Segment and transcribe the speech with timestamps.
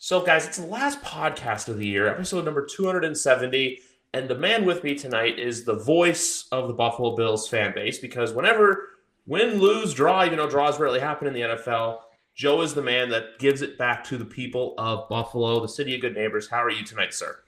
[0.00, 3.80] So, guys, it's the last podcast of the year, episode number 270.
[4.14, 7.98] And the man with me tonight is the voice of the Buffalo Bills fan base
[7.98, 8.90] because whenever
[9.26, 11.98] win, lose, draw, even though draws rarely happen in the NFL,
[12.36, 15.96] Joe is the man that gives it back to the people of Buffalo, the city
[15.96, 16.48] of good neighbors.
[16.48, 17.40] How are you tonight, sir?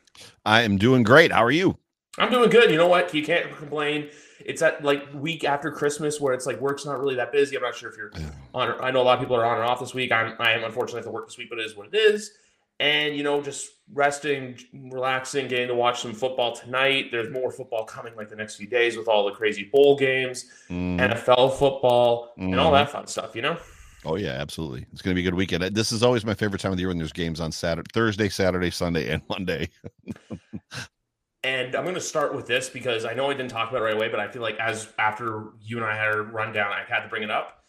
[0.44, 1.30] I am doing great.
[1.30, 1.78] How are you?
[2.18, 2.68] I'm doing good.
[2.72, 3.14] You know what?
[3.14, 4.08] You can't complain.
[4.44, 7.56] It's that like week after Christmas where it's like work's not really that busy.
[7.56, 8.10] I'm not sure if you're
[8.54, 8.74] on.
[8.80, 10.10] I know a lot of people are on and off this week.
[10.10, 12.32] I'm I am unfortunately to work this week, but it is what it is.
[12.80, 17.10] And you know, just resting, relaxing, getting to watch some football tonight.
[17.12, 20.46] There's more football coming like the next few days with all the crazy bowl games,
[20.68, 20.98] mm.
[20.98, 22.46] NFL football, mm.
[22.46, 23.36] and all that fun stuff.
[23.36, 23.56] You know.
[24.04, 24.86] Oh yeah, absolutely.
[24.92, 25.62] It's going to be a good weekend.
[25.74, 28.30] This is always my favorite time of the year when there's games on Saturday, Thursday,
[28.30, 29.68] Saturday, Sunday, and Monday.
[31.42, 33.84] And I'm going to start with this because I know I didn't talk about it
[33.84, 36.84] right away, but I feel like as after you and I had a rundown, I
[36.86, 37.64] had to bring it up.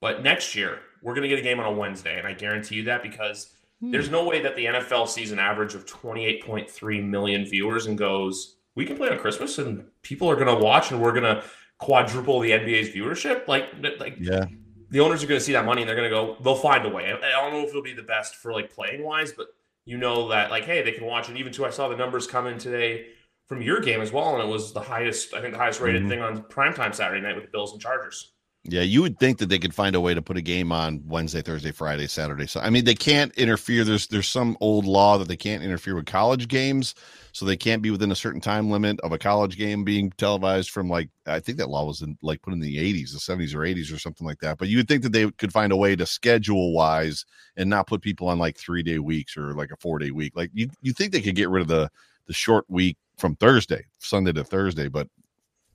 [0.00, 2.74] But next year, we're going to get a game on a Wednesday, and I guarantee
[2.74, 3.50] you that because
[3.84, 3.90] hmm.
[3.90, 8.56] there's no way that the NFL sees an average of 28.3 million viewers and goes,
[8.74, 11.44] we can play on Christmas, and people are going to watch, and we're going to
[11.78, 13.46] quadruple the NBA's viewership.
[13.46, 14.46] Like, like yeah.
[14.90, 16.36] The owners are going to see that money and they're going to go.
[16.42, 17.12] They'll find a way.
[17.12, 19.48] I don't know if it'll be the best for like playing wise, but
[19.86, 21.36] you know that like, hey, they can watch it.
[21.36, 23.06] Even too, I saw the numbers come in today
[23.48, 26.02] from your game as well, and it was the highest, I think, the highest rated
[26.02, 26.10] mm-hmm.
[26.10, 28.33] thing on primetime Saturday night with the Bills and Chargers.
[28.66, 31.02] Yeah, you would think that they could find a way to put a game on
[31.06, 32.46] Wednesday, Thursday, Friday, Saturday.
[32.46, 33.84] So I mean, they can't interfere.
[33.84, 36.94] There's there's some old law that they can't interfere with college games,
[37.32, 40.70] so they can't be within a certain time limit of a college game being televised
[40.70, 43.54] from like I think that law was in like put in the 80s, the 70s
[43.54, 44.56] or 80s or something like that.
[44.56, 47.26] But you would think that they could find a way to schedule wise
[47.58, 50.32] and not put people on like three day weeks or like a four day week.
[50.34, 51.90] Like you you think they could get rid of the
[52.26, 55.06] the short week from Thursday, Sunday to Thursday, but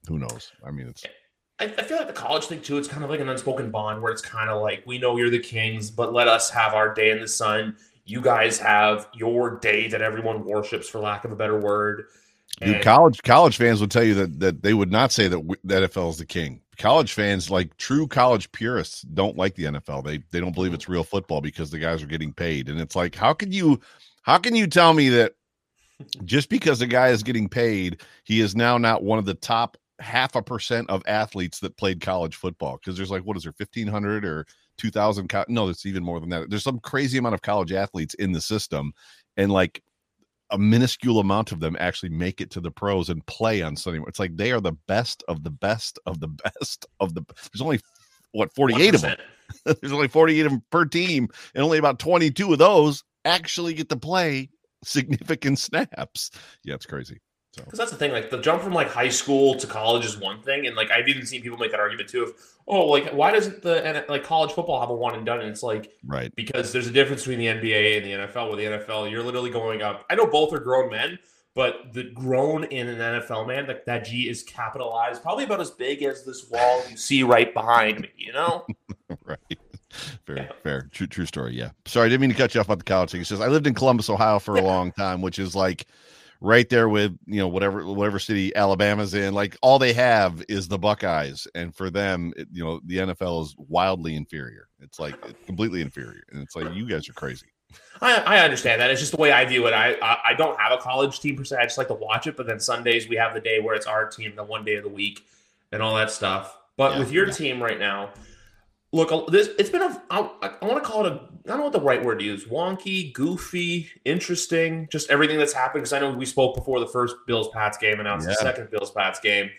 [0.07, 0.51] who knows?
[0.65, 1.03] I mean, it's.
[1.59, 2.77] I, I feel like the college thing too.
[2.77, 5.29] It's kind of like an unspoken bond where it's kind of like we know you're
[5.29, 7.75] the Kings, but let us have our day in the sun.
[8.05, 12.05] You guys have your day that everyone worships, for lack of a better word.
[12.61, 15.75] Dude, college college fans would tell you that that they would not say that the
[15.75, 16.61] NFL is the king.
[16.77, 20.03] College fans, like true college purists, don't like the NFL.
[20.03, 22.95] They they don't believe it's real football because the guys are getting paid, and it's
[22.95, 23.79] like how can you
[24.23, 25.33] how can you tell me that
[26.23, 29.77] just because a guy is getting paid, he is now not one of the top
[29.99, 32.77] half a percent of athletes that played college football.
[32.77, 34.45] Because there's like, what is there, 1,500 or
[34.77, 35.27] 2,000?
[35.27, 36.49] Co- no, it's even more than that.
[36.49, 38.93] There's some crazy amount of college athletes in the system.
[39.37, 39.81] And like
[40.51, 44.01] a minuscule amount of them actually make it to the pros and play on Sunday.
[44.07, 46.27] It's like they are the best of the best of the
[46.59, 47.23] best of the.
[47.51, 47.79] There's only
[48.31, 48.95] what 48 100%.
[48.95, 49.17] of them.
[49.81, 53.89] there's only 48 of them per team, and only about 22 of those actually get
[53.89, 54.49] to play
[54.83, 56.31] significant snaps.
[56.63, 57.19] Yeah, it's crazy.
[57.65, 60.41] Because that's the thing, like the jump from like high school to college is one
[60.41, 62.33] thing, and like I've even seen people make that argument too of,
[62.67, 65.39] oh, like why doesn't the like college football have a one and done?
[65.41, 68.49] And it's like, right, because there's a difference between the NBA and the NFL.
[68.49, 70.05] With the NFL, you're literally going up.
[70.09, 71.19] I know both are grown men,
[71.55, 75.71] but the grown in an NFL man, like that G is capitalized, probably about as
[75.71, 78.09] big as this wall you see right behind me.
[78.17, 78.65] You know,
[79.25, 79.39] right.
[80.25, 80.51] Fair, yeah.
[80.61, 81.55] fair, true, true story.
[81.55, 81.71] Yeah.
[81.85, 83.21] Sorry, I didn't mean to cut you off about the college thing.
[83.21, 85.87] He says I lived in Columbus, Ohio, for a long time, which is like
[86.41, 89.33] right there with you know whatever whatever city Alabama's in.
[89.33, 93.43] Like all they have is the Buckeyes, and for them, it, you know, the NFL
[93.43, 94.67] is wildly inferior.
[94.79, 97.47] It's like completely inferior, and it's like you guys are crazy.
[98.01, 98.89] I, I understand that.
[98.89, 99.73] It's just the way I view it.
[99.73, 101.57] I, I, I don't have a college team per se.
[101.57, 102.35] I just like to watch it.
[102.35, 104.83] But then Sundays we have the day where it's our team, the one day of
[104.83, 105.25] the week,
[105.71, 106.57] and all that stuff.
[106.77, 107.33] But yeah, with your yeah.
[107.33, 108.11] team right now,
[108.91, 110.01] Look, this it's been a.
[110.09, 111.19] I, I want to call it a.
[111.45, 112.45] I don't know what the right word to use.
[112.45, 114.87] Wonky, goofy, interesting.
[114.91, 115.83] Just everything that's happened.
[115.83, 118.31] Because I know we spoke before the first Bills Pats game, and now it's yeah.
[118.31, 119.49] the second Bills Pats game,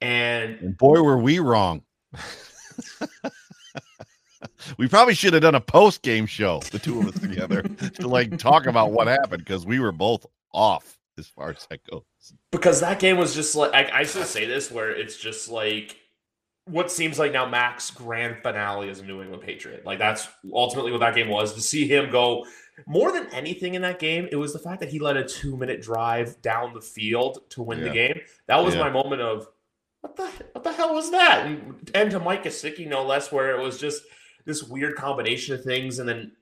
[0.00, 1.82] and, and boy, were we wrong.
[4.78, 7.62] we probably should have done a post game show, the two of us together,
[7.94, 11.80] to like talk about what happened because we were both off as far as that
[11.88, 12.02] goes.
[12.50, 15.96] Because that game was just like I, I still say this, where it's just like
[16.66, 19.84] what seems like now Mac's grand finale as a New England Patriot.
[19.84, 21.54] Like that's ultimately what that game was.
[21.54, 22.46] To see him go
[22.86, 25.56] more than anything in that game, it was the fact that he led a two
[25.56, 27.84] minute drive down the field to win yeah.
[27.84, 28.20] the game.
[28.46, 28.80] That was yeah.
[28.80, 29.48] my moment of
[30.02, 31.46] what the what the hell was that?
[31.46, 34.02] And, and to Mike Gesicki, no less, where it was just
[34.44, 36.32] this weird combination of things, and then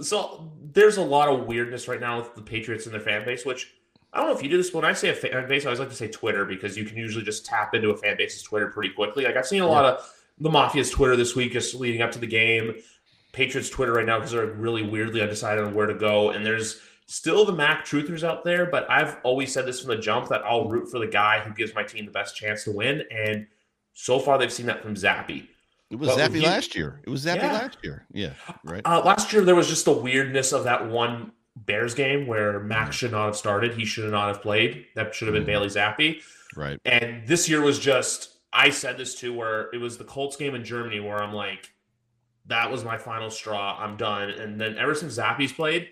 [0.00, 3.44] so there's a lot of weirdness right now with the Patriots and their fan base,
[3.44, 3.72] which
[4.12, 4.70] I don't know if you do this.
[4.70, 6.84] But when I say a fan base, I always like to say Twitter because you
[6.84, 9.24] can usually just tap into a fan base's Twitter pretty quickly.
[9.24, 9.70] Like I've seen a yeah.
[9.70, 12.74] lot of the Mafia's Twitter this week, just leading up to the game.
[13.32, 16.30] Patriots Twitter right now because they're really weirdly undecided on where to go.
[16.30, 19.98] And there's still the Mac truthers out there, but I've always said this from the
[19.98, 22.72] jump that I'll root for the guy who gives my team the best chance to
[22.72, 23.02] win.
[23.10, 23.46] And
[23.92, 25.46] so far, they've seen that from Zappe.
[25.90, 27.00] It was but Zappe he, last year.
[27.04, 27.52] It was Zappe yeah.
[27.52, 28.06] last year.
[28.12, 28.32] Yeah,
[28.64, 28.82] right.
[28.84, 31.32] Uh, last year there was just the weirdness of that one
[31.66, 33.74] Bears game where Max should not have started.
[33.74, 34.86] He should not have played.
[34.94, 35.50] That should have been mm-hmm.
[35.50, 36.22] Bailey Zappe.
[36.56, 36.80] Right.
[36.84, 38.34] And this year was just.
[38.50, 41.70] I said this too, where it was the Colts game in Germany, where I'm like,
[42.46, 43.78] that was my final straw.
[43.78, 44.30] I'm done.
[44.30, 45.88] And then ever since Zappe's played,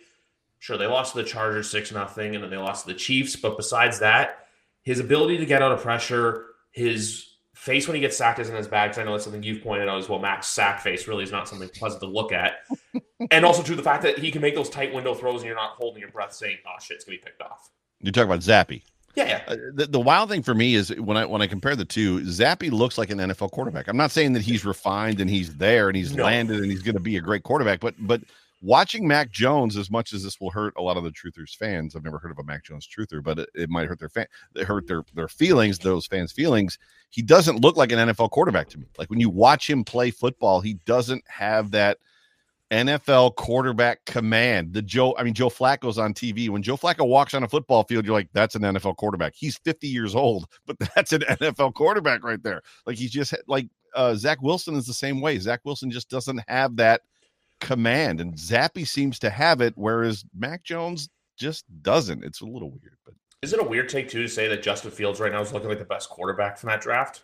[0.59, 3.37] sure they lost to the Chargers six nothing, and then they lost to the Chiefs.
[3.37, 4.47] But besides that,
[4.83, 7.26] his ability to get out of pressure, his
[7.67, 9.89] face when he gets sacked isn't as bad because I know that's something you've pointed
[9.89, 10.21] out as well.
[10.21, 12.65] Mac's sack face really is not something pleasant to look at,
[13.33, 15.57] and also to the fact that he can make those tight window throws and you're
[15.57, 17.71] not holding your breath, saying, "Oh shit, it's gonna be picked off."
[18.01, 18.83] You're talking about Zappe.
[19.17, 19.43] Yeah, yeah.
[19.49, 22.21] Uh, the, the wild thing for me is when I when I compare the two,
[22.21, 23.89] Zappe looks like an NFL quarterback.
[23.89, 26.25] I'm not saying that he's refined and he's there and he's no.
[26.25, 28.21] landed and he's going to be a great quarterback, but but
[28.61, 31.95] watching Mac Jones, as much as this will hurt a lot of the Truthers fans,
[31.95, 34.27] I've never heard of a Mac Jones Truther, but it, it might hurt their fan,
[34.67, 36.79] hurt their their feelings, those fans' feelings.
[37.11, 38.87] He doesn't look like an NFL quarterback to me.
[38.99, 41.99] Like when you watch him play football, he doesn't have that
[42.71, 44.73] NFL quarterback command.
[44.73, 46.49] The Joe, I mean, Joe Flacco's on TV.
[46.49, 49.35] When Joe Flacco walks on a football field, you're like, that's an NFL quarterback.
[49.35, 52.63] He's 50 years old, but that's an NFL quarterback right there.
[52.87, 55.39] Like he's just like uh, Zach Wilson is the same way.
[55.39, 57.03] Zach Wilson just doesn't have that
[57.61, 61.09] command, and Zappe seems to have it, whereas Mac Jones
[61.39, 62.25] just doesn't.
[62.25, 64.91] It's a little weird, but is it a weird take too to say that Justin
[64.91, 67.23] Fields right now is looking like the best quarterback from that draft?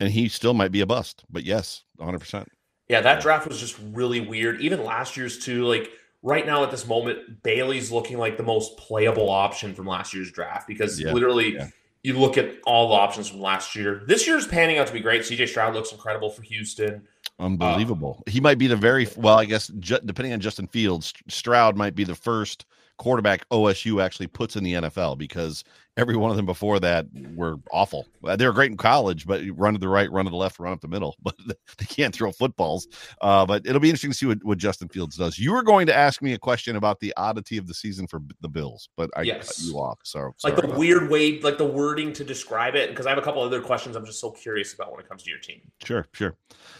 [0.00, 2.18] And he still might be a bust, but yes, 100.
[2.18, 2.48] percent
[2.90, 4.60] yeah, that draft was just really weird.
[4.60, 5.64] Even last year's too.
[5.64, 5.92] Like
[6.24, 10.32] right now at this moment, Bailey's looking like the most playable option from last year's
[10.32, 11.68] draft because yeah, literally yeah.
[12.02, 14.02] you look at all the options from last year.
[14.08, 15.22] This year's panning out to be great.
[15.22, 17.06] CJ Stroud looks incredible for Houston.
[17.40, 18.22] Unbelievable.
[18.26, 19.38] Uh, he might be the very well.
[19.38, 22.66] I guess ju- depending on Justin Fields, Stroud might be the first
[23.00, 25.64] quarterback OSU actually puts in the NFL because
[25.96, 28.06] every one of them before that were awful.
[28.22, 30.58] Uh, they were great in college, but run to the right, run to the left,
[30.58, 31.34] run up the middle, but
[31.78, 32.86] they can't throw footballs.
[33.22, 35.38] Uh, but it'll be interesting to see what, what, Justin Fields does.
[35.38, 38.20] You were going to ask me a question about the oddity of the season for
[38.42, 39.46] the Bills, but I yes.
[39.46, 39.98] cut you off.
[40.02, 41.10] So like the weird that.
[41.10, 43.96] way, like the wording to describe it, because I have a couple other questions.
[43.96, 45.62] I'm just so curious about when it comes to your team.
[45.82, 46.36] Sure, sure.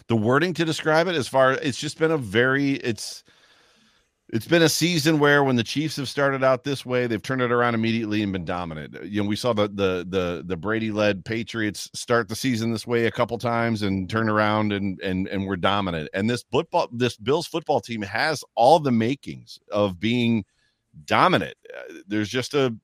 [0.09, 3.25] The wording to describe it, as far it's just been a very it's
[4.32, 7.43] it's been a season where when the Chiefs have started out this way, they've turned
[7.43, 8.97] it around immediately and been dominant.
[9.05, 12.87] You know, we saw the the the the Brady led Patriots start the season this
[12.87, 16.09] way a couple times and turn around and and and we're dominant.
[16.15, 20.44] And this football this Bills football team has all the makings of being
[21.06, 21.56] dominant.
[21.76, 22.75] Uh, there's just a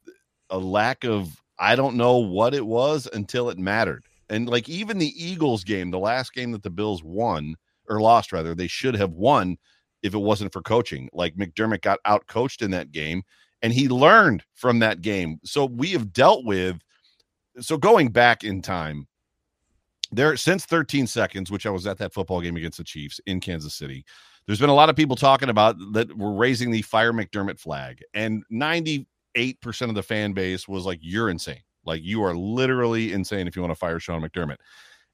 [0.51, 4.05] a lack of I don't know what it was until it mattered.
[4.29, 7.55] And like even the Eagles game, the last game that the Bills won
[7.89, 9.57] or lost rather, they should have won
[10.07, 11.09] if it wasn't for coaching.
[11.13, 13.23] Like McDermott got out coached in that game
[13.63, 15.39] and he learned from that game.
[15.45, 16.79] So we have dealt with
[17.61, 19.07] so going back in time
[20.13, 23.41] there since 13 seconds, which I was at that football game against the Chiefs in
[23.41, 24.05] Kansas City.
[24.47, 28.01] There's been a lot of people talking about that we're raising the fire McDermott flag,
[28.15, 29.07] and 98%
[29.83, 31.63] of the fan base was like, You're insane.
[31.85, 34.57] Like, you are literally insane if you want to fire Sean McDermott.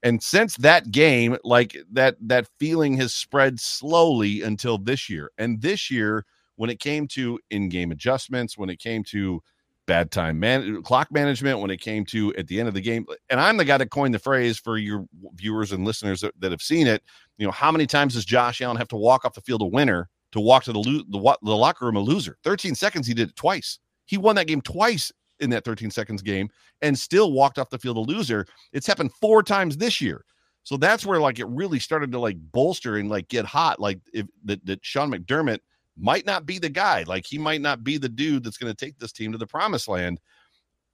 [0.03, 5.31] And since that game, like that that feeling has spread slowly until this year.
[5.39, 6.25] And this year,
[6.57, 9.41] when it came to in-game adjustments, when it came to
[9.87, 13.07] bad time man clock management, when it came to at the end of the game,
[13.31, 16.51] and I'm the guy that coined the phrase for your viewers and listeners that, that
[16.51, 17.03] have seen it.
[17.39, 19.67] You know, how many times does Josh Allen have to walk off the field a
[19.67, 22.39] winner to walk to the lo- the, the locker room a loser?
[22.43, 23.79] 13 seconds, he did it twice.
[24.05, 26.49] He won that game twice in that 13 seconds game
[26.81, 28.47] and still walked off the field a loser.
[28.73, 30.25] It's happened four times this year.
[30.65, 33.81] So that's where like it really started to like bolster and like get hot.
[33.81, 35.59] Like if that, that Sean McDermott
[35.99, 38.85] might not be the guy, like he might not be the dude that's going to
[38.85, 40.21] take this team to the promised land.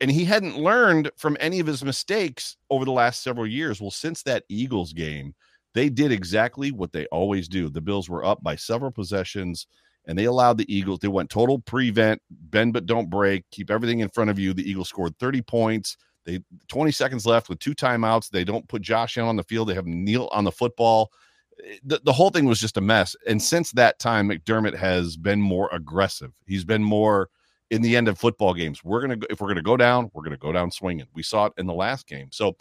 [0.01, 3.81] And he hadn't learned from any of his mistakes over the last several years.
[3.81, 5.35] Well, since that Eagles game,
[5.75, 7.69] they did exactly what they always do.
[7.69, 9.67] The Bills were up by several possessions
[10.09, 10.99] and they allowed the Eagles.
[11.01, 14.55] They went total prevent, bend but don't break, keep everything in front of you.
[14.55, 15.97] The Eagles scored 30 points.
[16.25, 18.31] They 20 seconds left with two timeouts.
[18.31, 19.69] They don't put Josh Allen on the field.
[19.69, 21.13] They have Neil on the football.
[21.85, 23.15] The, the whole thing was just a mess.
[23.27, 26.33] And since that time, McDermott has been more aggressive.
[26.47, 27.29] He's been more
[27.71, 28.83] in the end of football games.
[28.83, 31.07] We're gonna if we're gonna go down, we're gonna go down swinging.
[31.15, 32.29] We saw it in the last game.
[32.33, 32.57] So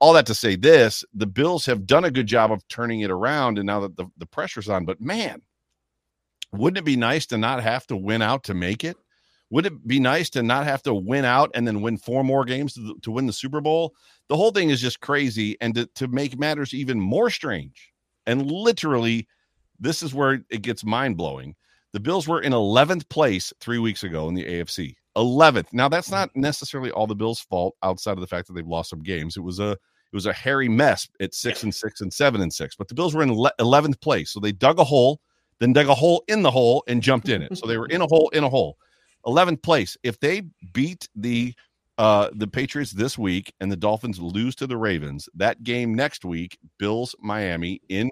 [0.00, 3.10] all that to say this, the Bills have done a good job of turning it
[3.10, 5.42] around, and now that the, the pressure's on, but man,
[6.52, 8.96] wouldn't it be nice to not have to win out to make it?
[9.50, 12.44] Would it be nice to not have to win out and then win four more
[12.44, 13.94] games to, to win the Super Bowl?
[14.28, 15.56] The whole thing is just crazy.
[15.60, 17.92] And to, to make matters even more strange,
[18.26, 19.26] and literally,
[19.80, 21.56] this is where it gets mind blowing.
[21.92, 24.94] The Bills were in 11th place three weeks ago in the AFC.
[25.16, 25.72] 11th.
[25.72, 28.90] Now, that's not necessarily all the Bills' fault outside of the fact that they've lost
[28.90, 29.36] some games.
[29.36, 29.78] It was a It
[30.12, 32.76] was a hairy mess at six and six and seven and six.
[32.76, 35.20] But the Bills were in eleventh place, so they dug a hole,
[35.60, 37.56] then dug a hole in the hole and jumped in it.
[37.56, 38.76] So they were in a hole in a hole.
[39.26, 39.96] Eleventh place.
[40.02, 41.54] If they beat the
[41.98, 46.24] uh, the Patriots this week and the Dolphins lose to the Ravens, that game next
[46.24, 48.10] week, Bills Miami in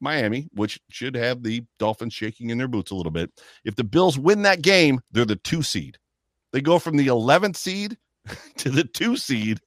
[0.00, 3.30] Miami, which should have the Dolphins shaking in their boots a little bit.
[3.64, 5.96] If the Bills win that game, they're the two seed.
[6.52, 7.96] They go from the 11th seed
[8.56, 9.60] to the two seed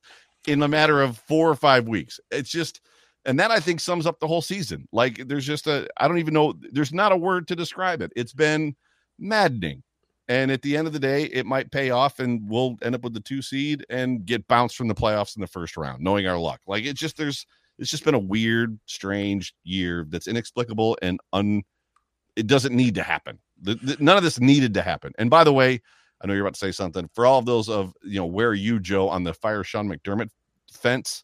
[0.47, 2.19] in a matter of four or five weeks.
[2.31, 2.81] It's just,
[3.25, 4.87] and that I think sums up the whole season.
[4.91, 8.11] Like there's just a, I don't even know, there's not a word to describe it.
[8.15, 8.75] It's been
[9.17, 9.83] maddening.
[10.27, 13.03] And at the end of the day, it might pay off and we'll end up
[13.03, 16.27] with the two seed and get bounced from the playoffs in the first round, knowing
[16.27, 16.61] our luck.
[16.65, 17.45] Like it's just, there's,
[17.77, 21.63] it's just been a weird, strange year that's inexplicable and un.
[22.35, 23.39] It doesn't need to happen.
[23.61, 25.13] The, the, none of this needed to happen.
[25.17, 25.81] And by the way,
[26.21, 27.09] I know you're about to say something.
[27.13, 29.89] For all of those of you know, where are you, Joe, on the fire Sean
[29.89, 30.29] McDermott
[30.71, 31.23] fence?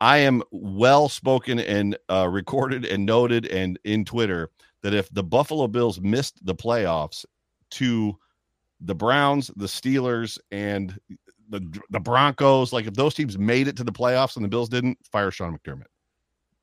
[0.00, 4.50] I am well spoken and uh, recorded and noted and in Twitter
[4.82, 7.24] that if the Buffalo Bills missed the playoffs
[7.72, 8.18] to
[8.80, 10.98] the Browns, the Steelers, and
[11.48, 11.60] the
[11.90, 14.98] the Broncos, like if those teams made it to the playoffs and the Bills didn't,
[15.10, 15.86] fire Sean McDermott.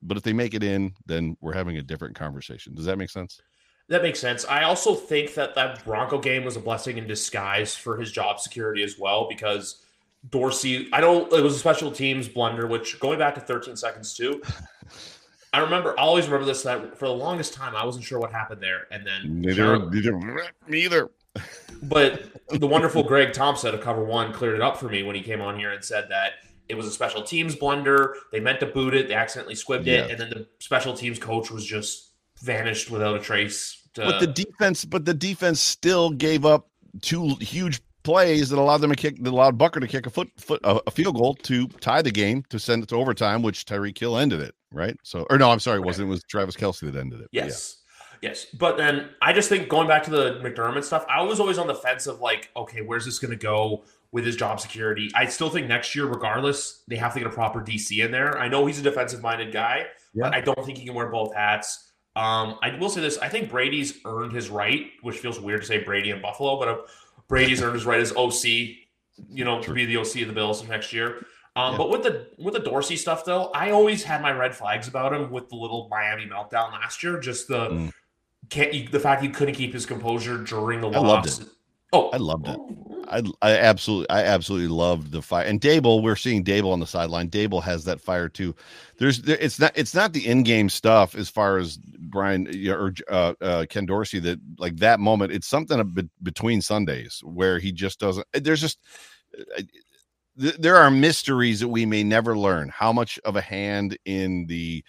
[0.01, 2.73] But if they make it in, then we're having a different conversation.
[2.73, 3.39] Does that make sense?
[3.87, 4.45] That makes sense.
[4.45, 8.39] I also think that that Bronco game was a blessing in disguise for his job
[8.39, 9.83] security as well because
[10.29, 14.13] Dorsey, I know it was a special teams blunder, which going back to 13 seconds
[14.13, 14.41] too.
[15.53, 18.31] I remember, I always remember this that for the longest time, I wasn't sure what
[18.31, 18.87] happened there.
[18.89, 21.09] And then neither, neither, neither
[21.83, 25.21] but the wonderful Greg Thompson of Cover One cleared it up for me when he
[25.21, 26.33] came on here and said that
[26.69, 28.15] it was a special teams blunder.
[28.31, 30.05] They meant to boot it, they accidentally squibbed yeah.
[30.05, 32.11] it, and then the special teams coach was just
[32.41, 33.87] vanished without a trace.
[33.95, 34.05] To...
[34.05, 36.69] But the defense, but the defense still gave up
[37.01, 40.29] two huge plays that allowed them to kick, that allowed Butker to kick a foot,
[40.37, 43.65] foot a, a field goal to tie the game to send it to overtime, which
[43.65, 44.55] Tyreek Hill ended it.
[44.71, 44.97] Right.
[45.03, 46.07] So, or no, I'm sorry, it wasn't.
[46.07, 47.29] It was Travis Kelce that ended it.
[47.31, 47.77] Yes.
[48.21, 51.57] Yes, but then I just think going back to the McDermott stuff, I was always
[51.57, 55.09] on the fence of like, okay, where's this going to go with his job security?
[55.15, 58.37] I still think next year, regardless, they have to get a proper DC in there.
[58.37, 60.25] I know he's a defensive minded guy, yeah.
[60.25, 61.91] but I don't think he can wear both hats.
[62.15, 65.67] Um, I will say this: I think Brady's earned his right, which feels weird to
[65.67, 66.85] say Brady in Buffalo, but
[67.31, 68.43] Brady's earned his right as OC,
[69.29, 71.25] you know, to be the OC of the Bills next year.
[71.55, 71.77] Um, yeah.
[71.77, 75.13] But with the with the Dorsey stuff, though, I always had my red flags about
[75.13, 77.19] him with the little Miami meltdown last year.
[77.19, 77.93] Just the mm
[78.51, 80.95] can't you, the fact he couldn't keep his composure during the loss.
[80.95, 81.49] I loved it.
[81.93, 82.59] Oh, I loved it.
[83.09, 85.45] I I absolutely I absolutely loved the fire.
[85.45, 87.29] And Daboll, we're seeing Daboll on the sideline.
[87.29, 88.55] Daboll has that fire too.
[88.97, 92.93] There's there, it's not it's not the in game stuff as far as Brian or
[93.09, 95.33] uh, uh, Ken Dorsey that like that moment.
[95.33, 98.25] It's something be- between Sundays where he just doesn't.
[98.33, 98.79] There's just
[99.57, 99.63] uh,
[100.37, 102.69] there are mysteries that we may never learn.
[102.69, 104.83] How much of a hand in the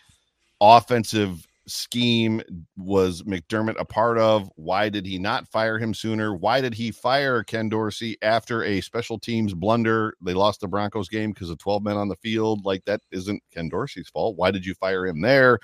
[0.60, 2.42] offensive scheme
[2.76, 4.50] was McDermott a part of?
[4.56, 6.34] Why did he not fire him sooner?
[6.34, 10.14] Why did he fire Ken Dorsey after a special teams blunder?
[10.20, 12.64] They lost the Broncos game because of 12 men on the field.
[12.64, 14.36] Like that isn't Ken Dorsey's fault.
[14.36, 15.58] Why did you fire him there?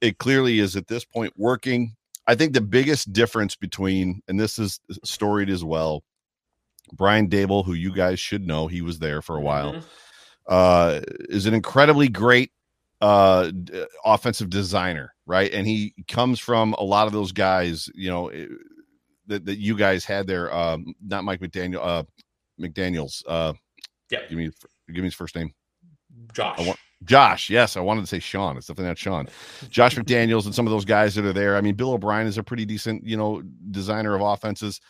[0.00, 1.94] It clearly is at this point working.
[2.26, 6.04] I think the biggest difference between, and this is storied as well,
[6.92, 9.86] Brian Daboll, who you guys should know, he was there for a while, mm-hmm.
[10.46, 12.50] uh, is an incredibly great
[13.00, 13.50] uh
[14.04, 15.52] offensive designer right?
[15.52, 18.46] And he comes from a lot of those guys you know eh,
[19.28, 22.02] that, that you guys had there um not mike mcdaniel uh
[22.60, 23.52] mcdaniels uh
[24.10, 24.50] yeah give me
[24.88, 25.52] give me his first name.
[26.32, 26.66] Josh.
[26.66, 29.28] want, josh yes i wanted to say sean it's definitely not sean.
[29.68, 31.56] Josh mcdaniels and some of those guys that are there.
[31.56, 34.80] I mean bill o'brien is a pretty decent you know designer of offenses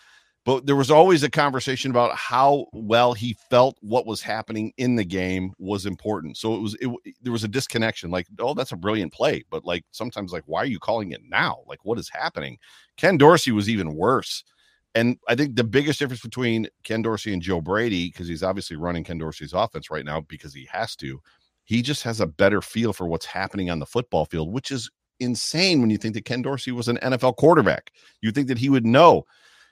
[0.48, 4.96] but there was always a conversation about how well he felt what was happening in
[4.96, 6.38] the game was important.
[6.38, 8.10] So it was it, there was a disconnection.
[8.10, 11.20] Like, oh, that's a brilliant play, but like sometimes, like, why are you calling it
[11.28, 11.58] now?
[11.66, 12.56] Like, what is happening?
[12.96, 14.42] Ken Dorsey was even worse.
[14.94, 18.78] And I think the biggest difference between Ken Dorsey and Joe Brady, because he's obviously
[18.78, 21.20] running Ken Dorsey's offense right now because he has to,
[21.64, 24.90] he just has a better feel for what's happening on the football field, which is
[25.20, 27.92] insane when you think that Ken Dorsey was an NFL quarterback.
[28.22, 29.26] You think that he would know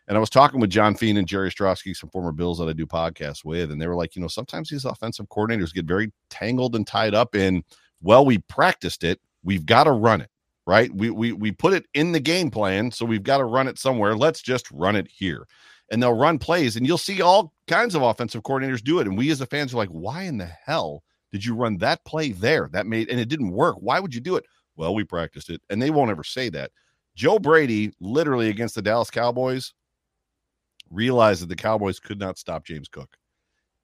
[0.08, 2.72] and I was talking with John Fina and Jerry Ostroski, some former Bills that I
[2.72, 6.12] do podcasts with, and they were like, you know, sometimes these offensive coordinators get very
[6.30, 7.64] tangled and tied up in,
[8.00, 10.30] well, we practiced it, we've got to run it,
[10.66, 10.94] right?
[10.94, 13.78] We we we put it in the game plan, so we've got to run it
[13.78, 14.16] somewhere.
[14.16, 15.46] Let's just run it here.
[15.90, 19.06] And they'll run plays, and you'll see all kinds of offensive coordinators do it.
[19.06, 22.04] And we as the fans are like, why in the hell did you run that
[22.04, 22.68] play there?
[22.72, 23.76] That made and it didn't work.
[23.78, 24.44] Why would you do it?
[24.76, 26.70] Well, we practiced it, and they won't ever say that.
[27.14, 29.72] Joe Brady, literally against the Dallas Cowboys,
[30.90, 33.16] realized that the Cowboys could not stop James Cook.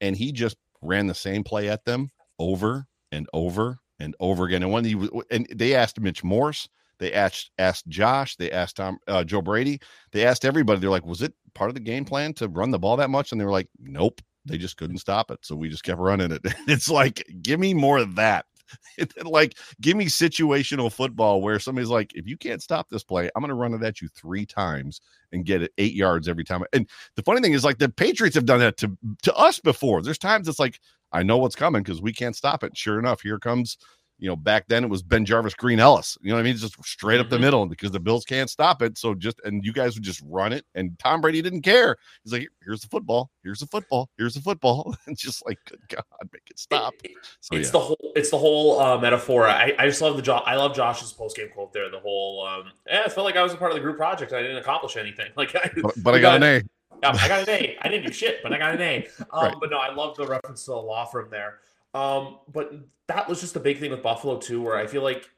[0.00, 4.62] And he just ran the same play at them over and over and over again.
[4.62, 4.96] And when he
[5.30, 6.68] and they asked Mitch Morse,
[6.98, 9.80] they asked asked Josh, they asked Tom uh, Joe Brady,
[10.12, 10.80] they asked everybody.
[10.80, 13.32] They're like, was it part of the game plan to run the ball that much?
[13.32, 14.20] And they were like, nope.
[14.44, 16.42] They just couldn't stop it, so we just kept running it.
[16.66, 18.46] It's like, give me more of that.
[19.24, 23.42] like, give me situational football where somebody's like, if you can't stop this play, I'm
[23.42, 25.00] going to run it at you three times
[25.32, 26.62] and get it eight yards every time.
[26.72, 30.02] And the funny thing is, like, the Patriots have done that to to us before.
[30.02, 30.80] There's times it's like,
[31.12, 32.76] I know what's coming because we can't stop it.
[32.76, 33.76] Sure enough, here comes
[34.22, 36.16] you know, back then it was BenJarvus, Green Ellis.
[36.22, 36.56] You know what I mean?
[36.56, 37.44] Just straight up the mm-hmm.
[37.44, 38.96] middle because the Bills can't stop it.
[38.96, 40.64] So just and you guys would just run it.
[40.76, 41.96] And Tom Brady didn't care.
[42.22, 44.94] He's like, here's the football, here's the football, here's the football.
[45.06, 46.94] and just like, good God, make it stop.
[47.40, 47.72] So, it's yeah.
[47.72, 49.48] the whole it's the whole uh, metaphor.
[49.48, 50.44] I, I just love the job.
[50.46, 51.90] I love Josh's post game quote there.
[51.90, 54.32] The whole um, yeah, it felt like I was a part of the group project.
[54.32, 55.30] I didn't accomplish anything.
[55.36, 56.62] Like, I, but, but I got, got an A.
[57.02, 57.76] Yeah, I got an A.
[57.80, 59.08] I didn't do shit, but I got an A.
[59.32, 59.56] Um, right.
[59.58, 61.58] But no, I love the reference to the law firm there.
[61.94, 62.72] Um, but
[63.08, 65.28] that was just the big thing with Buffalo too, where I feel like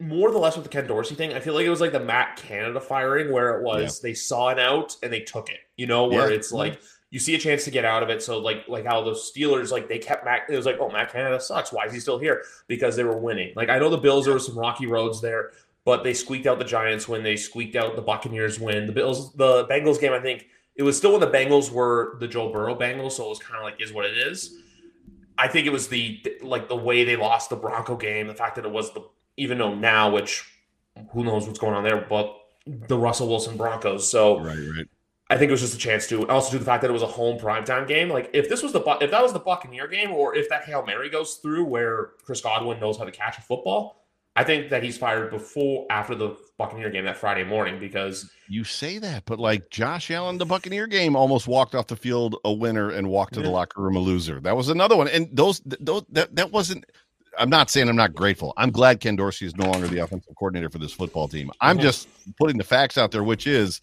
[0.00, 1.32] more the less with the Ken Dorsey thing.
[1.32, 4.10] I feel like it was like the Matt Canada firing, where it was yeah.
[4.10, 5.60] they saw it out and they took it.
[5.76, 6.36] You know, where yeah.
[6.36, 6.80] it's like
[7.10, 8.22] you see a chance to get out of it.
[8.22, 10.42] So like like how the Steelers like they kept Matt.
[10.48, 11.72] It was like oh Matt Canada sucks.
[11.72, 12.44] Why is he still here?
[12.66, 13.52] Because they were winning.
[13.56, 15.52] Like I know the Bills there were some rocky roads there,
[15.84, 18.86] but they squeaked out the Giants when they squeaked out the Buccaneers win.
[18.86, 22.28] The Bills the Bengals game I think it was still when the Bengals were the
[22.28, 24.58] Joe Burrow Bengals, so it was kind of like is what it is.
[25.38, 28.56] I think it was the like the way they lost the Bronco game, the fact
[28.56, 29.02] that it was the
[29.36, 30.44] even though now, which
[31.12, 34.10] who knows what's going on there, but the Russell Wilson Broncos.
[34.10, 34.86] So right, right.
[35.30, 37.02] I think it was just a chance to also do the fact that it was
[37.02, 38.08] a home primetime game.
[38.08, 40.84] Like if this was the if that was the Buccaneer game, or if that Hail
[40.84, 44.07] Mary goes through where Chris Godwin knows how to catch a football,
[44.38, 48.62] I think that he's fired before after the Buccaneer game that Friday morning because you
[48.62, 52.52] say that, but like Josh Allen, the Buccaneer game almost walked off the field a
[52.52, 53.46] winner and walked to yeah.
[53.46, 54.38] the locker room a loser.
[54.38, 56.84] That was another one, and those those that that wasn't.
[57.36, 58.54] I'm not saying I'm not grateful.
[58.56, 61.50] I'm glad Ken Dorsey is no longer the offensive coordinator for this football team.
[61.60, 62.06] I'm just
[62.38, 63.80] putting the facts out there, which is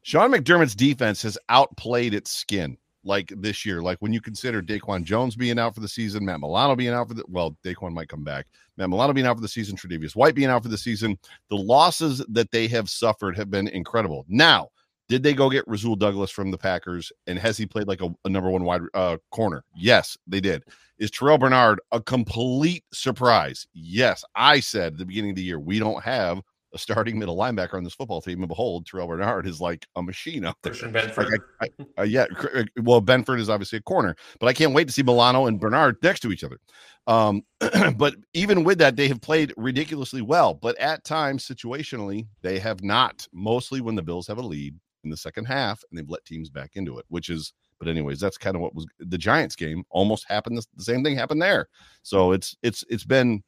[0.00, 3.82] Sean McDermott's defense has outplayed its skin like this year.
[3.82, 7.08] Like when you consider Daquan Jones being out for the season, Matt Milano being out
[7.08, 8.46] for the well, Daquan might come back.
[8.76, 11.18] Matt Milano being out for the season, Tre'Davious White being out for the season.
[11.50, 14.24] The losses that they have suffered have been incredible.
[14.28, 14.68] Now,
[15.08, 17.12] did they go get Rasul Douglas from the Packers?
[17.26, 19.64] And has he played like a, a number one wide uh, corner?
[19.74, 20.64] Yes, they did.
[20.98, 23.66] Is Terrell Bernard a complete surprise?
[23.74, 26.40] Yes, I said at the beginning of the year we don't have
[26.74, 28.40] a starting middle linebacker on this football team.
[28.40, 30.72] And behold, Terrell Bernard is like a machine out there.
[30.72, 31.30] Christian Benford.
[31.30, 32.26] Like I, I, uh, yeah.
[32.54, 35.60] Uh, well, Benford is obviously a corner, but I can't wait to see Milano and
[35.60, 36.58] Bernard next to each other.
[37.06, 37.42] Um,
[37.96, 40.54] but even with that, they have played ridiculously well.
[40.54, 43.26] But at times, situationally, they have not.
[43.32, 46.50] Mostly when the Bills have a lead in the second half, and they've let teams
[46.50, 47.52] back into it, which is.
[47.78, 49.82] But anyways, that's kind of what was the Giants game.
[49.90, 50.56] Almost happened.
[50.56, 51.66] The same thing happened there.
[52.04, 53.42] So it's it's it's been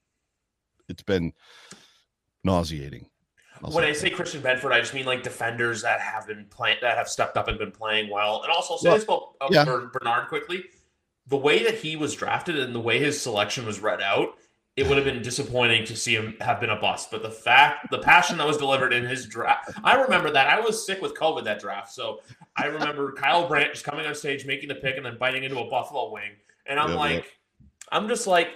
[0.88, 1.32] it's been
[2.42, 3.06] nauseating
[3.60, 6.96] when I say Christian Benford, I just mean like defenders that have been playing that
[6.96, 8.42] have stepped up and been playing well.
[8.42, 9.64] And also say well, this about yeah.
[9.64, 10.64] Bernard quickly.
[11.28, 14.36] The way that he was drafted and the way his selection was read out,
[14.76, 17.10] it would have been disappointing to see him have been a bust.
[17.10, 20.48] But the fact, the passion that was delivered in his draft, I remember that.
[20.48, 22.20] I was sick with COVID that draft, so
[22.56, 25.60] I remember Kyle Brandt just coming on stage, making the pick, and then biting into
[25.60, 26.32] a buffalo wing.
[26.66, 27.68] And I'm yeah, like, yeah.
[27.92, 28.48] I'm just like,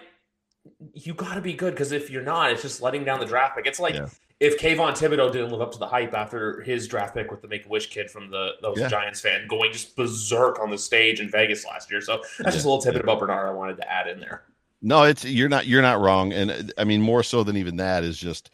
[0.93, 3.57] you got to be good because if you're not, it's just letting down the draft
[3.57, 3.67] pick.
[3.67, 3.97] It's like
[4.41, 7.49] if Kayvon Thibodeaux didn't live up to the hype after his draft pick with the
[7.49, 8.89] Make a Wish kid from the those yeah.
[8.89, 12.01] Giants fan going just berserk on the stage in Vegas last year.
[12.01, 14.45] So that's just a little tidbit about Bernard I wanted to add in there.
[14.81, 18.05] No, it's you're not you're not wrong, and I mean more so than even that
[18.05, 18.51] is just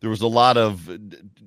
[0.00, 0.88] there was a lot of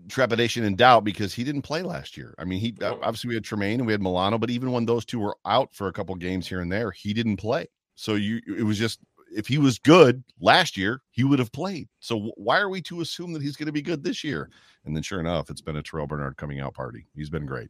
[0.07, 2.35] trepidation and doubt because he didn't play last year.
[2.37, 5.05] I mean, he obviously we had Tremaine and we had Milano, but even when those
[5.05, 7.67] two were out for a couple games here and there, he didn't play.
[7.95, 8.99] So you it was just
[9.35, 11.87] if he was good last year, he would have played.
[11.99, 14.49] So why are we to assume that he's going to be good this year?
[14.85, 17.05] And then sure enough, it's been a Terrell Bernard coming out party.
[17.15, 17.69] He's been great.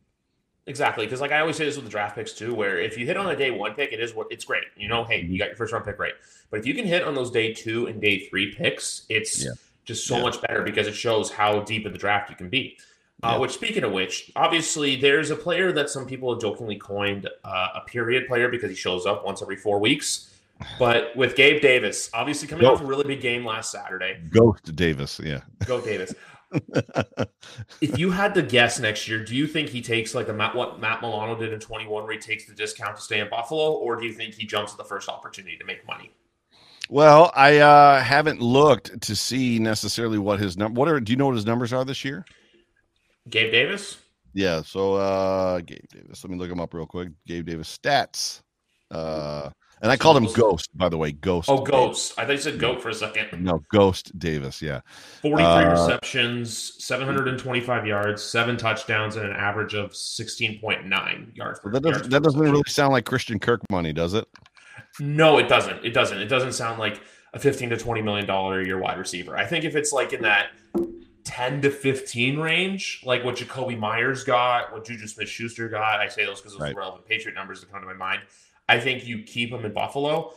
[0.67, 3.05] Exactly, because like I always say this with the draft picks too, where if you
[3.05, 4.65] hit on a day one pick, it is what it's great.
[4.77, 6.13] You know, hey, you got your first round pick right.
[6.51, 9.51] But if you can hit on those day two and day three picks, it's yeah.
[9.83, 10.23] just so yeah.
[10.23, 12.77] much better because it shows how deep in the draft you can be.
[13.21, 17.27] Uh, which, speaking of which, obviously there's a player that some people have jokingly coined
[17.43, 20.38] uh, a period player because he shows up once every four weeks.
[20.77, 22.73] But with Gabe Davis, obviously coming Go.
[22.73, 24.19] off a really big game last Saturday.
[24.29, 25.41] Go to Davis, yeah.
[25.65, 26.13] Go Davis.
[27.81, 30.55] if you had to guess next year, do you think he takes like a Matt,
[30.55, 33.73] what Matt Milano did in 21, where he takes the discount to stay in Buffalo,
[33.73, 36.11] or do you think he jumps at the first opportunity to make money?
[36.89, 40.79] Well, I uh, haven't looked to see necessarily what his number.
[40.79, 42.25] What are do you know what his numbers are this year?
[43.29, 43.97] Gabe Davis.
[44.33, 44.63] Yeah.
[44.63, 46.23] So uh, Gabe Davis.
[46.23, 47.09] Let me look him up real quick.
[47.27, 48.41] Gabe Davis stats.
[48.89, 51.13] Uh, And I called him Ghost, by the way.
[51.13, 51.49] Ghost.
[51.49, 52.13] Oh, Ghost.
[52.17, 53.27] I thought you said Goat for a second.
[53.49, 54.61] No, Ghost Davis.
[54.61, 54.81] Yeah.
[55.21, 61.59] 43 uh, receptions, 725 yards, seven touchdowns, and an average of 16.9 yards.
[61.59, 64.27] Per, that doesn't, that doesn't really sound like Christian Kirk money, does it?
[64.99, 65.85] No, it doesn't.
[65.85, 66.19] It doesn't.
[66.19, 67.01] It doesn't sound like
[67.33, 69.37] a 15 to 20 million dollar a year wide receiver.
[69.37, 70.49] I think if it's like in that
[71.23, 76.07] 10 to 15 range, like what Jakobi Meyers got, what Juju Smith Schuster got, I
[76.07, 76.75] say those because those right.
[76.75, 78.21] are relevant Patriot numbers that come to my mind.
[78.69, 80.33] I think you keep him in Buffalo.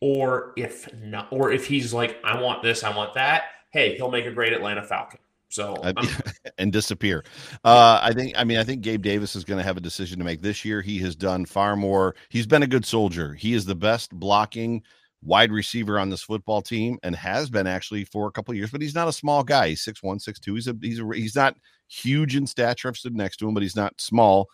[0.00, 4.10] Or if not, or if he's like, I want this, I want that, hey, he'll
[4.10, 5.20] make a great Atlanta Falcon.
[5.48, 5.76] So
[6.58, 7.24] and disappear.
[7.62, 8.32] Uh, I think.
[8.38, 10.64] I mean, I think Gabe Davis is going to have a decision to make this
[10.64, 10.80] year.
[10.80, 12.16] He has done far more.
[12.30, 13.34] He's been a good soldier.
[13.34, 14.82] He is the best blocking
[15.22, 18.70] wide receiver on this football team and has been actually for a couple years.
[18.70, 19.68] But he's not a small guy.
[19.68, 20.54] He's six one, six two.
[20.54, 21.54] He's a he's a he's not
[21.86, 22.88] huge in stature.
[22.88, 24.48] I've stood next to him, but he's not small.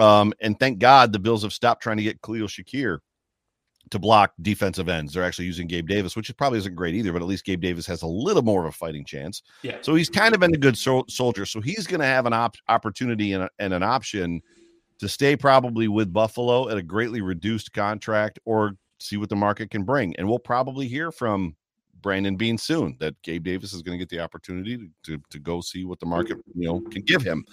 [0.00, 2.98] Um, and thank God the Bills have stopped trying to get Khalil Shakir
[3.90, 5.12] to block defensive ends.
[5.12, 7.86] They're actually using Gabe Davis, which probably isn't great either, but at least Gabe Davis
[7.86, 9.42] has a little more of a fighting chance.
[9.62, 9.78] Yeah.
[9.80, 11.44] So he's kind of been a good so- soldier.
[11.44, 14.40] So he's going to have an op- opportunity and, a, and an option
[15.00, 19.70] to stay probably with Buffalo at a greatly reduced contract or see what the market
[19.70, 20.14] can bring.
[20.16, 21.56] And we'll probably hear from
[22.02, 25.38] Brandon Beane soon that Gabe Davis is going to get the opportunity to, to, to,
[25.38, 27.44] go see what the market you know can give him.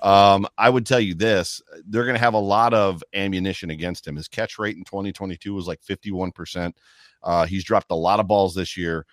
[0.00, 4.06] Um, I would tell you this: they're going to have a lot of ammunition against
[4.06, 4.16] him.
[4.16, 6.76] His catch rate in 2022 was like 51 percent.
[7.22, 9.06] Uh, he's dropped a lot of balls this year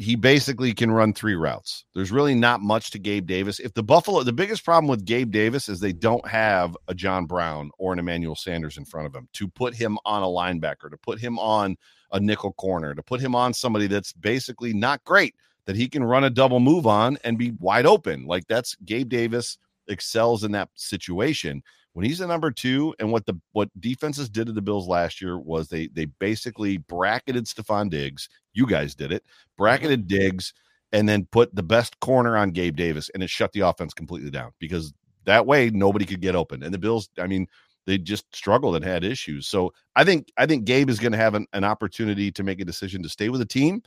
[0.00, 1.84] he basically can run three routes.
[1.94, 3.60] There's really not much to Gabe Davis.
[3.60, 7.26] If the Buffalo, the biggest problem with Gabe Davis is they don't have a John
[7.26, 10.90] Brown or an Emmanuel Sanders in front of him to put him on a linebacker,
[10.90, 11.76] to put him on
[12.12, 15.34] a nickel corner, to put him on somebody that's basically not great
[15.66, 18.24] that he can run a double move on and be wide open.
[18.24, 23.26] Like that's Gabe Davis excels in that situation when he's a number two, and what
[23.26, 27.90] the what defenses did to the Bills last year was they they basically bracketed Stefon
[27.90, 28.28] Diggs.
[28.52, 29.62] You guys did it, mm-hmm.
[29.62, 30.54] bracketed Diggs,
[30.92, 34.30] and then put the best corner on Gabe Davis, and it shut the offense completely
[34.30, 34.92] down because
[35.24, 36.62] that way nobody could get open.
[36.62, 37.46] And the Bills, I mean,
[37.86, 39.48] they just struggled and had issues.
[39.48, 42.60] So I think I think Gabe is going to have an, an opportunity to make
[42.60, 43.82] a decision to stay with the team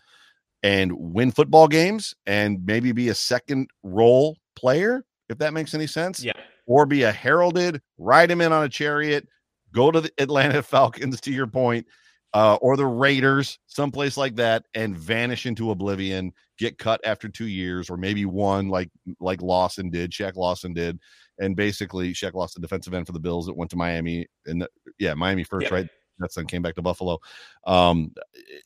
[0.62, 5.88] and win football games and maybe be a second role player, if that makes any
[5.88, 6.22] sense.
[6.22, 6.34] Yeah
[6.66, 9.28] or be a heralded, ride him in on a chariot,
[9.72, 11.86] go to the Atlanta Falcons, to your point,
[12.34, 17.48] uh, or the Raiders, someplace like that, and vanish into oblivion, get cut after two
[17.48, 21.00] years, or maybe one like like Lawson did, Shaq Lawson did,
[21.40, 24.68] and basically Shaq lost the defensive end for the Bills that went to Miami, and
[25.00, 25.88] yeah, Miami first, right?
[26.20, 27.20] That's then came back to Buffalo.
[27.66, 28.14] Um,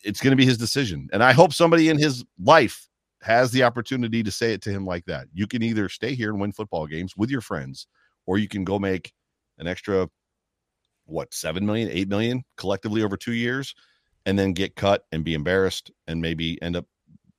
[0.04, 2.87] it's going to be his decision, and I hope somebody in his life
[3.22, 5.28] has the opportunity to say it to him like that.
[5.34, 7.88] You can either stay here and win football games with your friends,
[8.26, 9.14] or you can go make
[9.58, 10.10] an extra
[11.06, 13.74] what seven million, eight million collectively over two years,
[14.26, 16.86] and then get cut and be embarrassed and maybe end up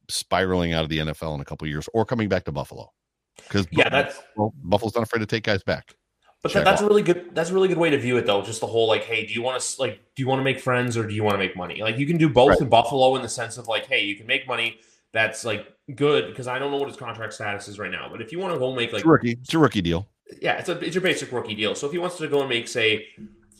[0.08, 2.90] spiraling out of the NFL in a couple years or coming back to Buffalo.
[3.36, 5.94] Because yeah, that's well, Buffalo's not afraid to take guys back.
[6.42, 7.34] But that, that's a really good.
[7.34, 8.42] That's a really good way to view it, though.
[8.42, 10.60] Just the whole like, hey, do you want to like, do you want to make
[10.60, 11.82] friends or do you want to make money?
[11.82, 12.60] Like, you can do both right.
[12.60, 14.80] in Buffalo in the sense of like, hey, you can make money
[15.12, 18.08] that's like good because I don't know what his contract status is right now.
[18.10, 20.08] But if you want to go make like it's rookie, it's a rookie deal.
[20.40, 21.74] Yeah, it's a it's your basic rookie deal.
[21.74, 23.06] So if he wants to go and make say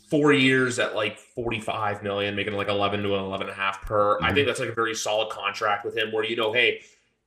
[0.09, 4.15] four years at like 45 million, making like 11 to 11 and a half per,
[4.15, 4.25] mm-hmm.
[4.25, 6.81] I think that's like a very solid contract with him where you know, hey,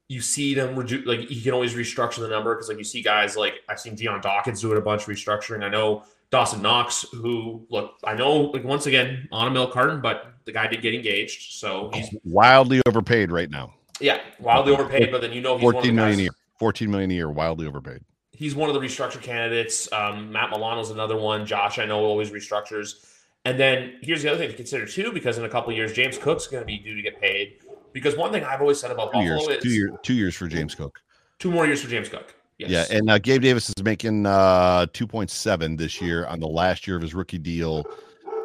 [0.08, 3.02] you see them reduce like you can always restructure the number because like you see
[3.02, 5.64] guys like I've seen Dion Dawkins doing a bunch of restructuring.
[5.64, 10.00] I know Dawson Knox, who look, I know like once again on a milk carton,
[10.00, 13.74] but the guy did get engaged, so he's wildly overpaid right now.
[14.02, 16.32] Yeah, wildly overpaid, but then you know he's 14 million a year.
[16.58, 18.00] 14 million a year, wildly overpaid.
[18.32, 19.90] He's one of the restructure candidates.
[19.92, 21.46] Um, Matt Milano's another one.
[21.46, 23.06] Josh, I know, always restructures.
[23.44, 26.18] And then here's the other thing to consider too, because in a couple years, James
[26.18, 27.58] Cook's going to be due to get paid.
[27.92, 30.34] Because one thing I've always said about two Buffalo years, is two, year, two years
[30.34, 31.00] for James Cook.
[31.38, 32.34] Two more years for James Cook.
[32.58, 32.70] Yes.
[32.70, 36.96] Yeah, and uh, Gabe Davis is making uh, 2.7 this year on the last year
[36.96, 37.84] of his rookie deal,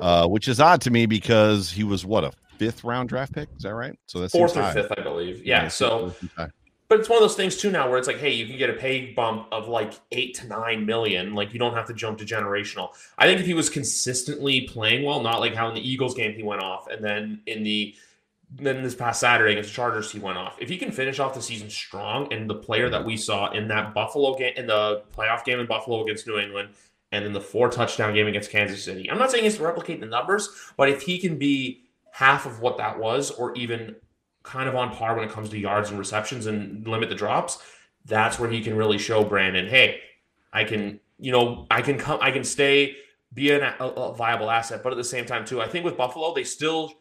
[0.02, 3.50] uh, which is odd to me because he was what a fifth round draft pick.
[3.58, 3.98] Is that right?
[4.06, 4.74] So that's fourth or high.
[4.74, 5.46] fifth, I believe.
[5.46, 5.64] Yeah.
[5.64, 6.14] yeah so,
[6.90, 8.70] but it's one of those things too now where it's like, hey, you can get
[8.70, 11.36] a pay bump of like eight to nine million.
[11.36, 12.90] Like you don't have to jump to generational.
[13.18, 16.34] I think if he was consistently playing well, not like how in the Eagles game
[16.34, 17.96] he went off, and then in the
[18.50, 20.56] then this past Saturday against the Chargers he went off.
[20.62, 23.68] If he can finish off the season strong, and the player that we saw in
[23.68, 26.70] that Buffalo game in the playoff game in Buffalo against New England,
[27.12, 30.00] and then the four touchdown game against Kansas City, I'm not saying he's to replicate
[30.00, 31.87] the numbers, but if he can be
[32.18, 33.96] half of what that was, or even
[34.42, 37.60] kind of on par when it comes to yards and receptions and limit the drops,
[38.06, 40.00] that's where he can really show Brandon, hey,
[40.52, 42.96] I can, you know, I can come, I can stay
[43.36, 44.82] be an, a, a viable asset.
[44.82, 46.92] But at the same time, too, I think with Buffalo, they still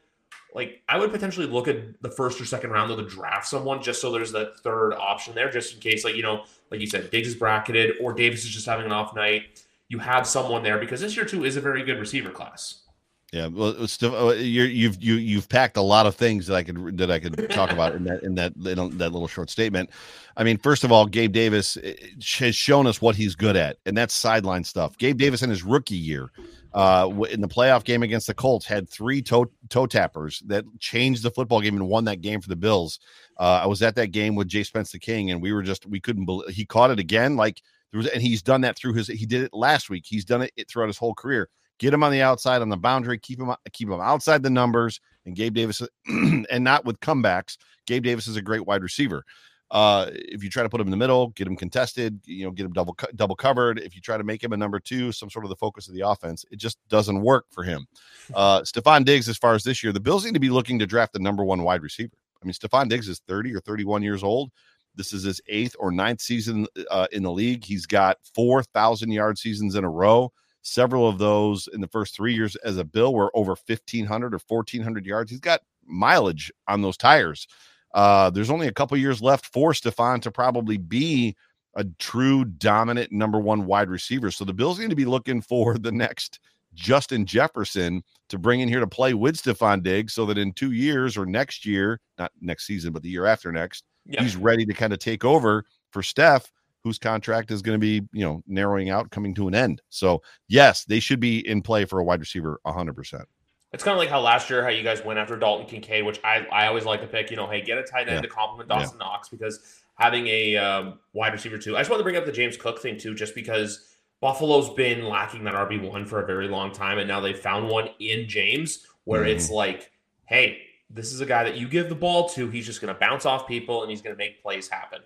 [0.55, 3.83] like I would potentially look at the first or second round of the draft someone
[3.83, 6.87] just so there's that third option there, just in case, like you know, like you
[6.87, 9.65] said, Diggs is bracketed or Davis is just having an off night.
[9.89, 12.83] You have someone there because this year too is a very good receiver class.
[13.33, 16.62] Yeah, well, uh, you have you've you you've packed a lot of things that I
[16.62, 19.91] could that I could talk about in that in that little, that little short statement.
[20.37, 21.95] I mean, first of all, Gabe Davis eh,
[22.39, 24.97] has shown us what he's good at, and that's sideline stuff.
[24.97, 26.31] Gabe Davis in his rookie year,
[26.73, 31.25] uh, in the playoff game against the Colts, had three toe toe tappers that changed
[31.25, 33.01] the football game and won that game for the Bills.
[33.41, 35.85] Uh, I was at that game with Jay Spence the King, and we were just
[35.85, 37.37] we couldn't believe he caught it again.
[37.37, 37.61] Like
[37.91, 39.09] there was, and he's done that through his.
[39.09, 40.05] He did it last week.
[40.07, 43.19] He's done it throughout his whole career get him on the outside on the boundary,
[43.19, 45.01] keep him keep him outside the numbers.
[45.25, 47.57] And Gabe Davis, and not with comebacks.
[47.87, 49.25] Gabe Davis is a great wide receiver.
[49.71, 52.53] Uh, if you try to put him in the middle, get him contested, you know,
[52.53, 53.81] get him double double covered.
[53.81, 55.95] If you try to make him a number two, some sort of the focus of
[55.95, 57.87] the offense, it just doesn't work for him.
[58.33, 60.87] Uh, Stefon Diggs, as far as this year, the Bills need to be looking to
[60.87, 62.15] draft the number one wide receiver.
[62.41, 64.53] I mean, Stefon Diggs is 30 or 31 years old.
[64.95, 67.65] This is his eighth or ninth season uh, in the league.
[67.65, 70.33] He's got 4,000 yard seasons in a row.
[70.67, 74.41] Several of those in the first three years as a Bill were over 1,500 or
[74.49, 75.31] 1,400 yards.
[75.31, 77.47] He's got mileage on those tires.
[77.95, 81.37] Uh, there's only a couple years left for Stefon to probably be
[81.77, 84.33] a true dominant number one wide receiver.
[84.33, 86.41] So the Bills need to be looking for the next
[86.75, 90.73] Justin Jefferson to bring in here to play with Stefon Diggs so that in two
[90.73, 94.21] years or next year, not next season, but the year after next, yeah.
[94.21, 96.51] he's ready to kind of take over for Steph
[96.87, 99.83] whose contract is going to be, you know, narrowing out, coming to an end.
[99.88, 103.25] So, yes, they should be in play for a wide receiver 100%.
[103.72, 106.20] It's kind of like how last year, how you guys went after Dalton Kincaid, which
[106.22, 108.20] I, I always like to pick, you know, hey, get a tight end yeah.
[108.20, 109.05] to complement Dawson yeah.
[109.05, 111.77] Knox because having a um, wide receiver too.
[111.77, 115.09] I just want to bring up the James Cook thing too, just because Buffalo's been
[115.09, 116.99] lacking that RB1 for a very long time.
[116.99, 119.31] And now they found one in James where mm-hmm.
[119.31, 119.90] it's like,
[120.27, 122.49] hey, this is a guy that you give the ball to.
[122.49, 125.01] He's just going to bounce off people and he's going to make plays happen.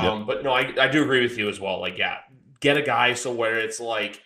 [0.00, 0.12] Yep.
[0.12, 1.80] Um, but no, I, I do agree with you as well.
[1.80, 2.18] Like, yeah,
[2.60, 4.22] get a guy so where it's like,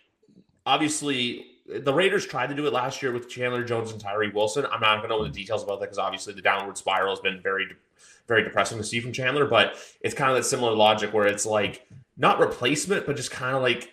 [0.65, 4.65] obviously, the Raiders tried to do it last year with Chandler Jones and Tyree Wilson.
[4.67, 7.21] I'm not going to know the details about that because obviously the downward spiral has
[7.21, 7.67] been very,
[8.27, 9.47] very depressing to see from Chandler.
[9.47, 13.55] But it's kind of that similar logic where it's like not replacement, but just kind
[13.55, 13.93] of like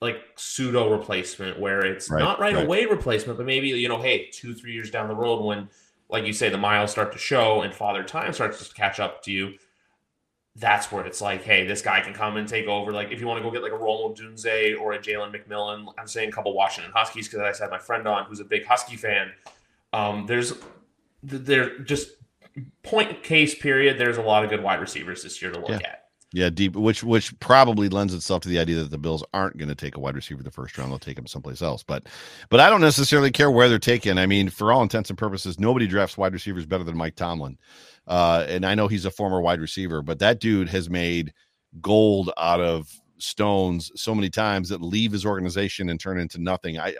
[0.00, 4.00] like pseudo replacement where it's right, not right, right, away replacement, but maybe you know,
[4.00, 5.68] hey, two three years down the road when,
[6.10, 9.22] like you say, the miles start to show and father time starts to catch up
[9.22, 9.54] to you
[10.56, 12.92] that's where it's like, hey, this guy can come and take over.
[12.92, 15.92] Like, if you want to go get like a Rome Odunze or a Jalen McMillan,
[15.98, 18.44] I'm saying a couple Washington Huskies because I just had my friend on who's a
[18.44, 19.32] big Husky fan.
[19.92, 20.52] Um, there's,
[21.22, 22.10] there just
[22.82, 23.98] point case period.
[23.98, 25.76] There's a lot of good wide receivers this year to look yeah.
[25.76, 26.03] at.
[26.34, 29.68] Yeah, deep, which which probably lends itself to the idea that the Bills aren't going
[29.68, 31.84] to take a wide receiver the first round; they'll take him someplace else.
[31.84, 32.08] But,
[32.50, 34.18] but I don't necessarily care where they're taken.
[34.18, 37.56] I mean, for all intents and purposes, nobody drafts wide receivers better than Mike Tomlin.
[38.08, 41.32] Uh, and I know he's a former wide receiver, but that dude has made
[41.80, 46.80] gold out of stones so many times that leave his organization and turn into nothing.
[46.80, 46.96] I,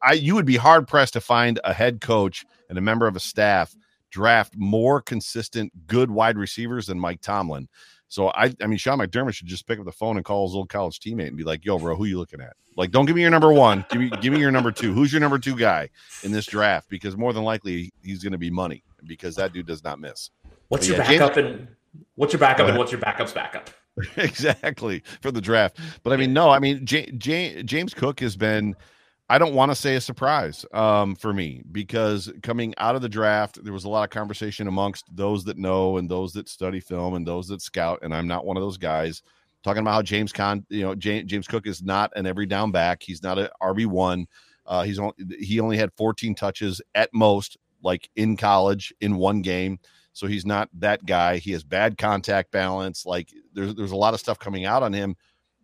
[0.00, 3.16] I, you would be hard pressed to find a head coach and a member of
[3.16, 3.74] a staff
[4.10, 7.68] draft more consistent, good wide receivers than Mike Tomlin.
[8.10, 10.56] So I, I mean, Sean McDermott should just pick up the phone and call his
[10.56, 12.54] old college teammate and be like, "Yo, bro, who you looking at?
[12.76, 13.84] Like, don't give me your number one.
[13.88, 14.92] Give me, give me your number two.
[14.92, 15.88] Who's your number two guy
[16.24, 16.88] in this draft?
[16.90, 20.30] Because more than likely he's going to be money because that dude does not miss.
[20.68, 21.68] What's but your yeah, backup James, and
[22.16, 23.70] what's your backup and what's your backup's backup?
[24.16, 25.78] exactly for the draft.
[26.02, 28.74] But I mean, no, I mean J- J- James Cook has been.
[29.30, 33.08] I don't want to say a surprise um, for me because coming out of the
[33.08, 36.80] draft, there was a lot of conversation amongst those that know and those that study
[36.80, 38.00] film and those that scout.
[38.02, 39.22] And I'm not one of those guys
[39.62, 43.04] talking about how James Con, you know, James, Cook is not an every down back.
[43.04, 44.26] He's not an RB one.
[44.66, 49.42] Uh, he's only he only had 14 touches at most like in college in one
[49.42, 49.78] game.
[50.12, 51.36] So he's not that guy.
[51.36, 53.06] He has bad contact balance.
[53.06, 55.14] Like there's there's a lot of stuff coming out on him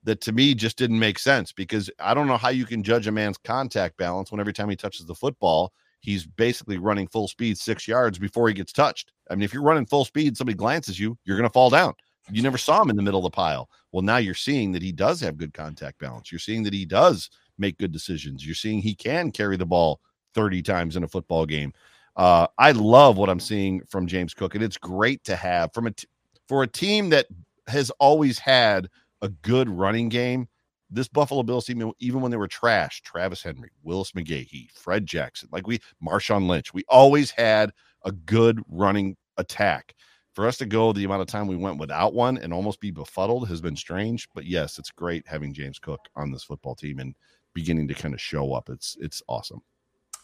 [0.07, 3.07] that to me just didn't make sense because I don't know how you can judge
[3.09, 7.27] a man's contact balance when every time he touches the football, he's basically running full
[7.29, 9.13] speed six yards before he gets touched.
[9.29, 11.93] I mean, if you're running full speed, somebody glances you, you're going to fall down.
[12.31, 13.69] You never saw him in the middle of the pile.
[13.93, 16.31] Well, now you're seeing that he does have good contact balance.
[16.31, 18.47] You're seeing that he does make good decisions.
[18.47, 20.01] You're seeing he can carry the ball
[20.35, 21.73] 30 times in a football game.
[22.15, 25.89] Uh, I love what I'm seeing from James Cook, and it's great to have from
[25.89, 26.07] a t-
[26.49, 27.27] for a team that
[27.67, 28.89] has always had
[29.23, 30.49] a good running game.
[30.89, 35.49] This Buffalo Bills team, even when they were trash, Travis Henry, Willis McGahee, Fred Jackson,
[35.51, 37.73] like we, Marshawn Lynch, we always had
[38.05, 39.95] a good running attack.
[40.37, 42.91] for us to go the amount of time we went without one and almost be
[42.91, 44.29] befuddled has been strange.
[44.35, 47.17] But yes, it's great having James Cook on this football team and
[47.55, 48.69] beginning to kind of show up.
[48.69, 49.63] It's it's awesome.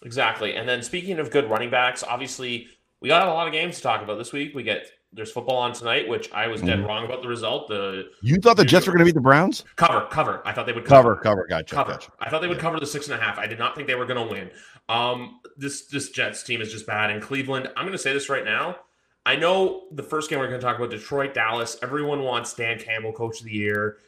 [0.03, 0.55] Exactly.
[0.55, 2.69] And then speaking of good running backs, obviously
[3.01, 4.55] we got a lot of games to talk about this week.
[4.55, 6.87] We get there's football on tonight, which I was dead mm-hmm.
[6.87, 7.69] wrong about the result.
[7.69, 9.65] The you thought the Jets were going to beat the Browns?
[9.77, 10.43] Cover, cover.
[10.45, 11.47] I thought they would cover, cover, cover.
[11.49, 11.93] Gotcha, cover.
[11.93, 12.13] Gotcha.
[12.21, 12.63] I thought they would yeah.
[12.63, 13.39] cover the six and a half.
[13.39, 14.51] I did not think they were going to win.
[14.89, 17.11] Um, this this Jets team is just bad.
[17.11, 18.77] In Cleveland, I'm going to say this right now.
[19.25, 21.77] I know the first game we're going to talk about Detroit, Dallas.
[21.83, 23.99] Everyone wants Dan Campbell, coach of the year.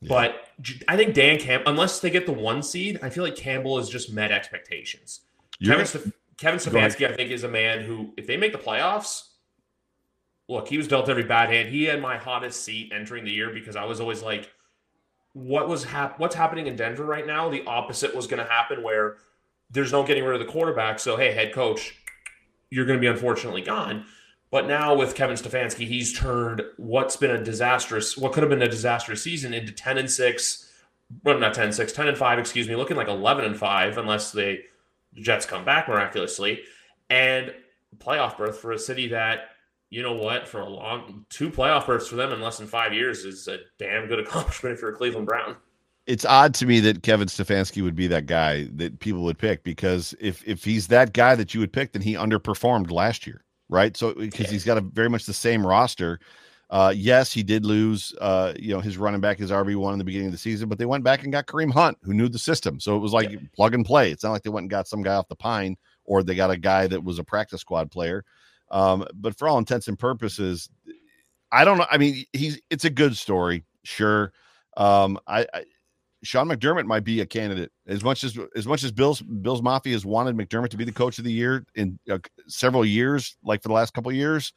[0.00, 0.08] Yeah.
[0.08, 0.48] But
[0.88, 3.88] I think Dan Campbell, unless they get the one seed, I feel like Campbell has
[3.88, 5.20] just met expectations.
[5.64, 9.28] Kevin, Stef- Kevin Stefanski, I think, is a man who, if they make the playoffs,
[10.48, 11.68] look, he was dealt every bad hand.
[11.68, 14.50] He had my hottest seat entering the year because I was always like,
[15.32, 17.48] what was hap- what's happening in Denver right now?
[17.48, 19.16] The opposite was going to happen where
[19.70, 20.98] there's no getting rid of the quarterback.
[20.98, 21.96] So, hey, head coach,
[22.70, 24.06] you're going to be unfortunately gone.
[24.50, 28.62] But now with Kevin Stefanski, he's turned what's been a disastrous, what could have been
[28.62, 30.70] a disastrous season into 10 and 6,
[31.24, 33.98] well, not 10 and 6, 10 and 5, excuse me, looking like 11 and 5,
[33.98, 34.60] unless they,
[35.12, 36.60] the Jets come back miraculously.
[37.10, 37.52] And
[37.98, 39.48] playoff berth for a city that,
[39.94, 42.92] you know what, for a long, two playoff berths for them in less than five
[42.92, 45.56] years is a damn good accomplishment if you're a Cleveland Brown
[46.06, 49.64] it's odd to me that Kevin Stefanski would be that guy that people would pick
[49.64, 53.42] because if if he's that guy that you would pick, then he underperformed last year
[53.68, 53.96] right?
[53.96, 54.50] So because yeah.
[54.50, 56.20] he's got a very much the same roster.
[56.70, 58.14] Uh, yes, he did lose.
[58.20, 60.68] Uh, you know, his running back is RB one in the beginning of the season,
[60.68, 62.80] but they went back and got Kareem Hunt, who knew the system.
[62.80, 63.38] So it was like yeah.
[63.54, 64.10] plug and play.
[64.10, 66.50] It's not like they went and got some guy off the pine, or they got
[66.50, 68.24] a guy that was a practice squad player.
[68.74, 70.68] Um, but for all intents and purposes,
[71.52, 71.86] I don't know.
[71.90, 74.32] I mean, he's it's a good story, sure.
[74.76, 75.64] Um, I, I
[76.24, 79.92] Sean McDermott might be a candidate as much as as much as Bills Bills Mafia
[79.92, 83.62] has wanted McDermott to be the coach of the year in uh, several years, like
[83.62, 84.52] for the last couple years.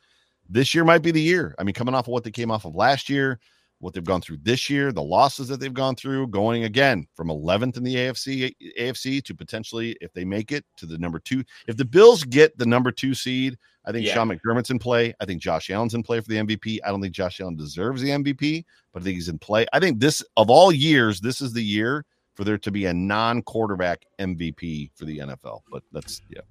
[0.49, 1.53] This year might be the year.
[1.59, 3.39] I mean, coming off of what they came off of last year,
[3.79, 7.27] what they've gone through this year, the losses that they've gone through, going again from
[7.27, 11.43] 11th in the AFC AFC to potentially, if they make it to the number two.
[11.67, 14.15] If the Bills get the number two seed, I think yeah.
[14.15, 15.13] Sean McDermott's in play.
[15.19, 16.79] I think Josh Allen's in play for the MVP.
[16.85, 19.65] I don't think Josh Allen deserves the MVP, but I think he's in play.
[19.71, 22.93] I think this of all years, this is the year for there to be a
[22.93, 25.61] non-quarterback MVP for the NFL.
[25.71, 26.41] But that's yeah.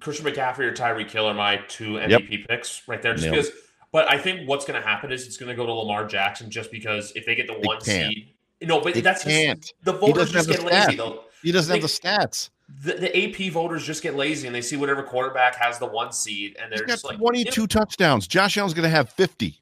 [0.00, 2.48] Christian McCaffrey or Tyreek Hill are my two MVP yep.
[2.48, 3.14] picks right there.
[3.14, 3.36] Just Nailed.
[3.36, 3.60] because,
[3.92, 6.50] but I think what's going to happen is it's going to go to Lamar Jackson
[6.50, 8.12] just because if they get the they one can't.
[8.12, 9.60] seed, no, but they that's can't.
[9.60, 11.24] Just, the voters just get lazy though.
[11.42, 12.50] He doesn't they, have the stats
[12.82, 16.12] the, the, AP voters just get lazy and they see whatever quarterback has the one
[16.12, 18.26] seed and they're just like 22 touchdowns.
[18.26, 19.58] Josh Allen's going to have 50.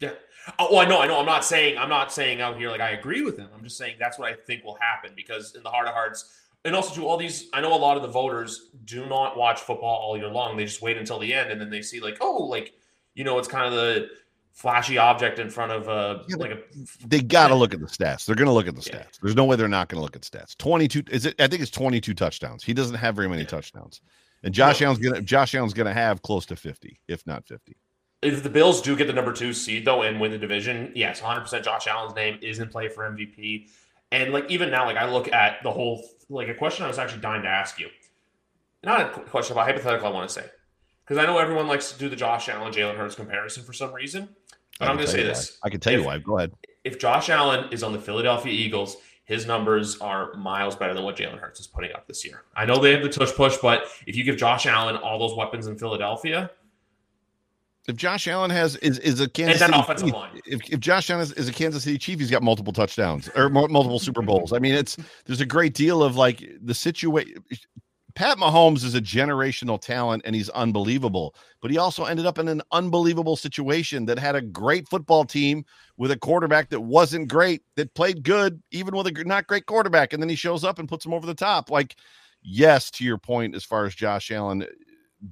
[0.00, 0.12] Yeah.
[0.58, 1.18] Oh, well, I know, I know.
[1.20, 3.48] I'm not saying I'm not saying out here like I agree with him.
[3.54, 6.40] I'm just saying that's what I think will happen because in the heart of hearts,
[6.64, 9.60] and also to all these, I know a lot of the voters do not watch
[9.60, 10.56] football all year long.
[10.56, 12.74] They just wait until the end and then they see like, oh, like
[13.16, 14.08] you know, it's kind of the
[14.52, 16.58] flashy object in front of a yeah, like a
[17.06, 18.24] they got to look at the stats.
[18.24, 19.18] They're going to look at the stats.
[19.20, 20.56] There's no way they're not going to look at stats.
[20.56, 22.62] 22 is it i think it's 22 touchdowns.
[22.62, 23.48] He doesn't have very many yeah.
[23.48, 24.00] touchdowns.
[24.44, 24.86] And josh no.
[24.86, 27.76] allen's going to josh allen's to have close to 50 if not 50
[28.22, 31.20] if the bills do get the number two seed though and win the division yes
[31.20, 33.68] 100% josh allen's name is in play for mvp
[34.12, 36.98] and like even now like i look at the whole like a question i was
[36.98, 37.88] actually dying to ask you.
[38.84, 40.46] Not a question but hypothetical i want to say
[41.06, 43.92] because I know everyone likes to do the Josh Allen Jalen Hurts comparison for some
[43.92, 44.28] reason.
[44.78, 45.58] But I'm going to say this.
[45.60, 45.68] Why.
[45.68, 46.18] I can tell if, you why.
[46.18, 46.52] Go ahead.
[46.84, 51.16] If Josh Allen is on the Philadelphia Eagles, his numbers are miles better than what
[51.16, 52.42] Jalen Hurts is putting up this year.
[52.54, 55.36] I know they have the tush push, but if you give Josh Allen all those
[55.36, 56.50] weapons in Philadelphia,
[57.88, 60.40] if Josh Allen has is, is a Kansas City offensive Chief, line.
[60.44, 63.48] If, if Josh Allen is, is, a Kansas City Chief, he's got multiple touchdowns or
[63.48, 64.52] multiple Super Bowls.
[64.52, 67.44] I mean, it's there's a great deal of like the situation.
[68.16, 72.48] Pat Mahomes is a generational talent and he's unbelievable, but he also ended up in
[72.48, 75.66] an unbelievable situation that had a great football team
[75.98, 80.14] with a quarterback that wasn't great, that played good, even with a not great quarterback.
[80.14, 81.70] And then he shows up and puts him over the top.
[81.70, 81.96] Like,
[82.40, 84.66] yes, to your point, as far as Josh Allen uh,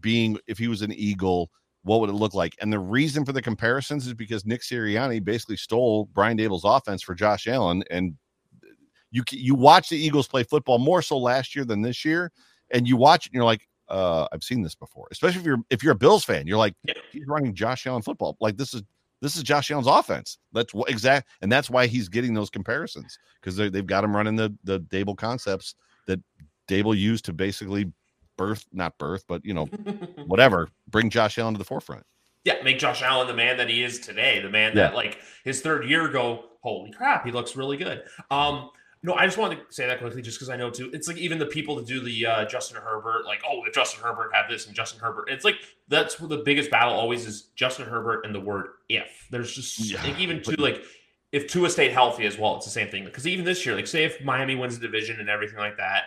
[0.00, 1.50] being, if he was an Eagle,
[1.84, 2.54] what would it look like?
[2.60, 7.02] And the reason for the comparisons is because Nick Sirianni basically stole Brian Daboll's offense
[7.02, 7.82] for Josh Allen.
[7.90, 8.14] And
[8.62, 8.74] uh,
[9.10, 12.30] you, you watch the Eagles play football more so last year than this year
[12.70, 15.08] and you watch it and you're like, uh, I've seen this before.
[15.10, 16.74] Especially if you're if you're a Bills fan, you're like,
[17.12, 18.36] he's running Josh Allen football.
[18.40, 18.82] Like this is
[19.20, 20.38] this is Josh Allen's offense.
[20.52, 24.36] That's what exact, and that's why he's getting those comparisons because they've got him running
[24.36, 25.74] the the Daboll concepts
[26.06, 26.20] that
[26.68, 27.92] Daboll used to basically
[28.36, 29.64] birth, not birth, but you know,
[30.26, 32.04] whatever, bring Josh Allen to the forefront.
[32.44, 34.88] Yeah, make Josh Allen the man that he is today, the man yeah.
[34.88, 38.04] that like his third year ago, holy crap, he looks really good.
[38.30, 38.70] Um,
[39.04, 40.90] No, I just wanted to say that quickly, just because I know too.
[40.94, 44.02] It's like even the people that do the uh, Justin Herbert, like, oh, if Justin
[44.02, 45.56] Herbert had this and Justin Herbert, it's like
[45.88, 49.28] that's where the biggest battle always is Justin Herbert and the word if.
[49.30, 50.84] There's just yeah, like, even to like
[51.32, 53.04] if Tua stayed healthy as well, it's the same thing.
[53.04, 56.04] Because even this year, like, say if Miami wins the division and everything like that,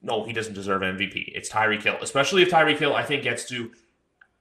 [0.00, 1.32] no, he doesn't deserve MVP.
[1.34, 3.72] It's Tyreek Hill, especially if Tyreek Hill, I think, gets to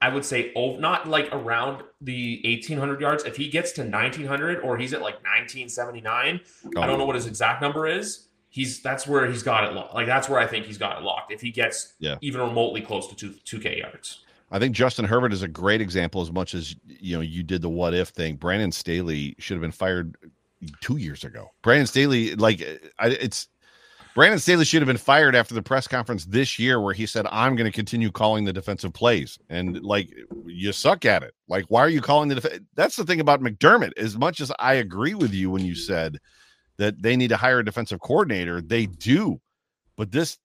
[0.02, 3.24] I would say oh, not like around the 1800 yards.
[3.26, 6.40] If he gets to 1900 or he's at like 1979,
[6.78, 6.82] oh.
[6.82, 8.28] I don't know what his exact number is.
[8.50, 9.94] He's that's where he's got it locked.
[9.94, 11.32] Like that's where I think he's got it locked.
[11.32, 12.16] If he gets yeah.
[12.22, 14.24] even remotely close to two two K yards.
[14.52, 16.22] I think Justin Herbert is a great example.
[16.22, 18.36] As much as you know, you did the what if thing.
[18.36, 20.16] Brandon Staley should have been fired
[20.82, 21.52] two years ago.
[21.62, 22.62] Brandon Staley, like,
[23.02, 23.48] it's
[24.16, 27.26] Brandon Staley should have been fired after the press conference this year where he said,
[27.32, 29.38] I'm going to continue calling the defensive plays.
[29.50, 30.10] And like,
[30.46, 31.34] you suck at it.
[31.48, 32.60] Like, why are you calling the def-?
[32.76, 33.92] That's the thing about McDermott.
[33.98, 36.18] As much as I agree with you when you said
[36.78, 39.40] that they need to hire a defensive coordinator, they do.
[39.96, 40.38] But this,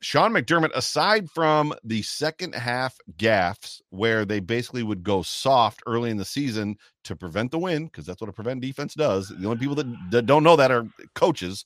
[0.00, 6.10] Sean McDermott, aside from the second half gaffs where they basically would go soft early
[6.10, 9.28] in the season to prevent the win, because that's what a prevent defense does.
[9.28, 11.64] The only people that, that don't know that are coaches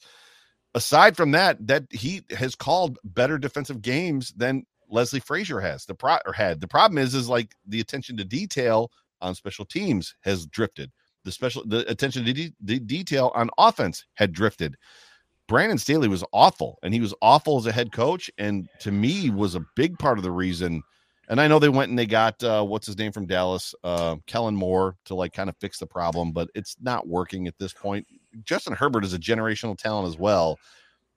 [0.77, 5.87] aside from that, that he has called better defensive games than Leslie Frazier has.
[5.87, 9.65] The pro or had the problem is is like the attention to detail on special
[9.65, 10.93] teams has drifted.
[11.25, 14.77] The special the attention to de- detail on offense had drifted.
[15.49, 19.31] Brandon Staley was awful, and he was awful as a head coach, and to me
[19.31, 20.83] was a big part of the reason.
[21.29, 24.17] And I know they went and they got uh, what's his name from Dallas, uh,
[24.27, 27.73] Kellen Moore, to like kind of fix the problem, but it's not working at this
[27.73, 28.07] point.
[28.45, 30.59] Justin Herbert is a generational talent as well,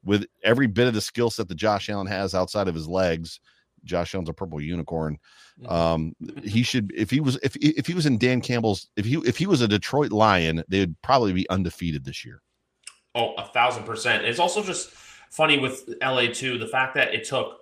[0.03, 3.39] with every bit of the skill set that Josh Allen has outside of his legs.
[3.83, 5.17] Josh Allen's a purple unicorn.
[5.61, 5.71] Mm-hmm.
[5.71, 9.15] Um, he should if he was if if he was in Dan Campbell's if he
[9.25, 12.41] if he was a Detroit Lion, they would probably be undefeated this year.
[13.15, 14.25] Oh, a thousand percent.
[14.25, 14.91] It's also just
[15.29, 17.59] funny with LA too, the fact that it took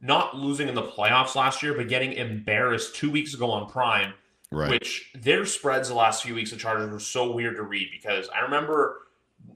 [0.00, 4.14] not losing in the playoffs last year, but getting embarrassed two weeks ago on Prime
[4.50, 4.70] Right.
[4.70, 8.28] Which their spreads the last few weeks of Chargers were so weird to read because
[8.34, 9.02] I remember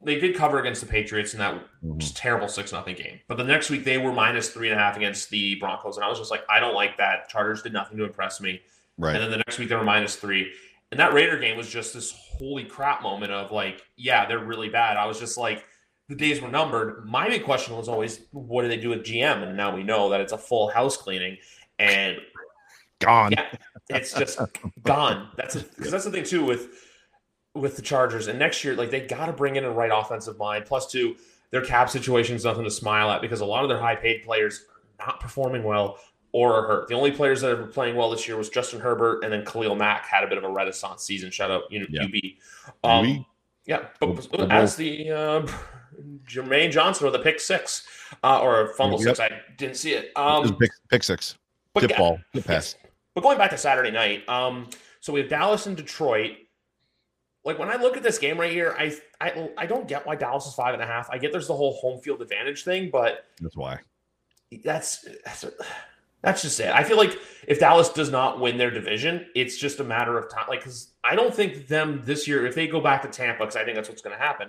[0.04, 1.98] they did cover against the Patriots in that mm-hmm.
[1.98, 3.20] just terrible six nothing game.
[3.26, 6.04] But the next week they were minus three and a half against the Broncos, and
[6.04, 7.28] I was just like, I don't like that.
[7.28, 8.60] Chargers did nothing to impress me.
[8.98, 9.14] Right.
[9.14, 10.52] And then the next week they were minus three.
[10.90, 14.68] And that Raider game was just this holy crap moment of like, yeah, they're really
[14.68, 14.98] bad.
[14.98, 15.64] I was just like,
[16.08, 17.06] the days were numbered.
[17.06, 19.42] My big question was always, what do they do with GM?
[19.42, 21.38] And now we know that it's a full house cleaning.
[21.78, 22.18] And
[23.00, 23.32] gone.
[23.32, 23.46] Yeah,
[23.94, 24.38] it's just
[24.82, 25.28] gone.
[25.36, 26.68] That's because that's the thing too with
[27.54, 28.28] with the Chargers.
[28.28, 30.62] And next year, like they got to bring in a right offensive line.
[30.64, 31.16] Plus, two,
[31.50, 34.22] their cap situation is nothing to smile at because a lot of their high paid
[34.22, 34.64] players
[35.00, 35.98] are not performing well
[36.32, 36.88] or are hurt.
[36.88, 39.74] The only players that are playing well this year was Justin Herbert and then Khalil
[39.74, 41.30] Mack had a bit of a renaissance season.
[41.30, 42.04] Shout out, you know, yeah.
[42.04, 42.14] UB.
[42.84, 43.26] Um,
[43.66, 45.46] yeah, but as the uh,
[46.26, 47.86] Jermaine Johnson or the pick six
[48.24, 49.16] uh, or fumble yep.
[49.16, 50.10] six, I didn't see it.
[50.16, 51.36] Um, pick, pick six.
[51.78, 52.74] Tip yeah, ball, pass.
[53.14, 54.68] But going back to Saturday night, um,
[55.00, 56.32] so we have Dallas and Detroit.
[57.44, 60.14] Like when I look at this game right here, I I I don't get why
[60.14, 61.10] Dallas is five and a half.
[61.10, 63.80] I get there's the whole home field advantage thing, but that's why.
[64.64, 65.44] That's that's,
[66.22, 66.68] that's just it.
[66.68, 70.30] I feel like if Dallas does not win their division, it's just a matter of
[70.30, 70.44] time.
[70.48, 73.56] Like, because I don't think them this year, if they go back to Tampa, because
[73.56, 74.48] I think that's what's going to happen.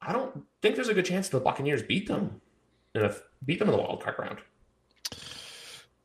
[0.00, 2.40] I don't think there's a good chance the Buccaneers beat them,
[2.94, 4.38] and if beat them in the wild card round.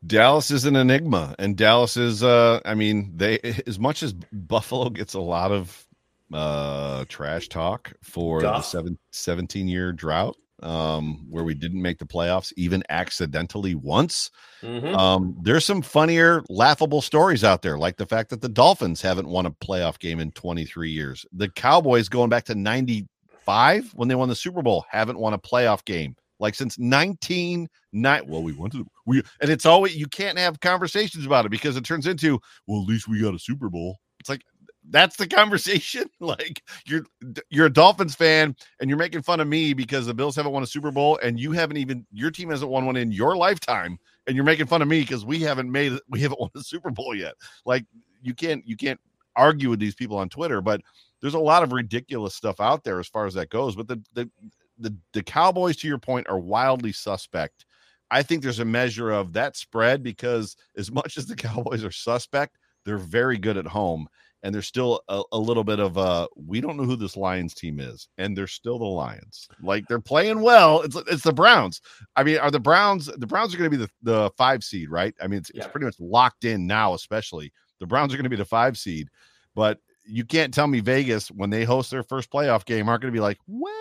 [0.06, 2.24] Dallas is an enigma, and Dallas is.
[2.24, 5.86] Uh, I mean, they as much as Buffalo gets a lot of
[6.34, 8.58] uh trash talk for Duh.
[8.58, 14.32] the seven, 17 year drought um where we didn't make the playoffs even accidentally once
[14.64, 14.96] mm-hmm.
[14.96, 19.28] um there's some funnier laughable stories out there like the fact that the dolphins haven't
[19.28, 24.16] won a playoff game in 23 years the cowboys going back to 95 when they
[24.16, 28.54] won the super bowl haven't won a playoff game like since 19 nine well we
[28.54, 32.08] went to we and it's always you can't have conversations about it because it turns
[32.08, 33.98] into well at least we got a super bowl.
[34.20, 34.42] It's like
[34.90, 37.06] that's the conversation like you're
[37.50, 40.64] you're a dolphins fan and you're making fun of me because the bills haven't won
[40.64, 43.98] a super bowl and you haven't even your team hasn't won one in your lifetime
[44.28, 46.92] and you're making fun of me because we haven't made we haven't won a super
[46.92, 47.34] bowl yet.
[47.66, 47.86] Like
[48.22, 49.00] you can't you can't
[49.38, 50.80] argue with these people on twitter but
[51.22, 54.02] there's a lot of ridiculous stuff out there as far as that goes but the
[54.14, 54.30] the
[54.78, 57.66] the the Cowboys, to your point, are wildly suspect.
[58.12, 61.92] I think there's a measure of that spread because as much as the Cowboys are
[61.92, 64.08] suspect, they're very good at home.
[64.44, 67.56] And there's still a, a little bit of uh we don't know who this Lions
[67.56, 69.48] team is, and they're still the Lions.
[69.60, 70.82] Like they're playing well.
[70.82, 71.82] It's it's the Browns.
[72.16, 74.92] I mean, are the Browns the Browns are going to be the, the five seed,
[74.92, 75.16] right?
[75.20, 75.64] I mean, it's, yeah.
[75.64, 77.52] it's pretty much locked in now, especially.
[77.80, 79.10] The Browns are going to be the five seed,
[79.56, 83.12] but you can't tell me Vegas when they host their first playoff game aren't going
[83.12, 83.74] to be like, well,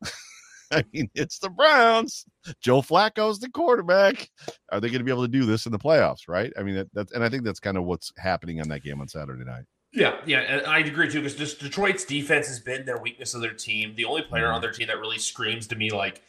[0.00, 0.10] well,
[0.72, 2.24] I mean, it's the Browns.
[2.60, 4.28] Joe Flacco's the quarterback.
[4.70, 6.28] Are they going to be able to do this in the playoffs?
[6.28, 6.52] Right?
[6.58, 9.00] I mean, that, that's and I think that's kind of what's happening on that game
[9.00, 9.64] on Saturday night.
[9.92, 13.54] Yeah, yeah, and I agree too because Detroit's defense has been their weakness of their
[13.54, 13.94] team.
[13.94, 14.56] The only player mm-hmm.
[14.56, 16.22] on their team that really screams to me like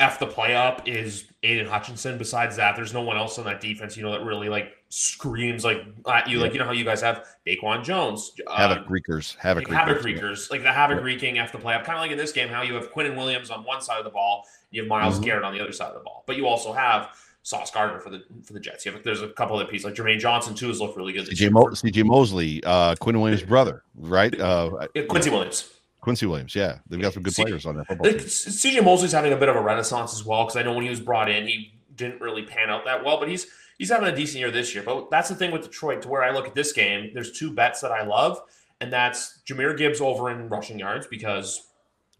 [0.00, 2.18] F the play up is Aiden Hutchinson.
[2.18, 5.64] Besides that, there's no one else on that defense, you know, that really like screams
[5.64, 6.38] like at you.
[6.38, 6.42] Yeah.
[6.42, 10.02] Like, you know how you guys have Daquan Jones, Havoc uh, Reekers, Havoc like, Havoc
[10.02, 11.84] Reekers, like the Havoc Reeking F the play up.
[11.84, 14.04] Kind of like in this game, how you have Quinnen Williams on one side of
[14.04, 15.24] the ball, you have Myles mm-hmm.
[15.24, 16.24] Garrett on the other side of the ball.
[16.26, 17.10] But you also have
[17.42, 18.84] Sauce Gardner for the for the Jets.
[18.84, 21.26] You have, there's a couple other pieces like Jermaine Johnson too has looked really good.
[21.26, 24.38] CJ, Mo- CJ Mosley, uh, Quinn Williams' brother, right?
[24.38, 25.70] Uh, Quincy Williams.
[26.02, 28.10] Quincy Williams, yeah, they've got some good C- players on that football.
[28.10, 30.90] CJ Mosley's having a bit of a renaissance as well because I know when he
[30.90, 33.46] was brought in, he didn't really pan out that well, but he's
[33.78, 34.82] he's having a decent year this year.
[34.82, 36.02] But that's the thing with Detroit.
[36.02, 38.40] To where I look at this game, there's two bets that I love,
[38.80, 41.68] and that's Jahmyr Gibbs over in rushing yards because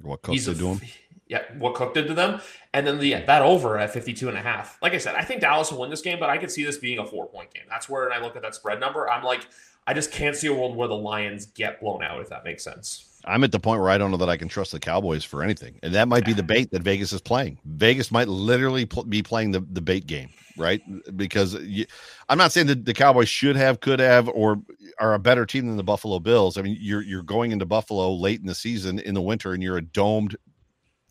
[0.01, 0.81] what Cook did to him.
[1.27, 2.41] Yeah, what Cook did to them,
[2.73, 4.79] and then the that over at 52 and a half.
[4.81, 6.79] Like I said, I think Dallas will win this game, but I could see this
[6.79, 7.65] being a four point game.
[7.69, 9.49] That's where, and I look at that spread number, I'm like,
[9.89, 12.21] I just can't see a world where the Lions get blown out.
[12.21, 13.09] If that makes sense.
[13.25, 15.43] I'm at the point where I don't know that I can trust the Cowboys for
[15.43, 17.59] anything, and that might be the bait that Vegas is playing.
[17.65, 20.81] Vegas might literally pl- be playing the, the bait game, right?
[21.17, 21.87] Because you,
[22.29, 24.61] I'm not saying that the Cowboys should have, could have, or
[24.99, 26.59] are a better team than the Buffalo Bills.
[26.59, 29.63] I mean, you're you're going into Buffalo late in the season in the winter, and
[29.63, 30.37] you're a domed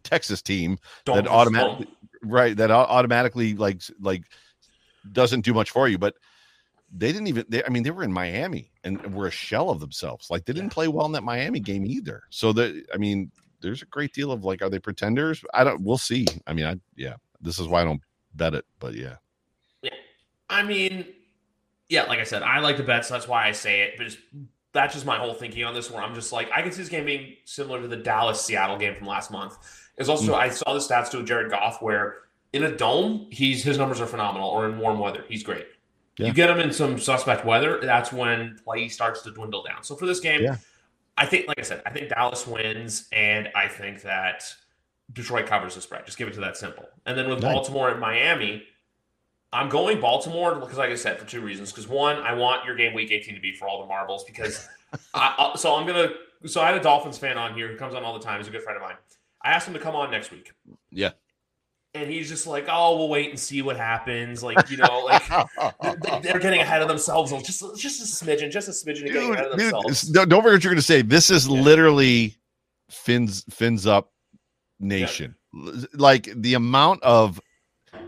[0.03, 1.87] Texas team that automatically,
[2.23, 2.57] right?
[2.57, 4.23] That automatically like like
[5.11, 6.15] doesn't do much for you, but
[6.95, 9.79] they didn't even they, i mean they were in miami and were a shell of
[9.79, 10.29] themselves.
[10.29, 12.23] Like they didn't play well in that miami game either.
[12.29, 13.31] So that i mean
[13.61, 15.43] there's a great deal of like are they pretenders?
[15.53, 16.25] I don't we'll see.
[16.47, 18.01] I mean i yeah this is why i don't
[18.35, 19.15] bet it but yeah.
[19.81, 19.91] Yeah.
[20.49, 21.05] I mean
[21.89, 24.05] yeah like i said i like the bet so that's why i say it but
[24.05, 24.19] just
[24.71, 26.87] that's just my whole thinking on this where i'm just like i can see this
[26.87, 29.57] game being similar to the dallas seattle game from last month.
[29.97, 30.37] It's also mm.
[30.37, 32.19] i saw the stats to jared goff where
[32.53, 35.67] in a dome he's his numbers are phenomenal or in warm weather he's great
[36.21, 36.27] yeah.
[36.27, 39.83] You get them in some suspect weather, that's when play starts to dwindle down.
[39.83, 40.57] So for this game, yeah.
[41.17, 44.43] I think, like I said, I think Dallas wins, and I think that
[45.13, 46.05] Detroit covers the spread.
[46.05, 46.85] Just give it to that simple.
[47.05, 47.53] And then with nice.
[47.53, 48.63] Baltimore and Miami,
[49.51, 51.71] I'm going Baltimore because, like I said, for two reasons.
[51.71, 54.23] Because one, I want your game week 18 to be for all the marbles.
[54.23, 54.67] Because
[55.13, 56.09] I, so I'm gonna.
[56.45, 58.39] So I had a Dolphins fan on here who comes on all the time.
[58.39, 58.95] He's a good friend of mine.
[59.43, 60.53] I asked him to come on next week.
[60.91, 61.11] Yeah
[61.93, 66.21] and he's just like, "Oh, we'll wait and see what happens." Like, you know, like
[66.21, 67.31] they're getting ahead of themselves.
[67.43, 70.01] Just, just a smidgen, just a smidgen of getting ahead of themselves.
[70.01, 71.01] Dude, don't forget what you're going to say.
[71.01, 71.61] This is yeah.
[71.61, 72.37] literally
[72.89, 74.11] fins fins up
[74.79, 75.35] nation.
[75.53, 75.85] Yeah.
[75.93, 77.41] Like the amount of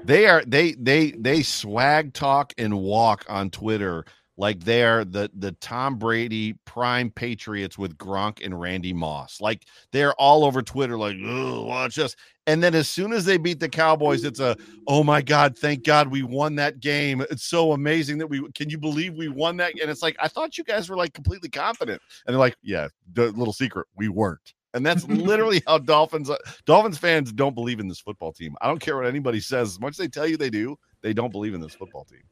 [0.03, 4.05] they are they they they swag talk and walk on Twitter
[4.37, 9.39] like they're the the Tom Brady prime Patriots with Gronk and Randy Moss.
[9.39, 12.15] Like they're all over Twitter, like, watch us.
[12.45, 14.57] And then as soon as they beat the Cowboys, it's a
[14.87, 17.21] oh my God, thank God we won that game.
[17.29, 19.73] It's so amazing that we can you believe we won that?
[19.79, 22.01] And it's like, I thought you guys were like completely confident.
[22.25, 24.53] And they're like, Yeah, the little secret, we weren't.
[24.73, 28.55] And that's literally how Dolphins uh, Dolphins fans don't believe in this football team.
[28.61, 31.13] I don't care what anybody says, as much as they tell you they do, they
[31.13, 32.23] don't believe in this football team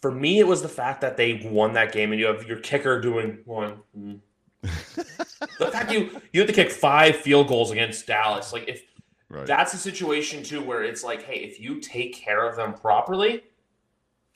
[0.00, 2.58] for me, it was the fact that they won that game, and you have your
[2.58, 3.78] kicker doing one.
[3.96, 4.20] Mm.
[4.62, 8.82] the fact you you had to kick five field goals against Dallas, like if
[9.28, 9.46] right.
[9.46, 13.42] that's a situation too where it's like, hey, if you take care of them properly,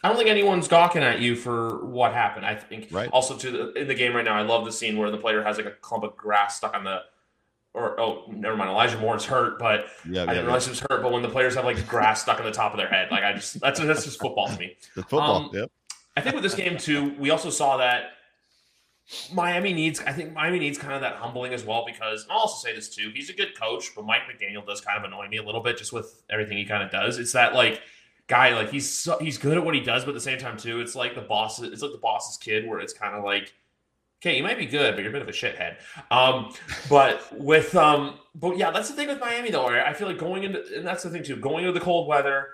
[0.02, 2.46] I don't think anyone's gawking at you for what happened.
[2.46, 3.08] I think right.
[3.12, 5.42] also to the, in the game right now, I love the scene where the player
[5.42, 7.02] has like a clump of grass stuck on the
[7.74, 8.70] or oh, never mind.
[8.70, 11.02] Elijah Moore's hurt, but yeah, I didn't yeah, realize he was hurt.
[11.02, 13.24] But when the players have like grass stuck on the top of their head, like
[13.24, 14.76] I just that's that's just football to me.
[14.94, 15.50] The football.
[15.56, 15.68] Um.
[16.14, 18.10] I think with this game too, we also saw that
[19.32, 20.00] Miami needs.
[20.00, 22.94] I think Miami needs kind of that humbling as well because I'll also say this
[22.94, 23.10] too.
[23.14, 25.78] He's a good coach, but Mike McDaniel does kind of annoy me a little bit
[25.78, 27.18] just with everything he kind of does.
[27.18, 27.80] It's that like
[28.26, 30.56] guy, like he's so, he's good at what he does, but at the same time
[30.56, 31.60] too, it's like the boss.
[31.62, 33.54] It's like the boss's kid, where it's kind of like
[34.22, 35.76] okay, you might be good, but you're a bit of a shithead.
[36.10, 36.54] Um,
[36.88, 39.66] but with um, but yeah, that's the thing with Miami though.
[39.66, 41.36] I feel like going into and that's the thing too.
[41.36, 42.48] Going into the cold weather,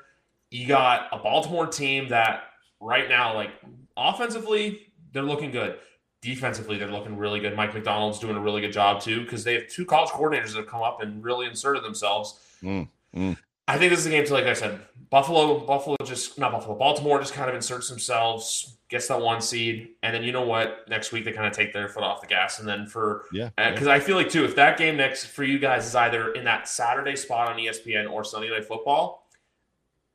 [0.51, 2.45] you got a Baltimore team that
[2.81, 3.51] right now, like
[3.97, 5.79] offensively, they're looking good.
[6.21, 7.55] Defensively, they're looking really good.
[7.55, 10.57] Mike Macdonald's doing a really good job too because they have two college coordinators that
[10.57, 12.41] have come up and really inserted themselves.
[12.63, 13.37] Mm, mm.
[13.69, 16.77] I think this is a game to, like I said, Buffalo, Buffalo just not Buffalo,
[16.77, 20.89] Baltimore just kind of inserts themselves, gets that one seed, and then you know what?
[20.89, 23.51] Next week they kind of take their foot off the gas, and then for yeah,
[23.57, 23.97] because uh, yeah.
[23.97, 26.69] I feel like too, if that game next for you guys is either in that
[26.69, 29.27] Saturday spot on ESPN or Sunday Night Football,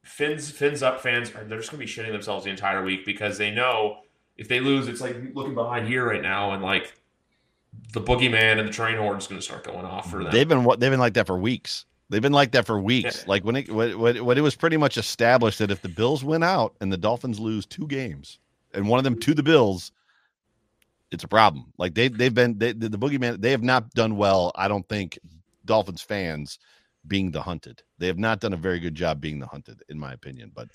[0.03, 3.37] fins fins up fans are they're just gonna be shitting themselves the entire week because
[3.37, 3.99] they know
[4.37, 6.93] if they lose, it's like looking behind here right now and like
[7.93, 10.31] the boogeyman and the train horn is going to start going off for them.
[10.31, 11.85] They've been they've been like that for weeks.
[12.09, 13.19] They've been like that for weeks.
[13.19, 13.23] Yeah.
[13.27, 16.43] Like when it when, when it was pretty much established that if the Bills win
[16.43, 18.39] out and the Dolphins lose two games
[18.73, 19.91] and one of them to the Bills,
[21.11, 21.71] it's a problem.
[21.77, 24.51] Like they they've been they, the, the boogeyman they have not done well.
[24.55, 25.19] I don't think
[25.65, 26.59] Dolphins fans
[27.07, 27.83] being the hunted.
[27.97, 30.51] They have not done a very good job being the hunted, in my opinion.
[30.53, 30.69] But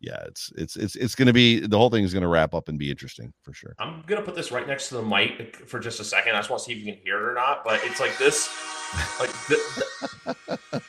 [0.00, 2.54] yeah, it's it's it's it's going to be the whole thing is going to wrap
[2.54, 3.74] up and be interesting for sure.
[3.78, 6.34] I'm going to put this right next to the mic for just a second.
[6.34, 7.64] I just want to see if you can hear it or not.
[7.64, 8.48] But it's like this,
[9.18, 10.36] like the,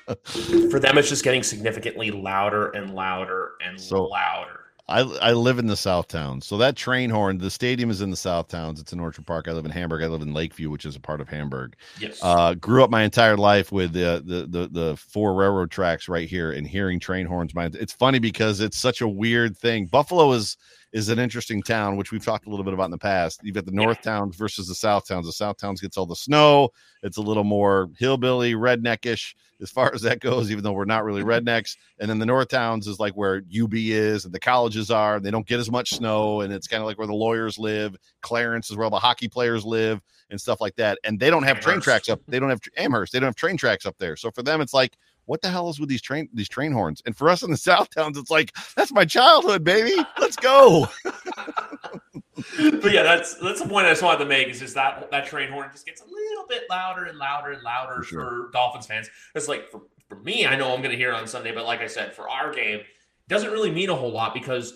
[0.07, 4.65] the, for them, it's just getting significantly louder and louder and so, louder.
[4.89, 7.38] I I live in the South Towns, so that train horn.
[7.38, 8.79] The stadium is in the South Towns.
[8.79, 9.47] It's in Orchard Park.
[9.47, 10.01] I live in Hamburg.
[10.01, 11.75] I live in Lakeview, which is a part of Hamburg.
[11.99, 12.19] Yes.
[12.21, 16.29] Uh, grew up my entire life with the, the the the four railroad tracks right
[16.29, 17.53] here, and hearing train horns.
[17.53, 19.88] My it's funny because it's such a weird thing.
[19.88, 20.55] Buffalo is
[20.93, 23.41] is an interesting town, which we've talked a little bit about in the past.
[23.43, 23.97] You've got the North.
[24.01, 25.25] Towns versus the South Towns.
[25.25, 26.69] The South Towns gets all the snow.
[27.03, 31.03] It's a little more hillbilly, redneckish as far as that goes, even though we're not
[31.03, 31.47] really mm-hmm.
[31.47, 31.75] rednecks.
[31.99, 35.19] And then the North Towns is like where UB is and the colleges are.
[35.19, 37.95] They don't get as much snow, and it's kind of like where the lawyers live.
[38.21, 40.99] Clarence is where all the hockey players live and stuff like that.
[41.03, 42.21] And they don't have train tracks up.
[42.27, 43.13] They don't have Amherst.
[43.13, 44.15] They don't have train tracks up there.
[44.15, 44.97] So for them, it's like
[45.28, 47.03] what the hell is with these train these train horns?
[47.05, 49.95] And for us in the South Towns, it's like that's my childhood, baby.
[50.19, 50.88] Let's go.
[51.03, 55.28] but yeah, that's that's the point I just wanted to make is just that that
[55.28, 58.21] train horn just gets a little bit louder and louder and louder for, sure.
[58.21, 59.09] for Dolphins fans.
[59.36, 61.65] It's like for, for me, I know I'm going to hear it on Sunday, but
[61.65, 62.86] like I said, for our game, it
[63.28, 64.73] doesn't really mean a whole lot because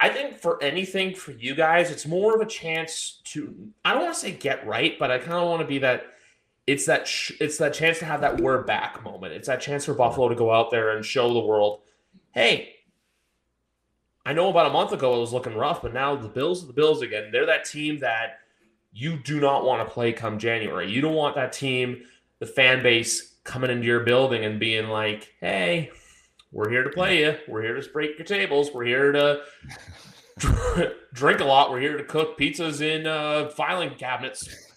[0.00, 4.04] I think for anything for you guys, it's more of a chance to I don't
[4.04, 6.14] want to say get right, but I kind of want to be that
[6.70, 9.32] it's that sh- it's that chance to have that we're back moment.
[9.32, 11.80] It's that chance for Buffalo to go out there and show the world,
[12.30, 12.74] hey,
[14.24, 16.68] I know about a month ago it was looking rough, but now the Bills are
[16.68, 17.30] the Bills again.
[17.32, 18.38] They're that team that
[18.92, 20.88] you do not want to play come January.
[20.88, 22.02] You don't want that team,
[22.38, 25.90] the fan base coming into your building and being like, hey,
[26.52, 27.36] we're here to play you.
[27.48, 28.70] We're here to break your tables.
[28.72, 29.42] We're here to
[31.12, 31.72] drink a lot.
[31.72, 34.69] We're here to cook pizzas in uh, filing cabinets.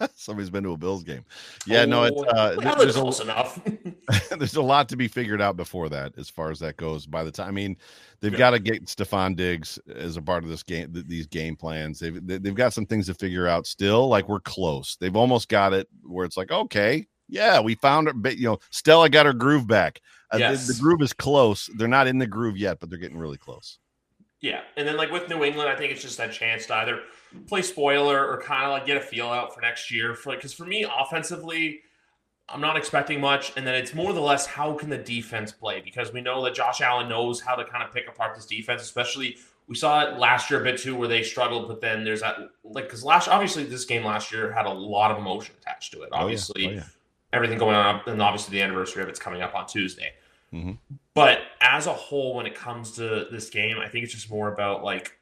[0.14, 1.24] Somebody's been to a Bills game.
[1.66, 3.60] Yeah, oh, no, it's uh, well, there's close a, enough.
[4.38, 7.06] there's a lot to be figured out before that, as far as that goes.
[7.06, 7.76] By the time, I mean,
[8.20, 8.38] they've yeah.
[8.38, 11.98] got to get Stefon Diggs as a part of this game, these game plans.
[11.98, 14.08] They've they've got some things to figure out still.
[14.08, 14.96] Like we're close.
[14.96, 18.14] They've almost got it where it's like, okay, yeah, we found it.
[18.16, 20.00] But you know, Stella got her groove back.
[20.32, 20.66] Uh, yes.
[20.66, 21.68] the, the groove is close.
[21.76, 23.78] They're not in the groove yet, but they're getting really close.
[24.40, 27.00] Yeah, and then like with New England, I think it's just that chance to either
[27.48, 30.14] play spoiler or kind of like get a feel out for next year.
[30.14, 31.80] For like, because for me, offensively,
[32.48, 35.82] I'm not expecting much, and then it's more or less how can the defense play
[35.84, 38.82] because we know that Josh Allen knows how to kind of pick apart this defense,
[38.82, 39.36] especially.
[39.66, 42.36] We saw it last year a bit too, where they struggled, but then there's that
[42.64, 46.02] like because last obviously this game last year had a lot of emotion attached to
[46.02, 46.10] it.
[46.12, 46.76] Obviously, oh, yeah.
[46.76, 46.84] Oh, yeah.
[47.32, 50.12] everything going on, and obviously the anniversary of it's coming up on Tuesday.
[50.52, 50.72] Mm-hmm.
[51.14, 54.52] But as a whole, when it comes to this game, I think it's just more
[54.52, 55.18] about like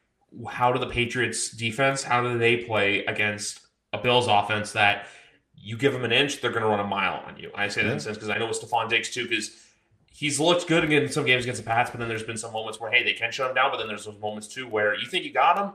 [0.49, 3.61] how do the Patriots defense, how do they play against
[3.93, 5.07] a Bills offense that
[5.57, 7.51] you give them an inch, they're going to run a mile on you.
[7.55, 9.57] I say that in sense because I know with Stefon Diggs too, because
[10.13, 12.79] he's looked good in some games against the Pats, but then there's been some moments
[12.79, 15.07] where hey they can shut him down, but then there's those moments too where you
[15.07, 15.73] think you got him,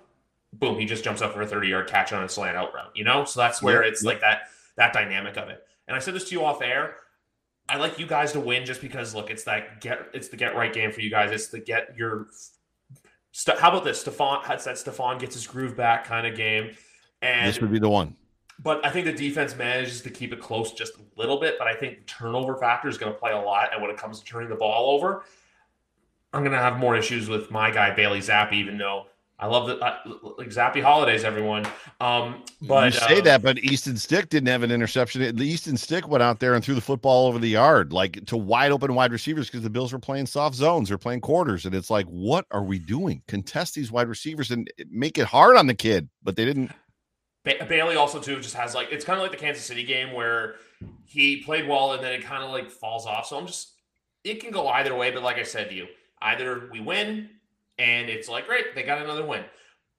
[0.54, 2.92] boom, he just jumps up for a 30 yard catch on a slant out route.
[2.96, 4.44] You know, so that's where it's like that
[4.78, 5.66] that dynamic of it.
[5.88, 6.96] And I said this to you off air.
[7.70, 10.56] I like you guys to win just because look, it's that get it's the get
[10.56, 11.32] right game for you guys.
[11.32, 12.28] It's the get your
[13.32, 14.04] st- how about this?
[14.04, 16.76] Stefon has that Stefon gets his groove back kind of game.
[17.22, 18.16] And this would be the one.
[18.64, 21.56] But I think the defense manages to keep it close just a little bit.
[21.58, 23.74] But I think the turnover factor is going to play a lot.
[23.74, 25.24] And when it comes to turning the ball over,
[26.34, 29.08] I'm going to have more issues with my guy Bailey Zappe, even though
[29.42, 29.98] I love the uh,
[30.38, 31.66] like Zappe holidays, everyone.
[32.00, 35.36] Um, but you say that, but Easton Stick didn't have an interception.
[35.36, 38.38] The Easton Stick went out there and threw the football over the yard, like to
[38.38, 41.74] wide open wide receivers, because the Bills were playing soft zones, they're playing quarters, and
[41.74, 43.24] it's like, what are we doing?
[43.28, 46.72] Contest these wide receivers and make it hard on the kid, but they didn't.
[47.44, 50.14] Ba- Bailey also too just has like it's kind of like the Kansas City game
[50.14, 50.56] where
[51.06, 53.26] he played well and then it kind of like falls off.
[53.26, 53.74] So I'm just
[54.24, 55.88] it can go either way, but like I said to you,
[56.22, 57.30] either we win
[57.82, 59.44] and it's like, great, they got another win.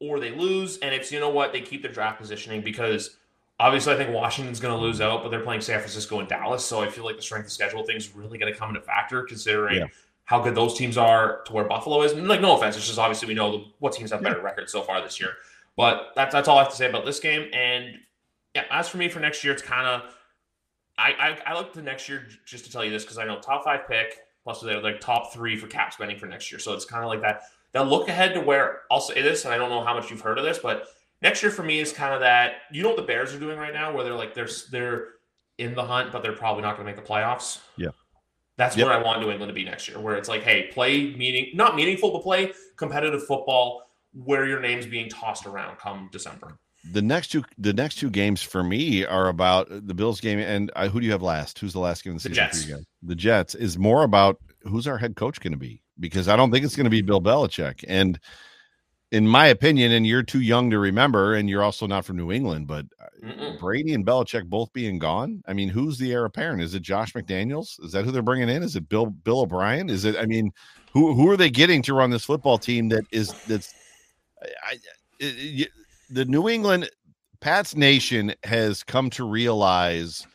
[0.00, 3.16] Or they lose, and it's, you know what, they keep their draft positioning because
[3.58, 6.64] obviously I think Washington's going to lose out, but they're playing San Francisco and Dallas.
[6.64, 8.80] So I feel like the strength of schedule thing is really going to come into
[8.80, 9.86] factor considering yeah.
[10.24, 12.12] how good those teams are to where Buffalo is.
[12.12, 14.44] And like, no offense, it's just obviously we know what teams have better yeah.
[14.44, 15.30] records so far this year.
[15.76, 17.48] But that's, that's all I have to say about this game.
[17.52, 17.98] And
[18.54, 20.02] yeah, as for me for next year, it's kind of,
[20.98, 23.40] I, I, I look to next year just to tell you this because I know
[23.40, 26.58] top five pick, plus they're like top three for cap spending for next year.
[26.58, 27.42] So it's kind of like that
[27.72, 30.20] that look ahead to where I'll say this, and I don't know how much you've
[30.20, 30.86] heard of this, but
[31.22, 32.54] next year for me is kind of that.
[32.72, 35.08] You know what the Bears are doing right now, where they're like they're they're
[35.58, 37.60] in the hunt, but they're probably not going to make the playoffs.
[37.76, 37.88] Yeah.
[38.58, 38.86] That's Yep.
[38.86, 41.50] where I want New England to be next year, where it's like, hey, play meaning
[41.54, 46.58] not meaningful, but play competitive football where your name's being tossed around come December.
[46.92, 50.70] the next two the next two games for me are about the Bills game and
[50.76, 51.58] uh, who do you have last?
[51.58, 52.62] Who's the last game of the The season Jets.
[52.64, 52.84] for you guys?
[53.02, 56.50] The Jets is more about who's our head coach going to be because I don't
[56.50, 57.84] think it's going to be Bill Belichick.
[57.88, 58.18] And
[59.12, 62.32] in my opinion and you're too young to remember and you're also not from New
[62.32, 63.60] England but uh, Mm-mm.
[63.60, 66.62] Brady and Belichick both being gone I mean who's the heir apparent?
[66.62, 67.82] Is it Josh McDaniels?
[67.84, 68.62] Is that who they're bringing in?
[68.62, 69.90] Is it Bill Bill O'Brien?
[69.90, 70.50] Is it I mean
[70.92, 73.74] who who are they getting to run this football team that is that's
[74.64, 74.78] I,
[75.20, 75.66] I,
[76.10, 76.90] the New England
[77.40, 80.26] Pats Nation has come to realize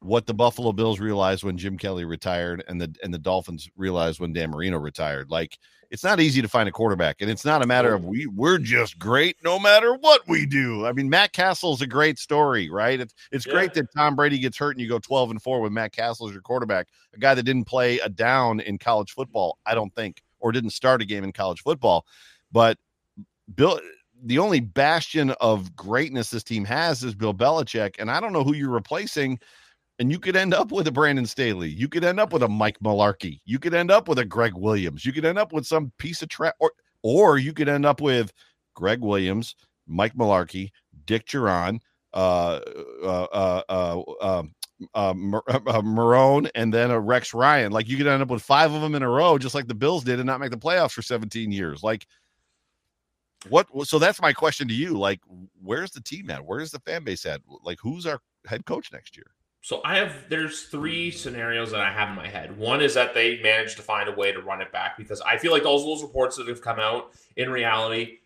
[0.00, 4.18] what the Buffalo Bills realized when Jim Kelly retired and the and the Dolphins realized
[4.20, 5.30] when Dan Marino retired.
[5.30, 5.58] Like
[5.90, 8.58] it's not easy to find a quarterback, and it's not a matter of we we're
[8.58, 10.86] just great no matter what we do.
[10.86, 13.00] I mean, Matt Cassel's a great story, right?
[13.00, 13.52] It's it's Yeah.
[13.52, 16.28] great that Tom Brady gets hurt and you go 12 and 4 with Matt Cassel
[16.28, 19.94] as your quarterback, a guy that didn't play a down in college football, I don't
[19.94, 22.06] think, or didn't start a game in college football.
[22.52, 22.78] But
[23.54, 23.80] Bill
[24.22, 28.44] the only bastion of greatness this team has is Bill Belichick, and I don't know
[28.44, 29.38] who you're replacing.
[30.00, 31.68] And you could end up with a Brandon Staley.
[31.68, 33.40] You could end up with a Mike Mularkey.
[33.44, 35.04] You could end up with a Gregg Williams.
[35.04, 36.72] You could end up with some piece of trap, or
[37.02, 38.32] or you could end up with
[38.74, 39.54] Gregg Williams,
[39.86, 40.70] Mike Mularkey,
[41.04, 41.80] Dick Jauron,
[42.14, 42.60] uh,
[43.04, 44.54] uh, uh, uh, um,
[44.94, 45.14] uh,
[45.48, 47.70] uh, uh, Marrone, and then a Rex Ryan.
[47.70, 49.74] Like you could end up with five of them in a row, just like the
[49.74, 51.82] Bills did, and not make the playoffs for 17 years.
[51.82, 52.06] Like
[53.48, 53.66] what?
[53.84, 54.98] So that's my question to you.
[54.98, 55.20] Like,
[55.62, 56.44] where's the team at?
[56.44, 57.40] Where's the fan base at?
[57.62, 59.26] Like, who's our head coach next year?
[59.62, 62.56] So I have there's three scenarios that I have in my head.
[62.56, 65.36] One is that they managed to find a way to run it back because I
[65.36, 68.18] feel like all those reports that have come out in reality,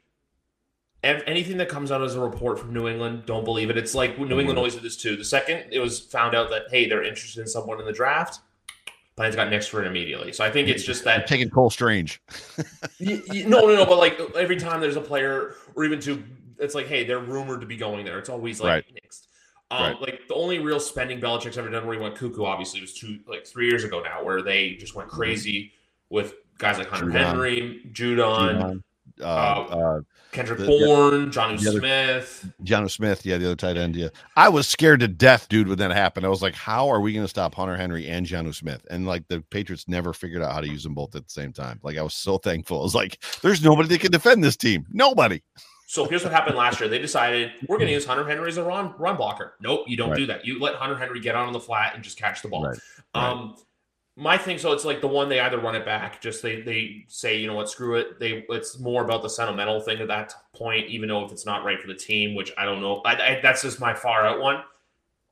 [1.03, 3.77] anything that comes out as a report from New England, don't believe it.
[3.77, 4.59] It's like New England mm-hmm.
[4.59, 5.17] always did this too.
[5.17, 8.39] The second it was found out that hey they're interested in someone in the draft,
[9.17, 10.33] plans got next for it immediately.
[10.33, 12.21] So I think it's just that Taking Cole Strange.
[13.01, 13.87] Y- y- no, no, no.
[13.87, 16.23] But like every time there's a player, or even two,
[16.59, 18.19] it's like, hey, they're rumored to be going there.
[18.21, 18.85] It's always like Right.
[18.95, 19.29] mixed.
[19.71, 20.01] Um, Right.
[20.01, 23.21] Like the only real spending Belichick's ever done where he went cuckoo, obviously, was two
[23.27, 25.73] like three years ago now, where they just went crazy
[26.11, 27.13] with guys like Hunter Judon.
[27.27, 28.83] Henry, Judon, Judon,
[29.21, 30.01] uh, uh,
[30.33, 32.53] Kendrick the- Bourne, Jonnu Smith.
[32.63, 33.97] John Smith, yeah, the other tight end.
[33.97, 36.27] Yeah, I was scared to death, dude, when that happened.
[36.27, 39.07] I was like, "How are we going to stop Hunter Henry and John Smith?" And
[39.07, 41.81] like the Patriots never figured out how to use them both at the same time.
[41.83, 42.81] Like I was so thankful.
[42.81, 44.87] I was like, "There's nobody that can defend this team.
[44.91, 45.43] Nobody."
[45.87, 46.89] So here's what happened last year.
[46.89, 49.55] They decided we're going to use Hunter Henry as a run run blocker.
[49.61, 50.17] Nope, you don't Right.
[50.19, 50.45] do that.
[50.45, 52.65] You let Hunter Henry get on the flat and just catch the ball.
[52.65, 52.79] Right.
[53.15, 53.31] Right.
[53.31, 53.57] Um,
[54.17, 57.05] my thing, so it's like the one they either run it back, just they they
[57.09, 58.21] say, you know what, screw it.
[58.21, 61.65] They it's more about the sentimental thing at that point, even though if it's not
[61.65, 63.01] right for the team, which I don't know.
[63.05, 64.63] I, I, that's just my far out one.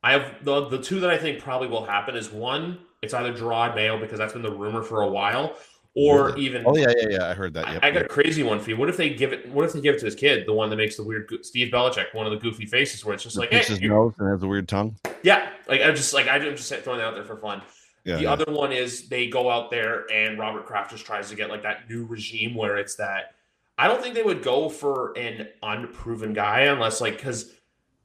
[0.03, 3.33] I have the the two that I think probably will happen is one, it's either
[3.33, 5.55] Jerod Mayo because that's been the rumor for a while,
[5.95, 6.41] or Really?
[6.45, 7.27] even Oh yeah, yeah, yeah.
[7.29, 7.67] I heard that.
[7.67, 8.77] I, Yep, I got a crazy one for you.
[8.77, 9.47] What if they give it?
[9.49, 11.71] What if they give it to his kid, the one that makes the weird Steve
[11.71, 14.29] Belichick, one of the goofy faces, where it's just like, hey, his you- nose and
[14.29, 14.95] has a weird tongue.
[15.21, 17.61] yeah, like I'm just like I'm just throwing that out there for fun.
[18.05, 18.33] Yeah, the yeah.
[18.33, 21.63] other one is they go out there and Robert Kraft just tries to get like
[21.63, 23.35] that new regime where it's that
[23.77, 27.53] I don't think they would go for an unproven guy unless like because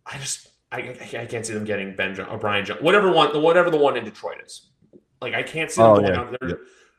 [0.07, 3.33] I just I, I can't see them getting Ben John, or Brian John, whatever one
[3.33, 4.69] the whatever the one in Detroit is.
[5.21, 6.59] Like I can't see them Oh, going yeah, out there.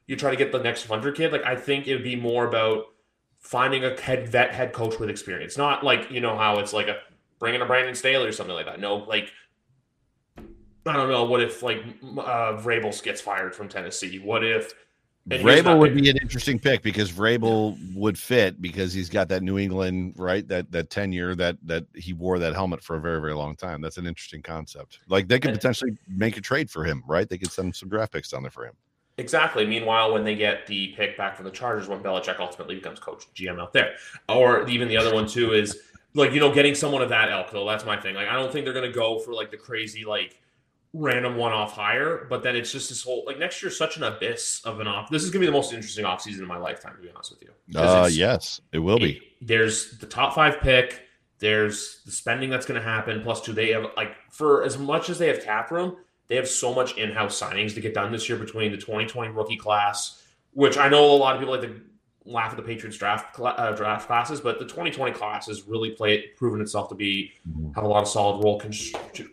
[0.09, 1.31] You try to get the next wonder kid.
[1.31, 2.85] Like I think it would be more about
[3.37, 6.87] finding a head vet head coach with experience, not like you know how it's like
[6.87, 6.97] a
[7.37, 8.79] bringing a Brandon Staley or something like that.
[8.79, 9.29] No, like
[10.39, 11.25] I don't know.
[11.25, 14.17] What if like uh, Vrabel gets fired from Tennessee?
[14.17, 14.73] What if
[15.27, 19.59] Vrabel would be an interesting pick because Vrabel would fit because he's got that New
[19.59, 23.35] England right that that tenure that that he wore that helmet for a very very
[23.35, 23.79] long time.
[23.79, 25.01] That's an interesting concept.
[25.07, 27.29] Like they could potentially make a trade for him, right?
[27.29, 28.73] They could send some draft picks down there for him.
[29.19, 29.67] Exactly.
[29.67, 33.27] Meanwhile, when they get the pick back from the Chargers, when Belichick ultimately becomes coach
[33.35, 33.95] GM out there,
[34.27, 35.77] or even the other one too is
[36.15, 37.51] like you know getting someone of that ilk.
[37.51, 38.15] Though that's my thing.
[38.15, 40.39] Like I don't think they're gonna go for like the crazy like
[40.93, 44.61] random one-off hire, but then it's just this whole like next year's such an abyss
[44.65, 45.09] of an off.
[45.09, 47.43] This is gonna be the most interesting offseason in my lifetime, to be honest with
[47.43, 47.49] you.
[47.79, 49.21] Uh yes, it will be.
[49.41, 51.03] there's the top five pick.
[51.39, 53.21] There's the spending that's going to happen.
[53.21, 55.95] Plus, two, they have like for as much as they have cap room,
[56.29, 59.57] they have so much in-house signings to get done this year between the 2020 rookie
[59.57, 60.23] class,
[60.53, 61.81] which I know a lot of people like to
[62.25, 66.35] laugh at the Patriots draft uh, draft classes, but the 2020 class has really played
[66.37, 67.73] proven itself to be Mhm.
[67.73, 68.71] have a lot of solid role con-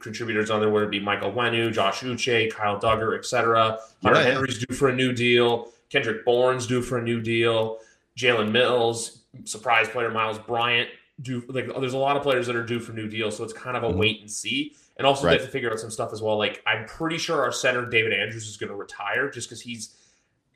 [0.00, 3.78] contributors on there, whether it be Michael Onwenu, Josh Uche, Kyle Dugger, etc.
[4.02, 4.32] Hunter Yeah, yeah.
[4.34, 5.68] Henry's due for a new deal.
[5.90, 7.78] Kendrick Bourne's due for a new deal.
[8.16, 10.88] Jalen Mills, surprise player Myles Bryant,
[11.20, 13.52] due like there's a lot of players that are due for new deals, so it's
[13.52, 13.98] kind of a mm-hmm.
[13.98, 14.74] wait and see.
[14.98, 15.32] And also right.
[15.32, 16.38] they have to figure out some stuff as well.
[16.38, 19.94] Like I'm pretty sure our center David Andrews is going to retire just because he's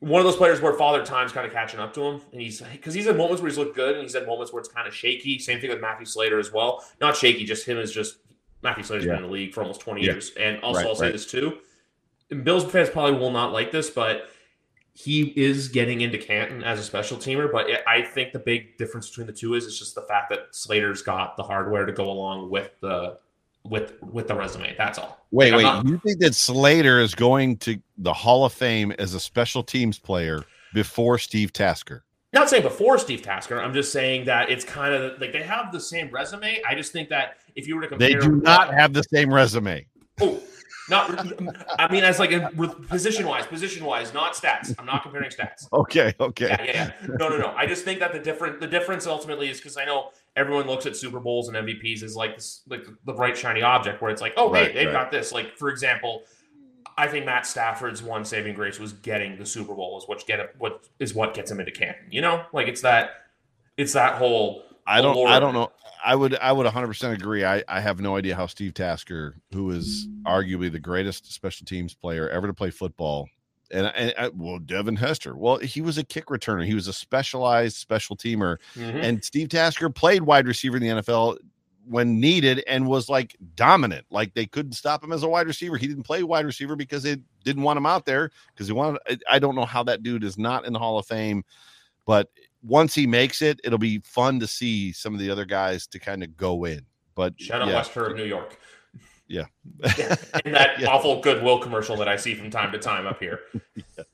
[0.01, 2.63] one of those players where father time's kind of catching up to him, and he's
[2.63, 4.89] because he's had moments where he's looked good, and he's had moments where it's kind
[4.89, 5.39] of shaky.
[5.39, 6.83] Same thing with Matthew Slater as well.
[7.01, 8.17] Not shaky, just him is just
[8.63, 9.13] Matthew Slater's yeah.
[9.13, 10.13] been in the league for almost 20 yeah.
[10.13, 10.33] years.
[10.39, 11.13] And also, right, I'll say right.
[11.13, 11.59] this too:
[12.31, 14.31] and Bills fans probably will not like this, but
[14.95, 19.09] he is getting into Canton as a special teamer, but I think the big difference
[19.09, 22.11] between the two is it's just the fact that Slater's got the hardware to go
[22.11, 23.19] along with the
[23.65, 24.75] with with the resume.
[24.77, 25.27] That's all.
[25.31, 25.63] Wait, like, wait.
[25.65, 29.63] Not, you think that Slater is going to the Hall of Fame as a special
[29.63, 30.45] teams player
[30.75, 32.05] before Steve Tasker?
[32.33, 33.61] Not saying before Steve Tasker.
[33.61, 36.63] I'm just saying that it's kind of like they have the same resume.
[36.67, 39.33] I just think that if you were to compare, they do not have the same
[39.35, 39.87] resume.
[40.21, 40.41] Oh,
[40.89, 41.09] not,
[41.79, 44.75] I mean, as like with position wise, position wise, not stats.
[44.79, 45.69] I'm not comparing stats.
[45.73, 46.49] Okay, okay.
[46.49, 47.17] Yeah, yeah, yeah.
[47.19, 47.55] No, no, no.
[47.57, 50.87] I just think that the different the difference ultimately is because I know everyone looks
[50.87, 54.23] at Super Bowls and MVPs as like this, like the bright shiny object where it's
[54.23, 54.93] like, oh, right, hey, they've right.
[54.93, 55.33] got this.
[55.33, 56.23] Like for example,
[56.97, 60.55] I think Matt Stafford's one saving grace was getting the Super Bowl is what get
[60.59, 62.07] what is what gets him into Canton.
[62.11, 63.11] You know, like it's that
[63.77, 64.65] it's that whole.
[64.87, 65.27] I don't.
[65.27, 65.71] I don't know.
[66.05, 67.45] I would I would 100% agree.
[67.45, 71.95] I, I have no idea how Steve Tasker, who is arguably the greatest special teams
[71.95, 73.29] player ever to play football,
[73.71, 76.65] and, and, and well, Devin Hester, well, he was a kick returner.
[76.65, 78.99] He was a specialized special teamer, mm-hmm.
[78.99, 81.39] and Steve Tasker played wide receiver in the NFL
[81.87, 84.07] when needed and was like dominant.
[84.11, 85.77] Like they couldn't stop him as a wide receiver.
[85.77, 89.23] He didn't play wide receiver because they didn't want him out there because he wanted.
[89.29, 91.45] I don't know how that dude is not in the Hall of Fame,
[92.07, 92.29] but
[92.63, 95.99] once he makes it, it'll be fun to see some of the other guys to
[95.99, 96.85] kind of go in.
[97.15, 97.75] But shout out yeah.
[97.75, 98.59] West of New York.
[99.31, 99.47] Yeah.
[99.97, 100.17] yeah.
[100.45, 100.89] And that yeah.
[100.89, 103.41] awful goodwill commercial that I see from time to time up here.
[103.77, 104.07] yes.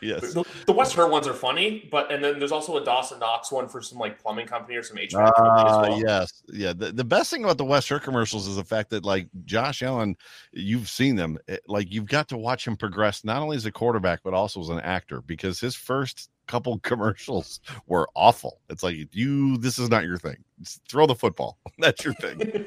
[0.00, 0.32] Yes.
[0.32, 3.50] The, the West Herr ones are funny, but and then there's also a Dawson Knox
[3.50, 6.00] one for some like plumbing company or some HVAC uh, ah, well.
[6.00, 6.42] Yes.
[6.52, 6.72] Yeah.
[6.72, 9.82] The, the best thing about the West Herr commercials is the fact that like Josh
[9.82, 10.16] Allen,
[10.52, 11.38] you've seen them.
[11.48, 14.60] It, like you've got to watch him progress not only as a quarterback, but also
[14.60, 18.60] as an actor because his first couple commercials were awful.
[18.68, 20.36] It's like you this is not your thing.
[20.60, 21.58] Just throw the football.
[21.78, 22.66] That's your thing.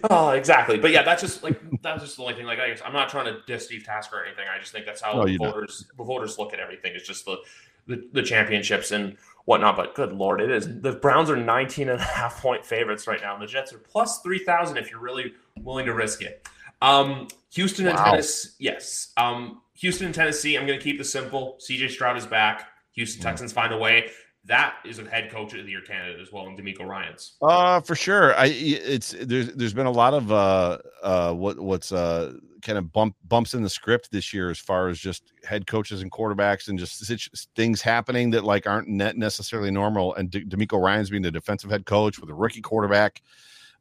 [0.10, 0.78] oh, exactly.
[0.78, 2.46] But yeah, that's just like that's just the only thing.
[2.46, 4.44] Like I am not trying to diss Steve Tasker or anything.
[4.54, 6.92] I just think that's how no, voters the voters look at everything.
[6.94, 7.38] It's just the,
[7.86, 9.16] the the championships and
[9.46, 9.76] whatnot.
[9.76, 13.20] But good lord, it is the Browns are 19 and a half point favorites right
[13.20, 16.46] now, and the Jets are plus three thousand if you're really willing to risk it.
[16.82, 17.98] Um, Houston and.
[17.98, 19.12] Tennessee, yes.
[19.16, 20.56] Um, Houston and Tennessee.
[20.56, 21.58] I'm going to keep this simple.
[21.60, 22.68] CJ Stroud is back.
[22.92, 24.10] Houston Texans find a way.
[24.46, 27.36] That is a head coach of the year candidate as well, and DeMeco Ryans.
[27.42, 28.34] Uh, for sure.
[28.36, 32.32] I it's there's there's been a lot of uh uh what what's uh
[32.62, 36.00] kind of bump bumps in the script this year as far as just head coaches
[36.00, 40.14] and quarterbacks and just things happening that like aren't net necessarily normal.
[40.14, 43.22] And DeMeco Ryans being the defensive head coach with a rookie quarterback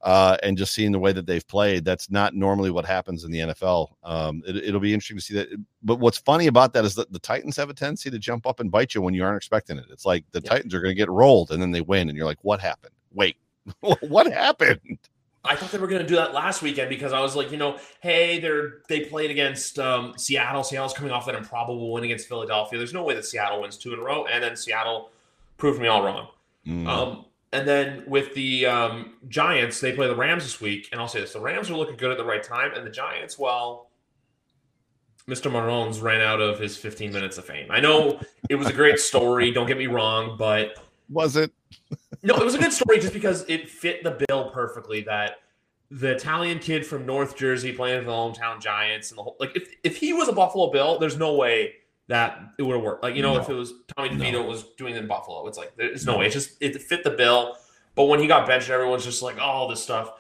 [0.02, 1.84] uh, and just seeing the way that they've played.
[1.84, 3.90] That's not normally what happens in the NFL.
[4.04, 5.50] Um, it, will be interesting to see that.
[5.84, 8.60] But what's funny about that is that the Titans have a tendency to jump up
[8.60, 9.86] and bite you when you aren't expecting it.
[9.90, 12.28] It's like the Titans are going to get rolled and then they win, and you're
[12.28, 12.94] like, what happened?
[13.14, 13.38] Wait,
[14.02, 15.00] what happened?
[15.44, 17.58] I thought they were going to do that last weekend because I was like, you
[17.58, 20.64] know, hey, they're they played against um, Seattle.
[20.64, 22.78] Seattle's coming off that improbable win against Philadelphia.
[22.78, 25.12] There's no way that Seattle wins two in a row, and then Seattle
[25.58, 26.28] proved me all wrong.
[26.68, 26.88] Mm.
[26.88, 30.90] Um, and then with the um, Giants, they play the Rams this week.
[30.92, 32.72] And I'll say this the Rams are looking good at the right time.
[32.76, 33.90] And the Giants, well,
[35.28, 35.52] Mr.
[35.52, 37.68] Marones ran out of his 15 minutes of fame.
[37.70, 38.20] I know
[38.50, 39.52] it was a great story.
[39.52, 40.78] Don't get me wrong, but.
[41.10, 41.52] Was it?
[42.24, 45.38] no, it was a good story just because it fit the bill perfectly that
[45.90, 49.38] the Italian kid from North Jersey playing for the hometown Giants and the whole.
[49.40, 51.74] Like, if, if he was a Buffalo Bill, there's no way
[52.10, 53.04] that it would have worked.
[53.04, 53.40] Like you know, no.
[53.40, 54.44] if it was Tommy DeVito no.
[54.44, 56.28] was doing it in Buffalo, it's like there's no, no way.
[56.28, 57.56] It just it fit the bill.
[57.96, 60.14] But when he got benched, everyone's just like, oh, all this stuff.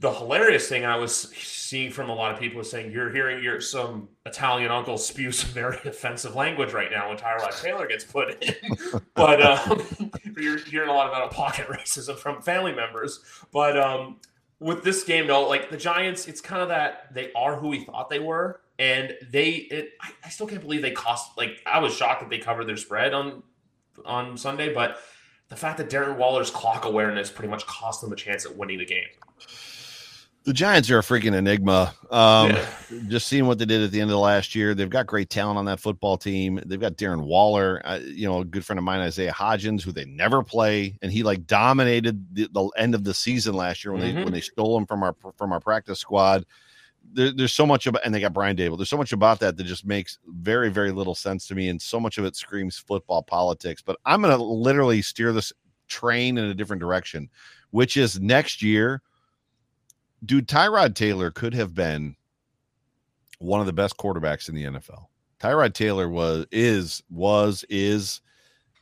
[0.00, 3.42] The hilarious thing I was seeing from a lot of people was saying you're hearing
[3.42, 8.04] your some Italian uncle spew some very offensive language right now when Tyrod Taylor gets
[8.04, 8.54] put in.
[9.14, 9.82] but um,
[10.36, 13.20] you're hearing a lot of out of pocket racism from family members.
[13.50, 14.20] But um,
[14.60, 17.84] with this game, though, like the Giants, it's kind of that they are who we
[17.84, 21.80] thought they were and they it, I, I, still can't believe they cost like I
[21.80, 23.42] was shocked that they covered their spread on
[24.04, 24.98] on Sunday, but
[25.48, 28.78] the fact that Darren Waller's clock awareness pretty much cost them a chance at winning
[28.78, 29.08] the game.
[30.44, 31.92] The Giants are a freaking enigma.
[32.10, 32.66] Um, yeah.
[33.08, 35.28] Just seeing what they did at the end of the last year, they've got great
[35.28, 36.58] talent on that football team.
[36.64, 39.92] They've got Darren Waller, uh, you know, a good friend of mine, Isaiah Hodgins, who
[39.92, 43.92] they never play, and he like dominated the, the end of the season last year
[43.92, 44.16] when mm-hmm.
[44.16, 46.46] they when they stole him from our from our practice squad
[47.12, 48.76] there, there's so much about, and they got Brian Daboll.
[48.76, 51.80] There's so much about that that just makes very, very little sense to me, and
[51.80, 53.82] so much of it screams football politics.
[53.82, 55.52] But I'm going to literally steer this
[55.88, 57.28] train in a different direction,
[57.70, 59.02] which is next year.
[60.24, 62.16] Dude, Tyrod Taylor could have been
[63.38, 65.06] one of the best quarterbacks in the NFL.
[65.40, 68.20] Tyrod Taylor was is was is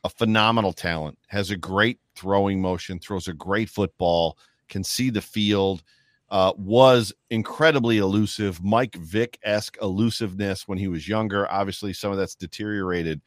[0.04, 1.18] a phenomenal talent.
[1.28, 5.82] Has a great throwing motion, throws a great football, can see the field.
[6.28, 11.48] Uh, was incredibly elusive, Mike Vick esque elusiveness when he was younger.
[11.52, 13.20] Obviously, some of that's deteriorated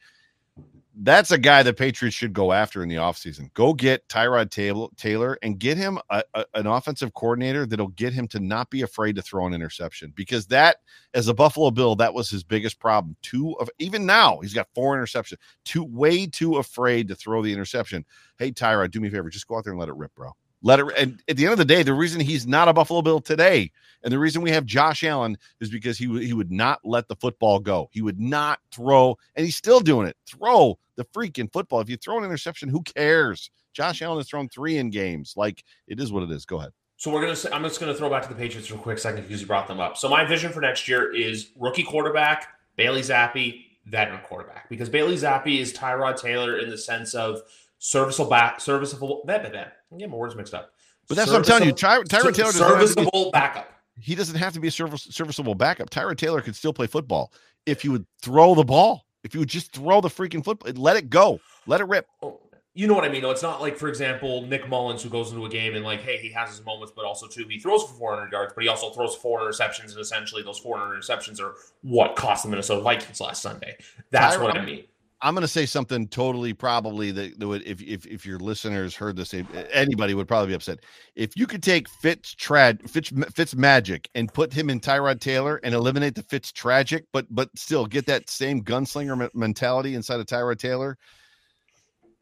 [1.02, 3.52] that's a guy the Patriots should go after in the offseason.
[3.54, 4.50] Go get Tyrod
[4.96, 8.82] Taylor and get him a, a, an offensive coordinator that'll get him to not be
[8.82, 10.76] afraid to throw an interception because that,
[11.14, 13.16] as a Buffalo Bill, that was his biggest problem.
[13.22, 15.36] Two of even now, he's got four interceptions.
[15.64, 18.04] Too way too afraid to throw the interception.
[18.38, 20.32] Hey, Tyrod, do me a favor, just go out there and let it rip, bro.
[20.62, 20.86] Let it.
[20.98, 23.70] And at the end of the day, the reason he's not a Buffalo Bill today,
[24.02, 27.16] and the reason we have Josh Allen is because he he would not let the
[27.16, 27.88] football go.
[27.92, 30.16] He would not throw, and he's still doing it.
[30.26, 31.80] Throw the freaking football.
[31.80, 33.50] If you throw an interception, who cares?
[33.72, 35.34] Josh Allen has thrown three in games.
[35.36, 36.44] Like it is what it is.
[36.44, 36.72] Go ahead.
[36.96, 37.54] So we're gonna.
[37.54, 39.66] I'm just gonna throw back to the Patriots for a quick second because you brought
[39.66, 39.96] them up.
[39.96, 45.16] So my vision for next year is rookie quarterback Bailey Zappe, veteran quarterback because Bailey
[45.16, 47.40] Zappe is Tyrod Taylor in the sense of
[47.80, 49.22] serviceable back, serviceable.
[49.24, 49.48] Blah, blah.
[49.90, 50.72] I'm getting my words mixed up.
[51.08, 51.72] But that's what I'm telling you.
[51.72, 53.72] Ty, Tyrod Taylor serviceable backup.
[53.98, 55.90] He doesn't have to be a service, serviceable backup.
[55.90, 57.32] Tyrod Taylor could still play football
[57.66, 59.04] if you would throw the ball.
[59.24, 62.06] If you would just throw the freaking football, let it go, let it rip.
[62.22, 62.40] Oh,
[62.72, 63.20] you know what I mean?
[63.20, 66.00] Though it's not like, for example, Nick Mullens, who goes into a game and like,
[66.00, 68.68] hey, he has his moments, but also too he throws for 400 yards, but he
[68.68, 73.20] also throws four interceptions, and essentially those 400 interceptions are what cost the Minnesota Vikings
[73.20, 73.76] last Sunday.
[74.10, 74.84] That's what I mean.
[75.22, 78.94] I'm going to say something totally probably that, that would if, if if your listeners
[78.94, 79.34] heard this,
[79.72, 80.78] anybody would probably be upset.
[81.14, 85.60] If you could take Fitz Trad Fitz Fitz Magic and put him in Tyrod Taylor
[85.62, 90.26] and eliminate the Fitz Tragic, but but still get that same gunslinger mentality inside of
[90.26, 90.96] Tyrod Taylor,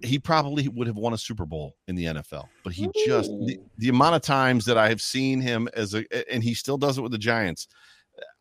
[0.03, 2.49] he probably would have won a Super Bowl in the NFL.
[2.65, 2.93] But he Ooh.
[3.07, 6.55] just the, the amount of times that I have seen him as a and he
[6.55, 7.69] still does it with the Giants.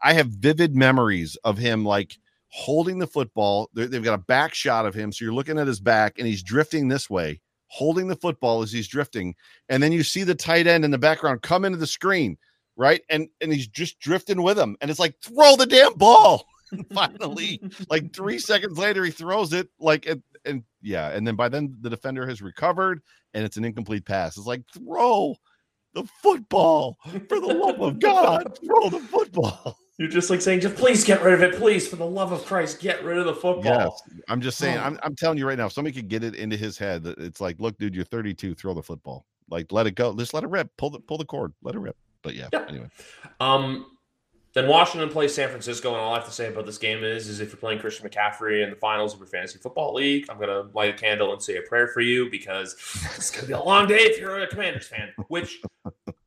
[0.01, 2.18] I have vivid memories of him like
[2.50, 3.70] holding the football.
[3.74, 5.12] They've got a back shot of him.
[5.12, 8.72] So you're looking at his back and he's drifting this way, holding the football as
[8.72, 9.36] he's drifting.
[9.70, 12.38] And then you see the tight end in the background come into the screen,
[12.76, 13.02] right?
[13.10, 14.78] And and he's just drifting with him.
[14.82, 16.45] And it's like, throw the damn ball.
[16.93, 21.50] finally, like three seconds later, he throws it like and, and yeah, and then by
[21.50, 23.02] then the defender has recovered
[23.34, 24.38] and it's an incomplete pass.
[24.38, 25.36] It's like throw
[25.93, 26.98] the football
[27.30, 29.78] for the love of God, throw the football.
[29.98, 32.45] You're just like saying, just please get rid of it, please, for the love of
[32.45, 33.64] Christ, get rid of the football.
[33.64, 34.84] Yes, I'm just saying, oh.
[34.84, 37.18] I'm, I'm telling you right now, if somebody could get it into his head, that
[37.18, 40.43] it's like, look, dude, you're 32, throw the football, like let it go, just let
[40.43, 41.98] it rip, pull the pull the cord, let it rip.
[42.22, 42.66] But yeah, yeah.
[42.70, 42.89] anyway.
[43.39, 43.97] Um,
[44.54, 47.28] then Washington plays San Francisco, and all I have to say about this game is,
[47.28, 50.39] is if you're playing Christian McCaffrey in the finals of your fantasy football league, I'm
[50.39, 52.74] gonna light a candle and say a prayer for you because
[53.16, 55.10] it's gonna be a long day if you're a Commanders fan.
[55.28, 55.62] Which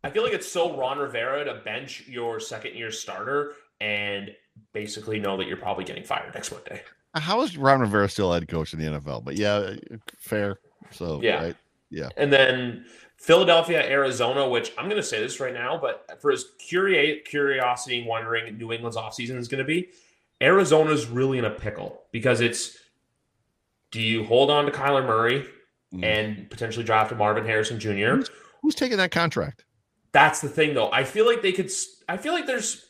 [0.05, 4.31] I feel like it's so Ron Rivera to bench your second year starter and
[4.73, 6.83] basically know that you're probably getting fired next Monday.
[7.14, 9.25] How is Ron Rivera still head coach in the NFL?
[9.25, 9.75] But yeah,
[10.18, 10.61] fair.
[10.91, 11.57] So yeah, right?
[11.91, 12.09] yeah.
[12.16, 12.85] And then
[13.21, 17.99] Philadelphia, Arizona, which I'm going to say this right now, but for as curious, curiosity
[17.99, 19.91] and wondering New England's offseason is going to be,
[20.41, 22.79] Arizona's really in a pickle because it's
[23.91, 25.45] do you hold on to Kyler Murray
[25.93, 26.03] mm.
[26.03, 27.91] and potentially draft a Marvin Harrison Jr.?
[27.91, 28.31] Who's,
[28.62, 29.66] who's, taking that contract?
[30.12, 30.91] That's the thing, though.
[30.91, 31.71] I feel like they could.
[32.09, 32.87] I feel like there's.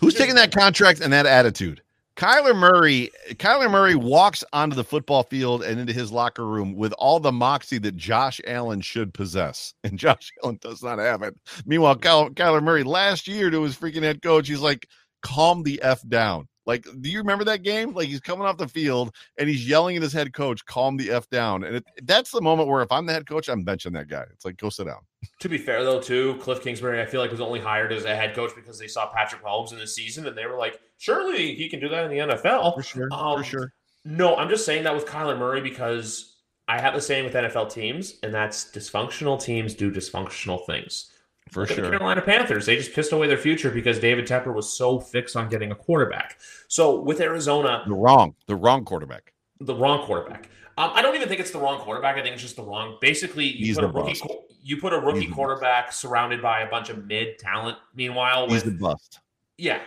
[0.00, 1.82] Who's there's, taking that contract and that attitude?
[2.18, 6.92] Kyler Murray, Kyler Murray walks onto the football field and into his locker room with
[6.94, 11.36] all the moxie that Josh Allen should possess, and Josh Allen does not have it.
[11.64, 14.88] Meanwhile, Kyler Murray last year to his freaking head coach, he's like,
[15.22, 17.94] "Calm the f down." Like, do you remember that game?
[17.94, 21.10] Like, he's coming off the field and he's yelling at his head coach, "Calm the
[21.10, 23.94] f down." And it, that's the moment where if I'm the head coach, I'm benching
[23.94, 24.24] that guy.
[24.34, 25.00] It's like, go sit down.
[25.40, 28.14] To be fair, though, too, Cliff Kingsbury, I feel like was only hired as a
[28.14, 31.54] head coach because they saw Patrick Mahomes in the season and they were like, surely
[31.54, 32.74] he can do that in the NFL.
[32.74, 33.08] For sure.
[33.12, 33.72] Um, for sure.
[34.04, 36.36] No, I'm just saying that with Kyler Murray because
[36.68, 41.12] I have the same with NFL teams, and that's dysfunctional teams do dysfunctional things.
[41.50, 41.84] For Look sure.
[41.84, 45.36] The Carolina Panthers, they just pissed away their future because David Tepper was so fixed
[45.36, 46.38] on getting a quarterback.
[46.68, 50.48] So with Arizona, the wrong, the wrong quarterback, the wrong quarterback.
[50.76, 52.16] Um, I don't even think it's the wrong quarterback.
[52.16, 52.98] I think it's just the wrong.
[53.00, 54.20] Basically, you He's put a rookie,
[54.62, 57.78] you put a rookie quarterback surrounded by a bunch of mid talent.
[57.94, 59.18] Meanwhile, He's the bust.
[59.56, 59.80] Yeah,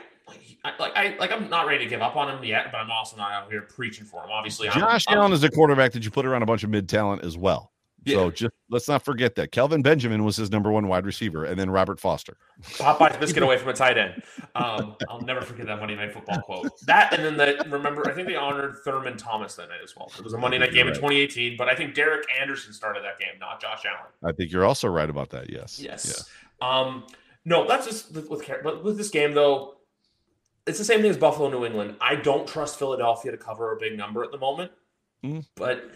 [0.64, 2.92] I, like I like I'm not ready to give up on him yet, but I'm
[2.92, 4.30] also not out here preaching for him.
[4.32, 6.70] Obviously, Josh I'm, Allen I'm, is a quarterback that you put around a bunch of
[6.70, 7.71] mid talent as well.
[8.08, 11.60] So just let's not forget that Kelvin Benjamin was his number one wide receiver, and
[11.60, 12.36] then Robert Foster.
[12.64, 14.24] Popeye's biscuit away from a tight end.
[14.54, 16.68] Um, I'll never forget that Monday Night Football quote.
[16.86, 20.12] That and then the remember, I think they honored Thurman Thomas that night as well.
[20.18, 23.18] It was a Monday night game in 2018, but I think Derek Anderson started that
[23.18, 24.12] game, not Josh Allen.
[24.24, 25.50] I think you're also right about that.
[25.50, 25.80] Yes.
[25.80, 26.30] Yes.
[26.62, 27.06] Um,
[27.46, 29.76] no, that's just with with, but with this game though.
[30.68, 31.96] It's the same thing as Buffalo, New England.
[32.02, 34.72] I don't trust Philadelphia to cover a big number at the moment,
[35.24, 35.46] Mm.
[35.56, 35.90] but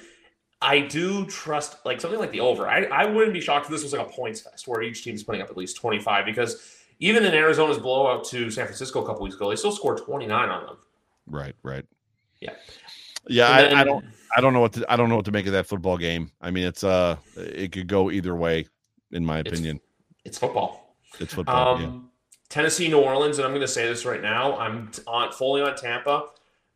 [0.62, 2.68] I do trust like something like the over.
[2.68, 5.24] I, I wouldn't be shocked if this was like a points fest where each team's
[5.24, 9.24] putting up at least 25 because even in Arizona's blowout to San Francisco a couple
[9.24, 10.78] weeks ago, they still scored 29 on them.
[11.28, 11.56] Right.
[11.62, 11.86] Right.
[12.40, 12.54] Yeah.
[13.28, 13.60] Yeah.
[13.60, 14.06] And I, I don't.
[14.38, 14.86] I don't know what to.
[14.92, 16.32] I don't know what to make of that football game.
[16.42, 18.68] I mean, it's uh, it could go either way,
[19.12, 19.80] in my opinion.
[20.26, 20.96] It's football.
[21.20, 21.76] It's, football.
[21.76, 22.00] Um, yeah.
[22.50, 24.58] Tennessee, New Orleans, and I'm going to say this right now.
[24.58, 26.28] I'm on fully on Tampa.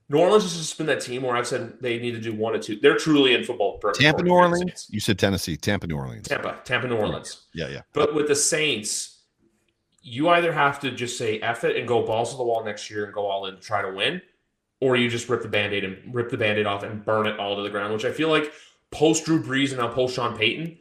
[0.09, 2.55] New Orleans has just been that team where I've said they need to do one
[2.55, 2.79] or two.
[2.79, 3.79] They're truly in football.
[3.93, 4.59] Tampa, New Orleans.
[4.59, 4.87] Saints.
[4.89, 6.27] You said Tennessee, Tampa, New Orleans.
[6.27, 7.45] Tampa, Tampa, New Orleans.
[7.53, 7.67] Yeah.
[7.67, 7.81] Yeah.
[7.93, 9.21] But with the Saints,
[10.01, 12.89] you either have to just say F it and go balls to the wall next
[12.89, 14.19] year and go all in to try to win,
[14.81, 17.55] or you just rip the band-aid and rip the band-aid off and burn it all
[17.55, 18.51] to the ground, which I feel like
[18.91, 20.75] post Drew Brees and now post Sean Payton,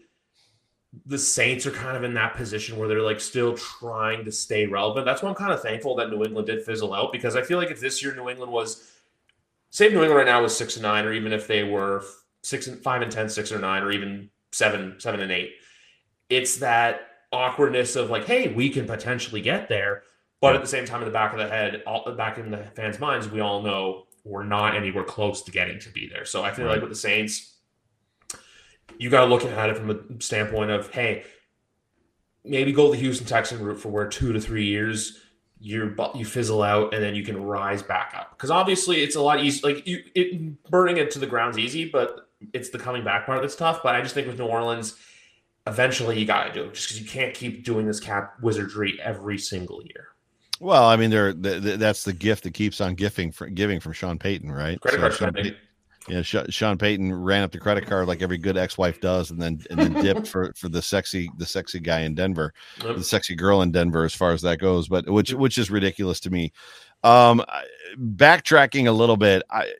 [1.04, 4.64] the Saints are kind of in that position where they're like still trying to stay
[4.64, 5.04] relevant.
[5.04, 7.58] That's why I'm kind of thankful that New England did fizzle out because I feel
[7.58, 8.90] like if this year New England was
[9.70, 12.04] say New England right now was six and nine, or even if they were
[12.42, 15.52] six and five and ten, six or nine, or even seven, seven and eight,
[16.28, 17.00] it's that
[17.32, 20.02] awkwardness of like, hey, we can potentially get there,
[20.40, 22.58] but at the same time, in the back of the head, all back in the
[22.74, 26.24] fans' minds, we all know we're not anywhere close to getting to be there.
[26.24, 26.72] So I feel Right.
[26.72, 27.56] like with the Saints,
[28.98, 31.24] you got to look at it from a standpoint of, hey,
[32.44, 35.18] maybe go the Houston Texan route for where two to three years
[35.60, 38.30] you you fizzle out and then you can rise back up.
[38.30, 41.84] Because obviously it's a lot easier like you it, burning it to the ground's easy
[41.88, 44.94] but it's the coming back part that's tough but i just think with new orleans
[45.68, 48.98] eventually you got to do it just because you can't keep doing this cap wizardry
[49.00, 50.08] every single year.
[50.60, 53.78] Well, I mean, they're th- th- that's the gift that keeps on giving from giving
[53.78, 54.80] from Sean Payton, right?
[54.80, 55.44] credit So card Sean spending.
[55.44, 55.60] Payton-
[56.08, 59.40] yeah, Sh- Sean Payton ran up the credit card like every good ex-wife does, and
[59.40, 62.52] then and then dipped for for the sexy the sexy guy in Denver,
[62.84, 62.96] Yep.
[62.96, 64.88] the sexy girl in Denver, as far as that goes.
[64.88, 66.52] But which which is ridiculous to me.
[67.04, 67.42] Um,
[67.98, 69.72] backtracking a little bit, I.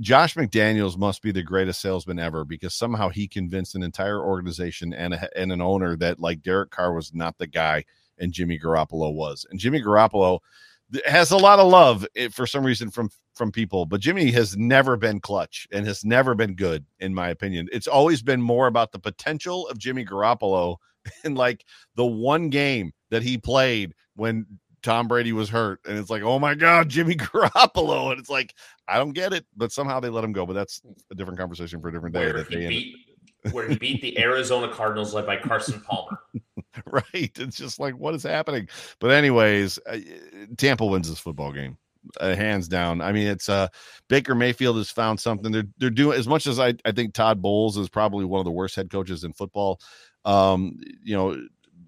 [0.00, 4.92] Josh McDaniels must be the greatest salesman ever because somehow he convinced an entire organization
[4.94, 7.84] and a, and an owner that like Derek Carr was not the guy
[8.18, 9.46] and Jimmy Garoppolo was.
[9.50, 10.40] And Jimmy Garoppolo
[11.06, 14.56] has a lot of love eh, for some reason from from people, but Jimmy has
[14.56, 17.68] never been clutch and has never been good in my opinion.
[17.72, 20.76] It's always been more about the potential of Jimmy Garoppolo
[21.24, 21.64] and like
[21.96, 24.46] the one game that he played when
[24.82, 28.54] Tom Brady was hurt and it's like, "Oh my god, Jimmy Garoppolo." And it's like,
[28.88, 31.80] I don't get it, but somehow they let him go, but that's a different conversation
[31.80, 32.96] for a different day where that he beat
[33.50, 36.20] where he beat the arizona cardinals led by carson palmer
[36.86, 37.04] right.
[37.12, 38.68] It's just like, what is happening?
[38.98, 39.98] But anyways, uh,
[40.56, 41.76] Tampa wins this football game,
[42.20, 43.00] uh, hands down.
[43.00, 43.68] I mean, it's uh
[44.08, 45.52] Baker Mayfield has found something.
[45.52, 48.44] They're they're doing as much as I I think Todd Bowles is probably one of
[48.44, 49.80] the worst head coaches in football.
[50.24, 51.40] Um, you know.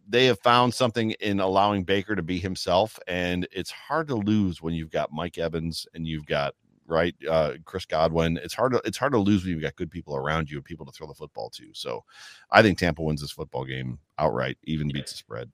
[0.07, 4.61] They have found something in allowing Baker to be himself, and it's hard to lose
[4.61, 6.55] when you've got Mike Evans and you've got
[6.87, 8.39] right uh Chris Godwin.
[8.43, 10.65] It's hard to it's hard to lose when you've got good people around you and
[10.65, 11.67] people to throw the football to.
[11.73, 12.05] So
[12.51, 15.51] I think Tampa wins this football game outright, even beats the spread.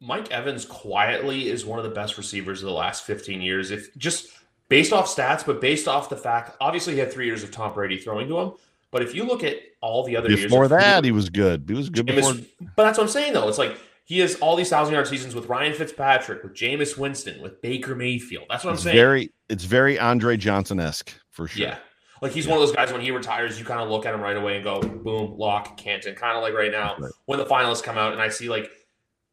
[0.00, 3.70] Mike Evans quietly is one of the best receivers of the last 15 years.
[3.70, 4.28] If just
[4.68, 7.74] based off stats, but based off the fact, obviously he had three years of Tom
[7.74, 8.52] Brady throwing to him.
[8.90, 11.64] But if you look at all the other years Before that, he was good.
[11.68, 12.34] He was good before.
[12.74, 13.48] But that's what I'm saying though.
[13.48, 13.76] It's like
[14.08, 17.94] he has all these thousand yard seasons with Ryan Fitzpatrick, with Jameis Winston, with Baker
[17.94, 18.46] Mayfield.
[18.48, 18.96] That's what I'm It's saying.
[18.96, 21.66] very, it's very Andre Johnson esque for sure.
[21.66, 21.76] Yeah.
[22.22, 24.22] Like he's one of those guys when he retires, you kind of look at him
[24.22, 26.14] right away and go, boom, lock, Canton.
[26.14, 27.12] Kind of like right now Right.
[27.26, 28.70] when the finalists come out and I see like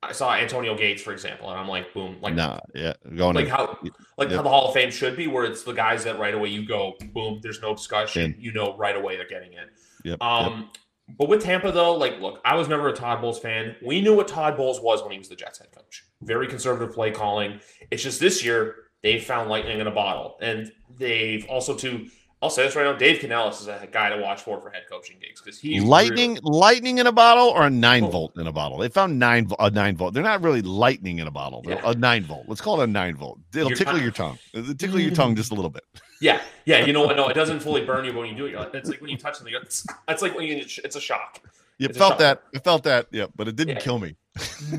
[0.03, 3.45] I saw Antonio Gates, for example, and I'm like, boom, like nah, yeah, going like
[3.45, 3.49] in.
[3.51, 3.79] how
[4.17, 6.49] like how the Hall of Fame should be, where it's the guys that right away
[6.49, 8.33] you go, boom, there's no discussion.
[8.33, 8.35] In.
[8.39, 9.63] You know right away they're getting in.
[10.03, 10.77] Yep, um, yep.
[11.17, 13.75] But with Tampa though, like, look, I was never a Todd Bowles fan.
[13.85, 16.03] We knew what Todd Bowles was when he was the Jets head coach.
[16.21, 17.59] Very conservative play calling.
[17.91, 22.07] It's just this year they've found lightning in a bottle, and they've also too.
[22.41, 24.83] I'll say this right now: Dave Canales is a guy to watch for for head
[24.91, 28.09] coaching gigs because he lightning, lightning in a bottle or a nine Oh.
[28.09, 28.77] volt in a bottle.
[28.79, 30.13] They found nine a nine volt.
[30.13, 31.63] They're not really lightning in a bottle.
[31.65, 31.81] Yeah.
[31.83, 32.45] a nine volt.
[32.47, 33.39] Let's call it a nine volt.
[33.55, 34.37] It'll Your tickle tongue- your tongue.
[34.53, 35.83] It'll tickle your tongue just a little bit.
[36.25, 36.85] Yeah, yeah.
[36.85, 37.15] You know what?
[37.15, 38.51] No, it doesn't fully burn you but when you do it.
[38.51, 39.53] You're like, it's like when you touch something.
[39.61, 40.55] It's, it's like when you.
[40.57, 41.41] It's a shock.
[41.77, 42.41] You It's felt that.
[42.55, 43.07] I felt that.
[43.11, 43.81] Yeah, but it didn't Yeah.
[43.81, 44.15] kill me.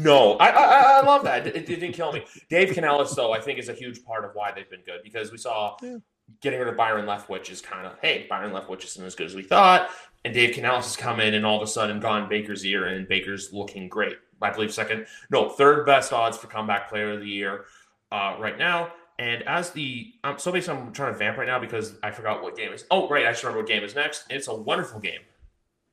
[0.00, 0.64] No, I, I
[1.00, 1.46] I love that.
[1.56, 2.24] It, it didn't kill me.
[2.50, 5.30] Dave Canales, though, I think is a huge part of why they've been good because
[5.30, 5.98] we saw Yeah.
[6.40, 9.34] getting rid of Byron Leftwich is kind of, hey, Byron Leftwich isn't as good as
[9.34, 9.90] we thought.
[10.24, 13.06] And Dave Canales has come in and all of a sudden gone Baker's ear, and
[13.06, 14.16] Baker's looking great.
[14.42, 17.66] I believe second, no, third best odds for comeback player of the year
[18.10, 18.92] uh, right now.
[19.18, 22.42] And as the um, so basically, I'm trying to vamp right now because I forgot
[22.42, 22.84] what game is.
[22.90, 24.24] Oh, right, I just remember what game is next.
[24.28, 25.20] It's a wonderful game.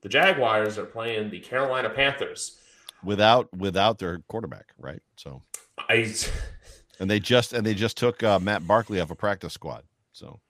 [0.02, 2.60] The Jaguars are playing the Carolina Panthers
[3.04, 5.02] without without their quarterback, right?
[5.16, 5.42] So
[5.78, 6.14] I
[7.00, 9.84] and they just and they just took uh, Matt Barkley off a practice squad.
[10.12, 10.42] So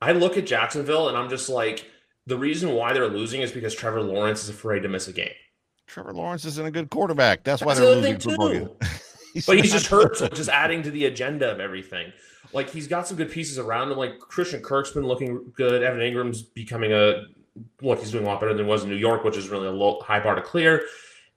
[0.00, 1.84] I look at Jacksonville and I'm just like,
[2.26, 5.32] the reason why they're losing is because Trevor Lawrence is afraid to miss a game.
[5.86, 7.44] Trevor Lawrence isn't a good quarterback.
[7.44, 8.70] That's, That's why they're losing games.
[9.34, 12.12] he's but he's just hurt, so just adding to the agenda of everything.
[12.54, 13.98] Like he's got some good pieces around him.
[13.98, 15.82] Like Christian Kirk's been looking good.
[15.82, 17.24] Evan Engram's becoming a
[17.82, 17.98] look.
[17.98, 19.72] He's doing a lot better than he was in New York, which is really a
[19.72, 20.82] low, high bar to clear.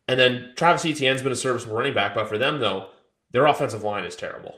[0.08, 2.90] And then Travis Etienne's been a serviceable running back, but for them though,
[3.32, 4.56] their offensive line is terrible.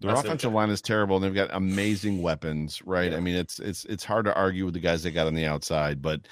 [0.00, 3.12] Their That's offensive line is terrible, and they've got amazing weapons, right?
[3.12, 3.16] Yeah.
[3.16, 5.46] I mean, it's it's it's hard to argue with the guys they got on the
[5.46, 6.22] outside, but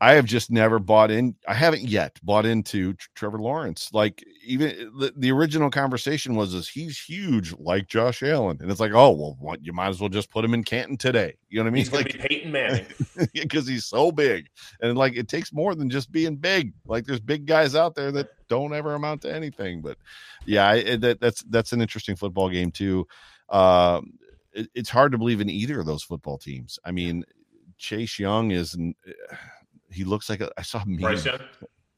[0.00, 1.36] I have just never bought in.
[1.46, 3.90] I haven't yet bought into Trevor Lawrence.
[3.92, 8.70] Like even eh, the, the original conversation was, "Is he's huge like Josh Allen?" And
[8.70, 11.34] it's like, oh well, what, you might as well just put him in Canton today.
[11.48, 11.84] You know what I mean?
[11.84, 12.86] He's like Peyton Manning
[13.34, 14.48] because he's so big,
[14.80, 16.72] and like it takes more than just being big.
[16.86, 19.80] Like there's big guys out there that don't ever amount to anything.
[19.82, 19.98] But
[20.46, 23.06] yeah, I, that, that's that's an interesting football game too.
[23.48, 24.02] Uh,
[24.52, 26.78] it, it's hard to believe in either of those football teams.
[26.84, 27.24] I mean,
[27.78, 28.76] Chase Young is
[29.90, 30.96] he looks like a, I saw him.
[30.96, 31.38] Bryce Young.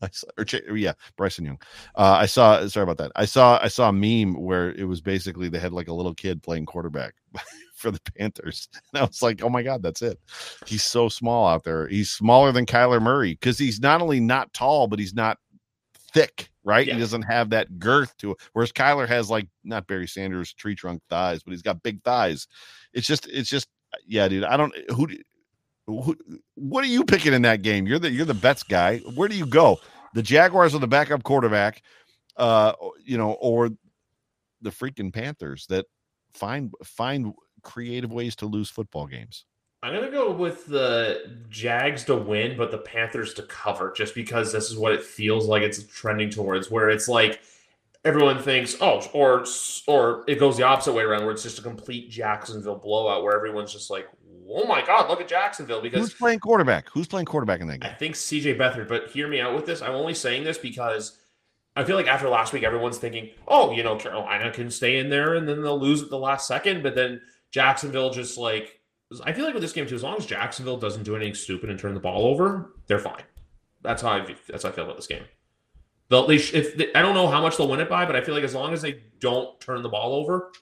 [0.05, 0.27] I saw,
[0.69, 1.59] or yeah, Bryson Young.
[1.95, 2.67] Uh, I saw.
[2.69, 3.13] Sorry about that.
[3.17, 3.59] I saw.
[3.63, 6.67] I saw a meme where it was basically they had like a little kid playing
[6.67, 7.15] quarterback
[7.77, 10.19] for the Panthers, and I was like, oh my god, that's it.
[10.67, 11.89] He's so small out there.
[11.89, 15.39] He's smaller than Kyler Murray because he's not only not tall, but he's not
[16.13, 16.51] thick.
[16.67, 16.87] Right?
[16.87, 16.95] Yeah.
[16.95, 18.39] He doesn't have that girth to it.
[18.55, 22.49] Whereas Kyler has like not Barry Sanders tree trunk thighs, but he's got big thighs.
[22.93, 23.27] It's just.
[23.29, 23.69] It's just.
[24.07, 24.45] Yeah, dude.
[24.45, 24.75] I don't.
[24.91, 25.09] Who
[25.87, 27.87] what are you picking in that game?
[27.87, 28.99] You're the you're the bets guy.
[29.15, 29.81] Where do you go?
[30.15, 31.83] The Jaguars are the backup quarterback,
[32.37, 32.73] uh,
[33.05, 33.71] you know, or
[34.63, 35.87] the freaking Panthers that
[36.33, 37.33] find find
[37.63, 39.45] creative ways to lose football games.
[39.83, 44.51] I'm gonna go with the Jags to win, but the Panthers to cover, just because
[44.51, 46.71] this is what it feels like it's trending towards.
[46.71, 47.43] Where it's like
[48.03, 49.45] everyone thinks, oh, or
[49.87, 53.37] or it goes the opposite way around, where it's just a complete Jacksonville blowout, where
[53.37, 54.09] everyone's just like,
[54.49, 56.89] oh my God, look at Jacksonville because who's playing quarterback?
[56.91, 57.91] Who's playing quarterback in that game?
[57.91, 58.89] I think CJ Beathard.
[58.89, 59.83] But hear me out with this.
[59.83, 61.19] I'm only saying this because
[61.77, 65.09] I feel like after last week, everyone's thinking, oh, you know, Carolina can stay in
[65.09, 66.83] there and then they'll lose at the last second.
[66.83, 68.81] But then Jacksonville just like
[69.25, 71.71] I feel like with this game too, as long as Jacksonville doesn't do anything stupid
[71.71, 73.23] and turn the ball over, they're fine.
[73.83, 75.25] That's how I that's how I feel about this game.
[76.09, 78.21] They'll, they if they, I don't know how much they'll win it by, but I
[78.21, 80.53] feel like as long as they don't turn the ball over,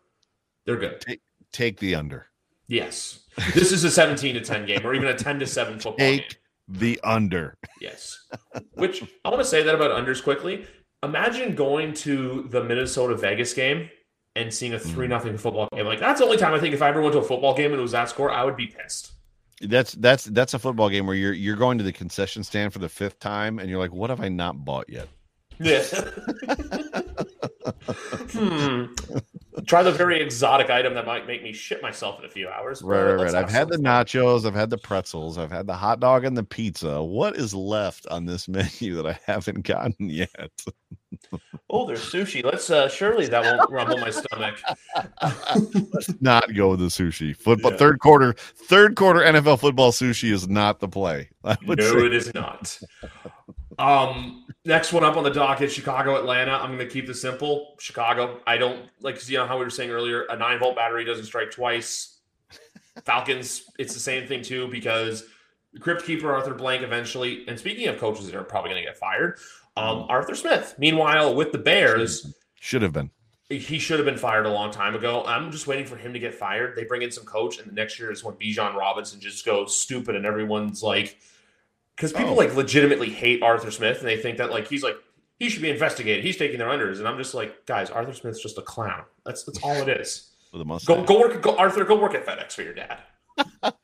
[0.64, 1.00] they're good.
[1.00, 1.20] Take,
[1.52, 2.26] take the under.
[2.68, 3.20] Yes.
[3.55, 6.28] This is a 17 to 10 game or even a 10 to 7 football Take
[6.30, 6.39] game.
[6.68, 7.56] the under.
[7.80, 8.18] Yes.
[8.74, 10.66] Which I want to say that about unders quickly.
[11.02, 13.90] Imagine going to the Minnesota Vegas game
[14.36, 15.86] and seeing a 3 nothing football game.
[15.86, 17.72] Like that's the only time I think if I ever went to a football game
[17.72, 19.12] and it was that score, I would be pissed.
[19.60, 22.80] That's that's that's a football game where you're you're going to the concession stand for
[22.80, 25.09] the fifth time and you're like, what have I not bought yet?
[25.60, 25.82] Yeah.
[28.32, 28.86] hmm
[29.66, 32.82] try the very exotic item that might make me shit myself in a few hours.
[32.82, 33.34] Right, right, right.
[33.34, 36.44] I've had the nachos, I've had the pretzels, I've had the hot dog and the
[36.44, 37.02] pizza.
[37.02, 40.30] What is left on this menu that I haven't gotten yet?
[41.70, 42.44] oh, there's sushi.
[42.44, 44.60] Let's uh surely that won't rumble my stomach.
[45.92, 47.36] Let's not go with the sushi.
[47.36, 47.78] Football yeah.
[47.78, 51.28] third quarter, third quarter NFL football sushi is not the play.
[51.44, 52.78] no, it is not.
[53.78, 56.53] Um, next one up on the docket, Chicago, Atlanta.
[56.53, 57.74] I'm going to keep this simple.
[57.78, 58.40] Chicago.
[58.47, 60.24] I don't like you know how we were saying earlier.
[60.31, 62.19] A nine volt battery doesn't strike twice.
[63.05, 63.65] Falcons.
[63.78, 65.24] It's the same thing too because
[65.81, 67.44] crypt keeper Arthur Blank eventually.
[67.49, 69.39] And speaking of coaches that are probably going to get fired,
[69.77, 70.07] um, mm.
[70.09, 70.74] Arthur Smith.
[70.78, 73.11] Meanwhile, with the Bears, should have been.
[73.49, 75.24] He should have been fired a long time ago.
[75.27, 76.74] I'm just waiting for him to get fired.
[76.74, 79.78] They bring in some coach, and the next year is when Bijan Robinson just goes
[79.78, 81.19] stupid, and everyone's like
[81.97, 82.36] because people oh.
[82.36, 84.97] like legitimately hate Arthur Smith and they think that like he's like
[85.39, 86.24] he should be investigated.
[86.24, 89.02] He's taking their unders, and I'm just like, guys, Arthur Smith's just a clown.
[89.24, 90.31] That's that's all it is.
[90.86, 91.43] Go go work.
[91.43, 91.85] Go Arthur.
[91.85, 92.98] Go work at FedEx for your dad.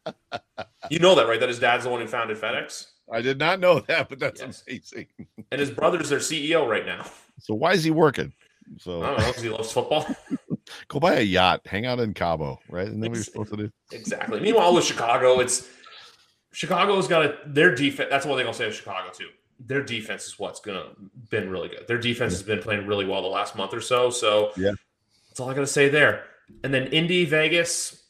[0.91, 1.41] you know that, right?
[1.41, 2.87] That his dad's the one who founded FedEx.
[3.11, 4.63] I did not know that, but that's yes.
[4.69, 5.07] amazing.
[5.51, 7.07] and his brother's their CEO right now.
[7.41, 8.33] So why is he working?
[8.79, 10.07] So I don't know because he loves football.
[10.89, 12.87] Go buy a yacht, hang out in Cabo, right?
[12.87, 14.41] And then we're supposed to do exactly.
[14.41, 15.67] Meanwhile, with Chicago, it's
[16.53, 18.09] Chicago's got a their defense.
[18.11, 19.29] That's one thing I'll say of Chicago too.
[19.67, 20.87] Their defense is what's gonna
[21.31, 21.87] been really good.
[21.87, 24.11] Their defense has been playing really well the last month or so.
[24.11, 24.73] So yeah,
[25.29, 26.25] that's all I gotta say there.
[26.65, 28.05] And then Indy, Vegas.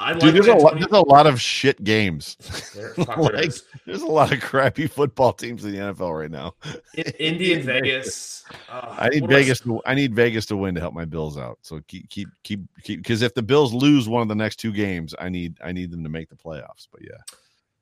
[0.00, 2.36] I like Dude, there's a, lot, there's a lot of shit games.
[2.74, 3.52] There- like,
[3.84, 6.54] there's a lot of crappy football teams in the NFL right now.
[6.94, 8.44] In- Indy and Vegas.
[8.70, 9.60] uh, I need do I Vegas.
[9.60, 11.58] To, I need Vegas to win to help my Bills out.
[11.60, 14.72] So keep keep keep keep because if the Bills lose one of the next two
[14.72, 16.88] games, I need I need them to make the playoffs.
[16.90, 17.18] But yeah,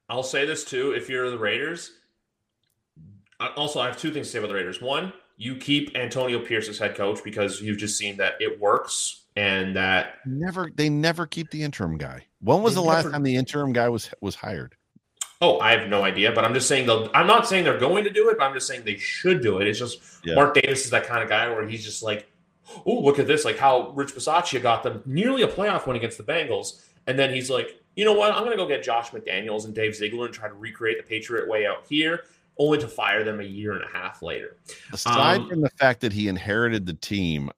[0.09, 1.93] I'll say this too: if you're the Raiders,
[3.39, 4.83] I- also I have two things to say about the Raiders.
[4.83, 9.23] One, you keep Antonio Pierce as head coach because you've just seen that it works
[9.39, 12.27] and that never they never keep the interim guy.
[12.41, 14.75] When was the last time the interim guy was was hired?
[15.41, 17.11] oh, I have no idea, but I'm just saying they'll.
[17.15, 19.59] I'm not saying they're going to do it, but I'm just saying they should do
[19.59, 19.69] it.
[19.69, 20.35] It's just Yeah.
[20.35, 22.29] Mark Davis is that kind of guy where he's just like,
[22.87, 26.19] oh, look at this, like how Rich Bisaccia got them nearly a playoff win against
[26.19, 29.11] the Bengals, and then he's like, you know what, I'm going to go get Josh
[29.11, 32.25] McDaniels and Dave Ziegler and try to recreate the Patriot way out here.
[32.61, 34.57] Only to fire them a year and a half later.
[34.93, 37.51] Aside Um, from the fact that he inherited the team,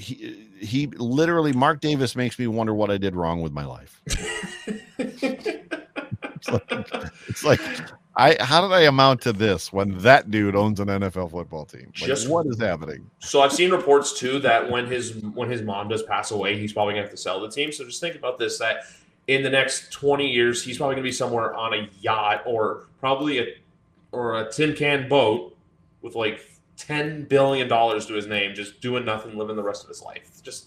[0.00, 4.00] he he literally Mark Davis makes me wonder what I did wrong with my life.
[6.42, 6.72] It's like,
[7.28, 7.60] it's like
[8.16, 11.92] I how did I amount to this when that dude owns an NFL football team?
[12.00, 13.10] Like, Just- what is happening?
[13.18, 16.72] So I've seen reports too that when his when his mom does pass away, he's
[16.72, 17.72] probably gonna have to sell the team.
[17.72, 18.84] So just think about this: that
[19.26, 23.38] in the next twenty years, he's probably gonna be somewhere on a yacht or probably
[23.38, 23.54] a
[24.12, 25.56] or a tin can boat
[26.02, 26.49] with like
[26.86, 30.42] ten billion dollars to his name, just doing nothing, living the rest of his life.
[30.42, 30.66] Just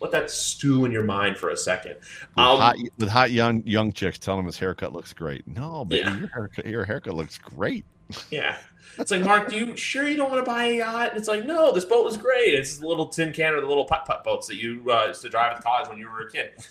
[0.00, 1.94] let that stew in your mind for a second.
[1.96, 5.46] With, Um, hot, with hot young young chicks telling him his haircut looks great.
[5.46, 6.18] No, baby, Yeah.
[6.18, 7.84] your haircut your haircut looks great.
[8.30, 8.58] Yeah.
[8.98, 11.10] It's like, Mark, do you sure you don't want to buy a yacht?
[11.10, 12.52] And it's like, no, this boat was great.
[12.52, 15.22] It's the little tin can or the little putt putt boats that you uh, used
[15.22, 16.50] to drive at the college when you were a kid.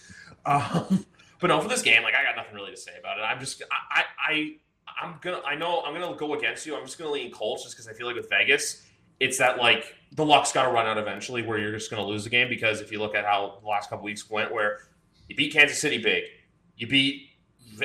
[0.46, 1.06] Um,
[1.40, 3.22] but no, for this game, like I got nothing really to say about it.
[3.22, 4.04] I'm just, I, I,
[4.34, 4.56] I
[5.00, 6.76] I'm gonna, I know I'm gonna go against you.
[6.76, 8.84] I'm just gonna lean Colts just because I feel like with Vegas,
[9.20, 12.24] it's that like the luck's got to run out eventually where you're just gonna lose
[12.24, 14.80] the game because if you look at how the last couple weeks went, where
[15.28, 16.24] you beat Kansas City big,
[16.76, 17.30] you beat,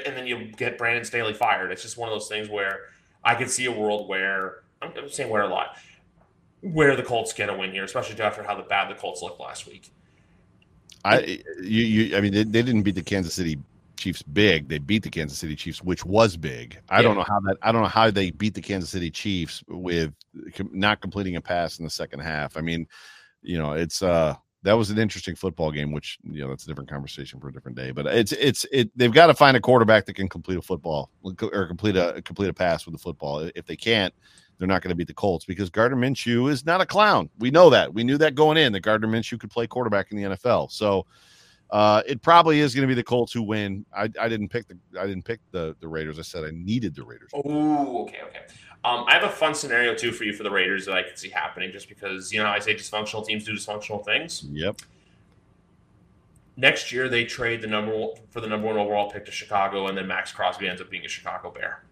[0.04, 1.70] and then you get Brandon Staley fired.
[1.70, 2.80] It's just one of those things where
[3.22, 5.76] I could see a world where I'm I'm saying where a lot,
[6.60, 9.40] where the Colts get a win here, especially after how the bad the Colts looked
[9.40, 9.90] last week.
[11.04, 13.58] I you, you I mean they, they didn't beat the Kansas City
[13.96, 14.68] Chiefs big.
[14.68, 16.78] They beat the Kansas City Chiefs, which was big.
[16.88, 19.62] I don't know how that I don't know how they beat the Kansas City Chiefs
[19.68, 20.12] with
[20.72, 22.56] not completing a pass in the second half.
[22.56, 22.86] I mean,
[23.42, 26.66] you know, it's uh that was an interesting football game, which you know that's a
[26.66, 27.92] different conversation for a different day.
[27.92, 31.10] But it's it's it they've got to find a quarterback that can complete a football
[31.22, 33.48] or complete a complete a pass with the football.
[33.54, 34.12] If they can't,
[34.58, 37.30] they're not going to beat the Colts because Gardner Minshew is not a clown.
[37.38, 37.94] We know that.
[37.94, 40.70] We knew that going in that Gardner Minshew could play quarterback in the NFL.
[40.70, 41.06] So
[41.70, 43.84] uh, it probably is going to be the Colts who win.
[43.96, 46.18] I, I didn't pick the I didn't pick the the Raiders.
[46.18, 47.30] I said I needed the Raiders.
[47.34, 48.40] Oh, okay, okay.
[48.84, 51.18] Um, I have a fun scenario too for you for the Raiders that I could
[51.18, 54.44] see happening, just because you know I say dysfunctional teams do dysfunctional things.
[54.50, 54.80] Yep.
[56.56, 59.88] Next year they trade the number one, for the number one overall pick to Chicago,
[59.88, 61.82] and then Maxx Crosby ends up being a Chicago Bear.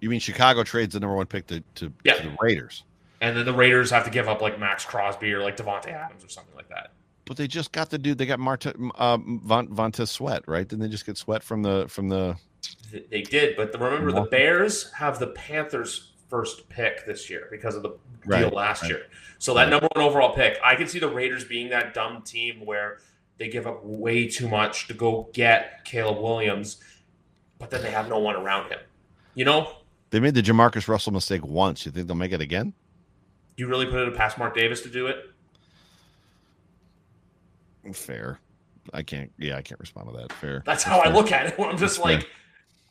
[0.00, 2.14] You mean Chicago trades the number one pick to to, Yeah.
[2.14, 2.84] to the Raiders?
[3.22, 6.22] And then the Raiders have to give up like Maxx Crosby or like Davante Adams
[6.22, 6.90] or something like that.
[7.26, 8.18] But they just got the dude.
[8.18, 10.66] They got Marta um, Von, Vontaze Sweat, right?
[10.66, 12.36] Didn't they just get Sweat from the from the?
[13.10, 17.74] They did, but the, remember the Bears have the Panthers' first pick this year because
[17.74, 18.92] of the deal Right, last right.
[18.92, 19.02] year.
[19.38, 22.64] So that number one overall pick, I can see the Raiders being that dumb team
[22.64, 22.98] where
[23.38, 26.78] they give up way too much to go get Caleb Williams,
[27.58, 28.78] but then they have no one around him.
[29.34, 29.72] You know,
[30.10, 31.84] They made the Jamarcus Russell mistake once.
[31.86, 32.72] You think they'll make it again?
[33.58, 35.30] you really put it past Mark Davis to do it.
[37.92, 38.38] Fair.
[38.94, 39.32] I can't.
[39.38, 40.32] Yeah, I can't respond to that.
[40.32, 40.62] Fair.
[40.64, 41.54] That's how I look at it.
[41.58, 42.28] I'm just That's like,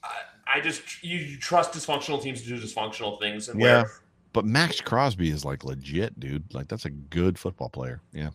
[0.04, 3.84] I, I just you, you trust dysfunctional teams to do dysfunctional things, and Yeah.
[3.84, 3.92] where
[4.34, 6.54] But Maxx Crosby is like legit, dude.
[6.54, 8.02] Like that's a good football player.
[8.14, 8.30] Yeah.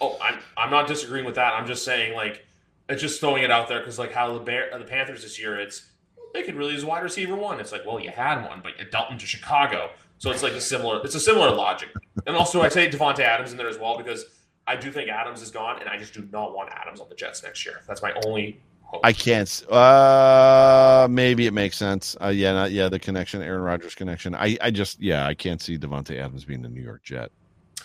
[0.00, 1.54] Oh, I'm I'm not disagreeing with that.
[1.54, 2.44] I'm just saying like
[2.88, 5.60] it's just throwing it out there because like how the Bear the Panthers this year,
[5.60, 5.86] it's
[6.34, 7.60] they could really use wide receiver one.
[7.60, 10.54] It's like, well, you had one, but you dealt him to Chicago, so it's like
[10.54, 11.90] a similar it's a similar logic.
[12.26, 14.24] And also, I say Davante Adams in there as well because
[14.66, 17.14] I do think Adams is gone, and I just do not want Adams on the
[17.14, 17.82] Jets next year.
[17.86, 19.00] That's my only hope.
[19.04, 19.70] I can't.
[19.70, 22.16] Uh, maybe it makes sense.
[22.20, 22.88] Uh, yeah, not, yeah.
[22.88, 24.34] The connection, Aaron Rodgers connection.
[24.34, 27.32] I, I just, yeah, I can't see Davante Adams being the New York Jet.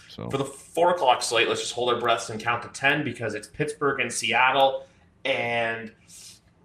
[0.10, 3.04] So For the four o'clock slate, let's just hold our breaths and count to ten
[3.04, 4.86] because it's Pittsburgh and Seattle,
[5.26, 5.92] and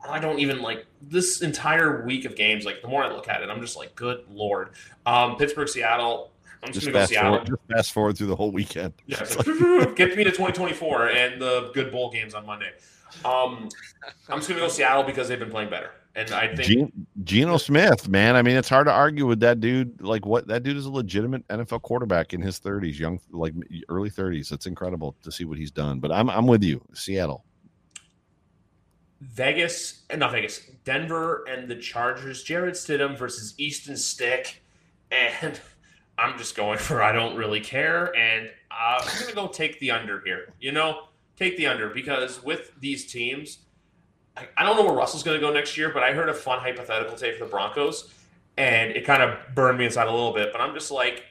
[0.08, 2.64] I don't even like this entire week of games.
[2.64, 4.70] Like the more I look at it, I'm just like, good lord.
[5.06, 6.31] Um, Pittsburgh, Seattle.
[6.62, 7.30] I'm just, just fast Seattle.
[7.30, 8.92] forward, just fast forward through the whole weekend.
[9.06, 12.70] Yeah, like, get me to 2024 and the good bowl games on Monday.
[13.24, 13.68] Um,
[14.28, 17.56] I'm just gonna go Seattle because they've been playing better, and I think Gen- Geno
[17.56, 18.36] Smith, man.
[18.36, 20.00] I mean, it's hard to argue with that dude.
[20.00, 23.54] Like, what that dude is a legitimate NFL quarterback in his 30s, young, like
[23.88, 24.52] early 30s.
[24.52, 26.00] It's incredible to see what he's done.
[26.00, 27.44] But I'm I'm with you, Seattle.
[29.20, 32.42] Vegas, and not Vegas, Denver, and the Chargers.
[32.42, 34.62] Jarrett Stidham versus Easton Stick,
[35.10, 35.60] and
[36.22, 39.90] I'm just going for I don't really care, and uh, I'm gonna go take the
[39.90, 40.52] under here.
[40.60, 43.58] You know, take the under because with these teams,
[44.36, 46.60] I, I don't know where Russell's gonna go next year, but I heard a fun
[46.60, 48.12] hypothetical today for the Broncos,
[48.56, 50.52] and it kind of burned me inside a little bit.
[50.52, 51.24] But I'm just like,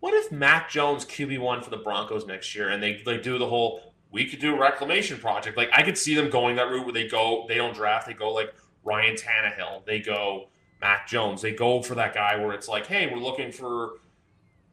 [0.00, 3.38] what if Mac Jones QB one for the Broncos next year, and they they do
[3.38, 5.56] the whole we could do a reclamation project.
[5.56, 8.14] Like I could see them going that route where they go, they don't draft, they
[8.14, 10.48] go like Ryan Tannehill, they go
[10.80, 13.98] Mac Jones, they go for that guy where it's like, hey, we're looking for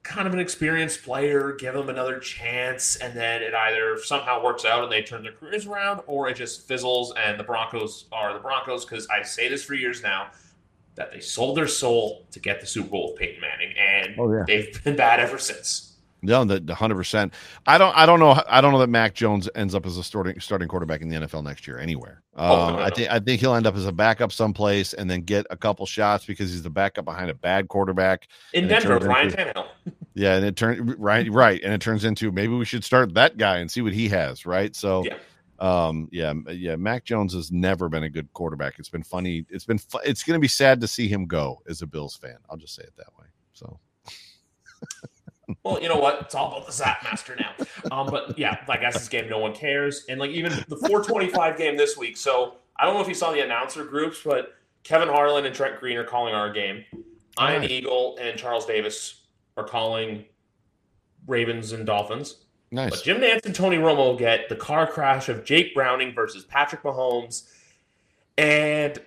[0.04, 4.64] kind of an experienced player, give them another chance, and then it either somehow works
[4.64, 8.34] out and they turn their careers around, or it just fizzles and the Broncos are
[8.34, 8.86] the Broncos.
[8.86, 10.28] Because I say this for years now
[10.96, 14.34] that they sold their soul to get the Super Bowl with Peyton Manning, and oh,
[14.34, 14.44] yeah.
[14.48, 15.87] they've been bad ever since.
[16.24, 17.34] No, the hundred percent.
[17.68, 17.96] I don't.
[17.96, 18.42] I don't know.
[18.50, 21.16] I don't know that Mac Jones ends up as a starting starting quarterback in the
[21.16, 22.24] NFL next year anywhere.
[22.36, 24.94] Um, oh, no, no, I think I think he'll end up as a backup someplace
[24.94, 28.68] and then get a couple shots because he's the backup behind a bad quarterback in
[28.68, 28.98] Denver.
[29.00, 29.68] Ryan Tannehill.
[30.16, 33.38] Yeah, and it turns right, right, and it turns into maybe we should start that
[33.38, 34.46] guy and see what he has.
[34.46, 34.76] Right.
[34.76, 35.04] So.
[35.06, 35.18] Yeah.
[35.60, 36.76] Um, yeah, yeah.
[36.76, 38.78] Mac Jones has never been a good quarterback.
[38.78, 39.44] It's been funny.
[39.50, 39.80] It's been.
[39.80, 42.38] Fu- it's going to be sad to see him go as a Bills fan.
[42.48, 43.26] I'll just say it that way.
[43.54, 43.80] So.
[45.64, 46.22] well, you know what?
[46.22, 47.52] It's all about the Zap Master now.
[47.92, 50.06] Um, but yeah, like as this game no one cares.
[50.10, 52.18] And like even the 425 game this week.
[52.18, 55.80] So I don't know if you saw the announcer groups, but Kevin Harlan and Trent
[55.80, 56.84] Green are calling our game.
[57.40, 57.70] Ian nice.
[57.70, 59.26] Eagle and Charles Davis
[59.56, 60.26] are calling
[61.28, 62.38] Ravens and Dolphins.
[62.72, 62.90] Nice.
[62.90, 66.84] But Jim Nantz and Tony Romo get the car crash of Jake Browning versus Patrick
[66.84, 67.50] Mahomes.
[68.38, 69.00] And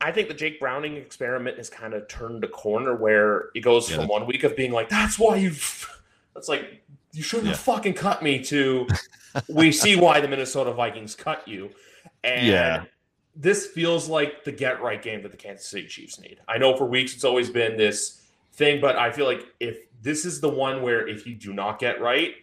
[0.00, 3.90] I think the Jake Browning experiment has kind of turned a corner where it goes
[3.90, 3.96] yeah.
[3.96, 5.50] from one week of being like, that's why you,
[6.34, 6.82] that's like,
[7.12, 7.52] you shouldn't yeah.
[7.52, 8.86] have fucking cut me to,
[9.48, 11.70] we see why the Minnesota Vikings cut you.
[12.24, 12.84] And yeah.
[13.36, 16.38] this feels like the get right game that the Kansas City Chiefs need.
[16.48, 18.22] I know for weeks it's always been this
[18.54, 21.78] thing, but I feel like if this is the one where if you do not
[21.78, 22.34] get right,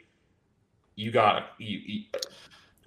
[0.95, 2.03] you gotta, you, you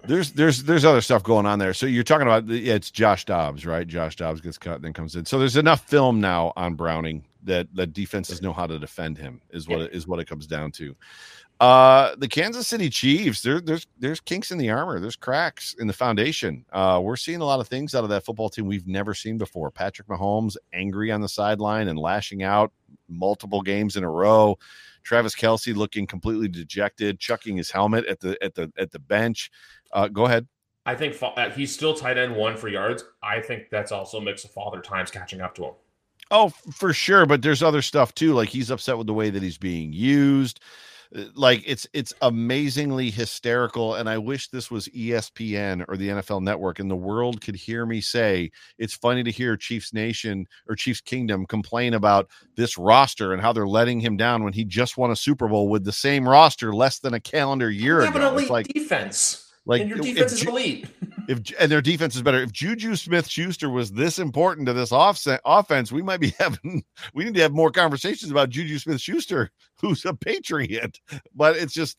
[0.07, 1.73] there's there's there's other stuff going on there.
[1.73, 3.87] So you're talking about yeah, it's Josh Dobbs, right?
[3.87, 5.25] Josh Dobbs gets cut, and then comes in.
[5.25, 9.41] So there's enough film now on Browning that that defenses know how to defend him.
[9.51, 9.85] Is what yeah.
[9.85, 10.95] it, is what it comes down to.
[11.59, 15.85] Uh, the Kansas City Chiefs, there, there's there's kinks in the armor, there's cracks in
[15.85, 16.65] the foundation.
[16.73, 19.37] Uh, we're seeing a lot of things out of that football team we've never seen
[19.37, 19.69] before.
[19.69, 22.71] Patrick Mahomes angry on the sideline and lashing out
[23.07, 24.57] multiple games in a row.
[25.03, 29.51] Travis Kelce looking completely dejected, chucking his helmet at the at the at the bench.
[29.91, 30.47] Uh, go ahead.
[30.85, 33.03] I think uh, he's still tight end one for yards.
[33.21, 35.73] I think that's also a mix of father times catching up to him.
[36.31, 37.25] Oh, for sure.
[37.25, 38.33] But there's other stuff too.
[38.33, 40.61] Like he's upset with the way that he's being used.
[41.15, 43.95] Uh, like it's it's amazingly hysterical.
[43.95, 47.85] And I wish this was ESPN or the NFL network and the world could hear
[47.85, 53.33] me say it's funny to hear Chiefs Nation or Chiefs Kingdom complain about this roster
[53.33, 55.91] and how they're letting him down when he just won a Super Bowl with the
[55.91, 58.37] same roster less than a calendar year ago.
[58.37, 59.50] It's like defense.
[59.65, 60.87] Like and your defense is elite.
[61.27, 62.41] if and their defense is better.
[62.41, 66.83] If Juju Smith Schuster was this important to this offset offense, we might be having
[67.13, 70.99] we need to have more conversations about Juju Smith Schuster, who's a patriot.
[71.35, 71.97] But it's just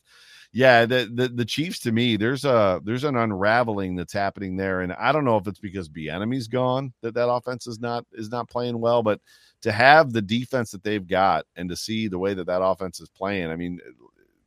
[0.51, 4.81] yeah, the, the the Chiefs to me, there's a there's an unraveling that's happening there,
[4.81, 8.29] and I don't know if it's because Bieniemy's gone that that offense is not is
[8.29, 9.19] not playing well, but
[9.61, 12.99] to have the defense that they've got and to see the way that that offense
[12.99, 13.79] is playing, I mean,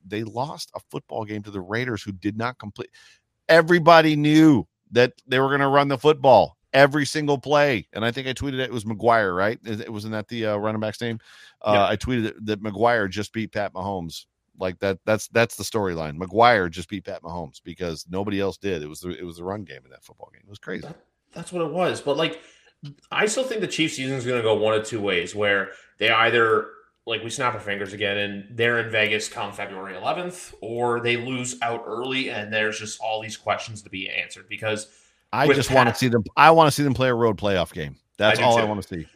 [0.07, 2.91] they lost a football game to the Raiders who did not complete.
[3.49, 7.89] Everybody knew that they were going to run the football every single play.
[7.93, 9.59] And I think I tweeted it, it was McGuire, right?
[9.65, 11.19] It wasn't that the uh, running back's name.
[11.63, 11.87] Uh, yeah.
[11.87, 14.27] I tweeted that McGuire just beat Pat Mahomes.
[14.59, 16.17] Like that, that's that's the storyline.
[16.17, 18.83] McGuire just beat Pat Mahomes because nobody else did.
[18.83, 20.43] It was the, it was the run game in that football game.
[20.45, 20.87] It was crazy.
[20.87, 20.97] That,
[21.33, 22.01] that's what it was.
[22.01, 22.41] But like,
[23.11, 25.71] I still think the Chiefs season is going to go one of two ways, where
[25.99, 26.69] they either
[27.07, 31.17] like we snap our fingers again and they're in Vegas come February 11th, or they
[31.17, 34.89] lose out early and there's just all these questions to be answered because
[35.33, 36.25] I just Pat, want to see them.
[36.37, 37.97] I want to see them play a road playoff game.
[38.17, 38.63] That's I all too.
[38.63, 39.07] I want to see.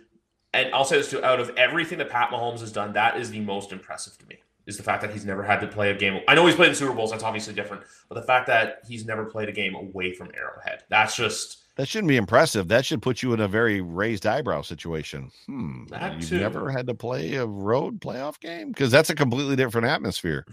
[0.53, 3.31] And I'll say this too: out of everything that Pat Mahomes has done, that is
[3.31, 4.37] the most impressive to me.
[4.67, 6.21] Is the fact that he's never had to play a game.
[6.29, 7.11] I know he's played in Super Bowls.
[7.11, 10.85] That's obviously different, but the fact that he's never played a game away from Arrowhead.
[10.89, 12.69] That's just that shouldn't be impressive.
[12.69, 15.31] That should put you in a very raised eyebrow situation.
[15.47, 15.87] Hmm.
[15.87, 16.39] That You've too.
[16.39, 20.47] never had to play a road playoff game because that's a completely different atmosphere.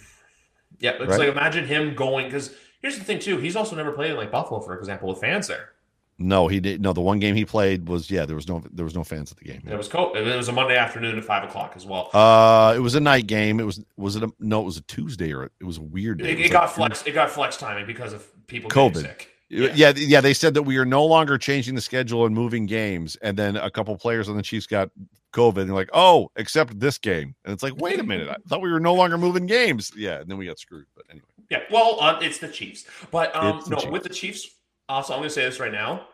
[0.79, 1.19] Yeah, it's right?
[1.19, 3.37] like imagine him going because Here's the thing too.
[3.37, 5.71] He's also never played in like Buffalo, for example, with fans there.
[6.19, 6.81] No, he did.
[6.81, 8.25] No, the one game he played was yeah.
[8.25, 9.61] There was no there was no fans at the game.
[9.67, 12.09] It was co- and it was a Monday afternoon at five o'clock as well.
[12.13, 13.59] Uh, it was a night game.
[13.59, 14.61] It was was it a no?
[14.61, 16.31] It was a Tuesday or it was a weird day.
[16.31, 17.03] It, was it got like flex.
[17.05, 18.93] It got flex timing because of people COVID.
[18.93, 19.36] getting sick.
[19.49, 19.71] Yeah.
[19.73, 20.21] yeah, yeah.
[20.21, 23.55] They said that we are no longer changing the schedule and moving games, and then
[23.55, 24.89] a couple players on the Chiefs got
[25.33, 28.35] COVID, and they're like, "Oh, except this game," and it's like, "Wait a minute, I
[28.49, 30.85] thought we were no longer moving games." Yeah, and then we got screwed.
[30.95, 33.91] But anyway, Yeah, well, uh, it's the Chiefs, but um, no, Chiefs.
[33.91, 34.49] with the Chiefs.
[34.89, 36.07] Also, I'm going to say this right now: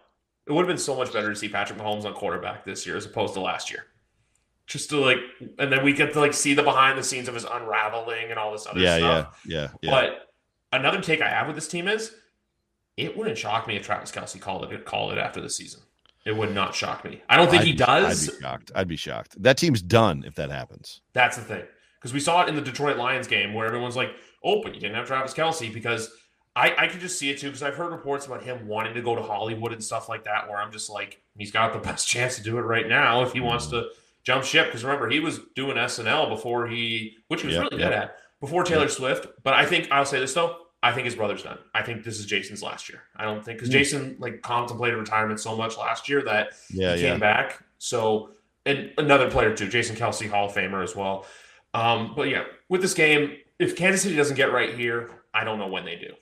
[0.45, 2.97] it would have been so much better to see Patrick Mahomes on quarterback this year
[2.97, 3.85] as opposed to last year.
[4.67, 5.17] Just to like,
[5.59, 8.39] and then we get to like see the behind the scenes of his unraveling and
[8.39, 9.89] all this other yeah, yeah, yeah, yeah.
[9.89, 10.27] But
[10.71, 12.13] another take I have with this team is,
[12.97, 15.81] it wouldn't shock me if Travis Kelce called it called it after the season.
[16.25, 17.21] It would not shock me.
[17.27, 18.29] I don't think I'd he does.
[18.29, 18.71] I'd be shocked.
[18.75, 19.41] I'd be shocked.
[19.43, 21.01] That team's done if that happens.
[21.13, 21.63] That's the thing.
[21.99, 24.11] Because we saw it in the Detroit Lions game where everyone's like,
[24.43, 26.11] oh, but you didn't have Travis Kelce because
[26.55, 27.47] I, I could just see it too.
[27.47, 30.47] Because I've heard reports about him wanting to go to Hollywood and stuff like that
[30.47, 33.33] where I'm just like, he's got the best chance to do it right now if
[33.33, 33.89] he wants to
[34.23, 34.67] jump ship.
[34.67, 37.91] Because remember, he was doing SNL before he, which he was Yep, really yep.
[37.91, 39.27] good at, before Taylor Swift.
[39.43, 41.57] But I think, I'll say this though, I think his brother's done.
[41.73, 43.01] I think this is Jason's last year.
[43.15, 43.77] I don't think, because Hmm.
[43.79, 47.11] Jason like contemplated retirement so much last year that Yeah, he yeah.
[47.11, 47.63] came back.
[47.79, 48.31] So,
[48.65, 51.25] and another player too, Jason Kelce, Hall of Famer as well.
[51.73, 55.57] Um, but yeah, with this game, if Kansas City doesn't get right here, I don't
[55.57, 56.13] know when they do.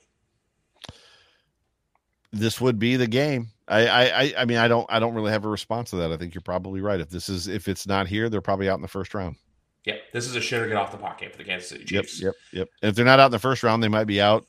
[2.32, 3.48] This would be the game.
[3.68, 6.12] I, I, I- mean, I don't, I don't really have a response to that.
[6.12, 7.00] I think you're probably right.
[7.00, 9.36] If this is, if it's not here, they're probably out in the first round.
[9.84, 11.84] Yeah, this is a shit or get off the pot game for the Kansas City
[11.84, 12.20] Chiefs.
[12.22, 12.68] Yep, yep, yep.
[12.82, 14.46] And if they're not out in the first round, they might be out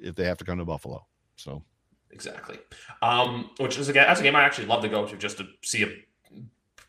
[0.00, 1.06] if they have to come to Buffalo.
[1.36, 1.62] So
[2.12, 2.58] Exactly.
[3.00, 5.38] Um, which is a game, that's a game I actually love to go to just
[5.38, 5.88] to see a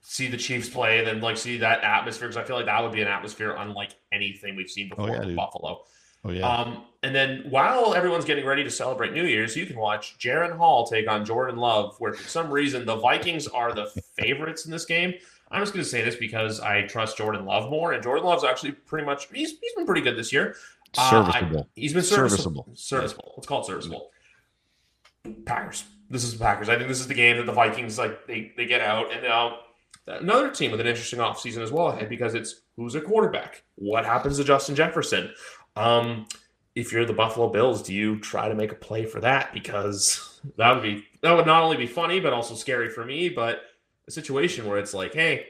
[0.02, 2.84] see the Chiefs play and then like see that atmosphere because I feel like that
[2.84, 5.36] would be an atmosphere unlike anything we've seen before yeah, with dude.
[5.38, 5.84] Buffalo.
[6.26, 9.78] oh yeah, Um, and then while everyone's getting ready to celebrate New Year's, you can
[9.78, 13.86] watch Jaren Hall take on Jordan Love, where for some reason the Vikings are the
[14.18, 15.14] favorites in this game.
[15.52, 18.44] I'm just going to say this because I trust Jordan Love more, and Jordan Love's
[18.44, 20.56] actually pretty much he's he's been pretty good this year.
[20.98, 21.70] Uh, I- serviceable.
[21.76, 22.68] he's been Serviceable.
[22.68, 22.76] serviceable.
[22.76, 23.34] Serviceable.
[23.38, 24.10] Let's call it serviceable.
[25.46, 25.86] Packers.
[26.10, 26.70] This is the Packers.
[26.70, 29.24] I think this is the game that the Vikings like they, they get out and
[29.24, 29.60] now
[30.06, 33.64] another team with an interesting offseason as well ahead because it's who's a quarterback?
[33.76, 35.32] What happens to Justin Jefferson?
[35.76, 36.28] Um,
[36.76, 39.54] if you're the Buffalo Bills, do you try to make a play for that?
[39.54, 43.30] Because that would be that would not only be funny but also scary for me.
[43.30, 43.62] But
[44.08, 45.48] a situation where it's like, hey,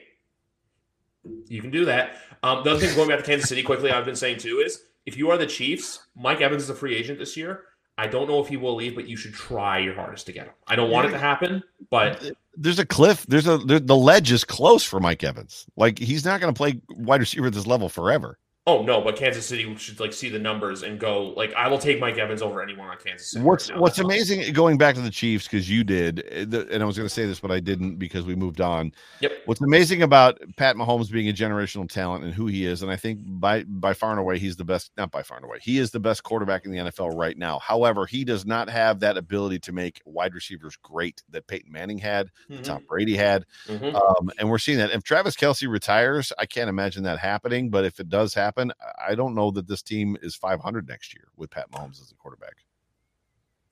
[1.48, 2.16] you can do that.
[2.42, 4.82] Um, the other thing going back to Kansas City quickly, I've been saying too is
[5.06, 7.64] if you are the Chiefs, Mike Evans is a free agent this year.
[7.96, 10.46] I don't know if he will leave, but you should try your hardest to get
[10.46, 10.54] him.
[10.66, 13.24] I don't want it to happen, but There's a cliff.
[13.28, 15.66] There's a there, the ledge is close for Mike Evans.
[15.76, 18.38] Like he's not going to play wide receiver at this level forever.
[18.66, 21.76] Oh no, but Kansas City should like see the numbers and go like I will
[21.78, 23.44] take Mike Evans over anyone on Kansas City.
[23.44, 23.78] What's right.
[23.78, 26.86] What's That's amazing going back to the Chiefs because you did, eh, the- and I
[26.86, 28.92] was going to say this, but I didn't because we moved on.
[29.20, 29.32] Yep.
[29.44, 32.96] What's amazing about Pat Mahomes being a generational talent and who he is, and I
[32.96, 34.92] think by by far and away he's the best.
[34.96, 37.58] Not by far and away, he is the best quarterback in the NFL right now.
[37.58, 41.98] However, he does not have that ability to make wide receivers great that Peyton Manning
[41.98, 43.94] had, Mhm, Tom Brady had, mhm.
[43.94, 44.90] um, and we're seeing that.
[44.90, 47.68] If Travis Kelce retires, I can't imagine that happening.
[47.68, 51.28] But if it does happen, I don't know that this team is 500 next year
[51.36, 52.54] with Pat Mahomes as a quarterback.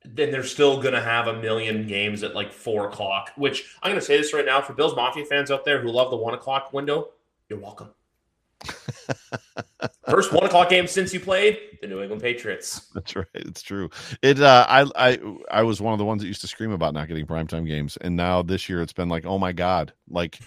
[0.05, 3.31] then they're still going to have a million games at like four o'clock.
[3.37, 5.91] Which I'm going to say this right now for Bills Mafia fans out there who
[5.91, 7.11] love the one o'clock window,
[7.49, 7.91] you're welcome.
[10.09, 12.89] First one o'clock game since you played the New England Patriots.
[12.95, 13.27] That's right.
[13.35, 13.91] It's true.
[14.23, 14.41] It.
[14.41, 14.87] Uh, I.
[14.97, 15.19] I.
[15.51, 17.97] I was one of the ones that used to scream about not getting primetime games,
[18.01, 20.39] and now this year it's been like, oh my god, like.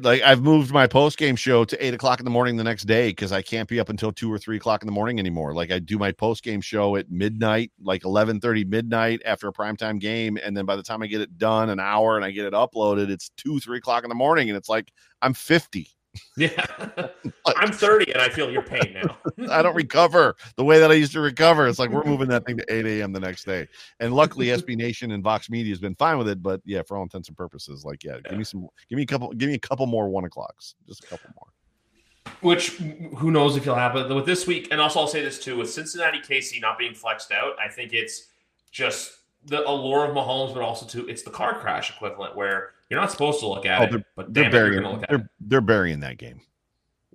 [0.00, 2.84] Like I've moved my post game show to eight o'clock in the morning the next
[2.84, 5.52] day because I can't be up until two or three o'clock in the morning anymore.
[5.52, 9.52] Like I do my post game show at midnight, like eleven thirty midnight after a
[9.52, 12.30] primetime game, and then by the time I get it done, an hour, and I
[12.30, 14.90] get it uploaded, it's two three o'clock in the morning, and it's like
[15.20, 15.88] I'm fifty.
[16.36, 16.66] Yeah.
[17.56, 19.16] I'm 30 and I feel your pain now.
[19.50, 21.66] I don't recover the way that I used to recover.
[21.66, 23.12] It's like we're moving that thing to 8 a.m.
[23.12, 23.66] the next day.
[24.00, 26.42] And luckily SB Nation and Vox Media has been fine with it.
[26.42, 29.06] But yeah, for all intents and purposes, like, yeah, give me some give me a
[29.06, 30.74] couple give me a couple more one o'clocks.
[30.86, 32.34] Just a couple more.
[32.40, 32.76] Which
[33.16, 34.68] who knows if you'll have it with this week.
[34.70, 37.92] And also I'll say this too, with Cincinnati KC not being flexed out, I think
[37.92, 38.28] it's
[38.70, 43.00] just the allure of Mahomes, but also too it's the car crash equivalent where you're
[43.00, 45.26] not supposed to look at Oh, it, but They're it, burying look at they're it.
[45.40, 46.42] they're burying that game.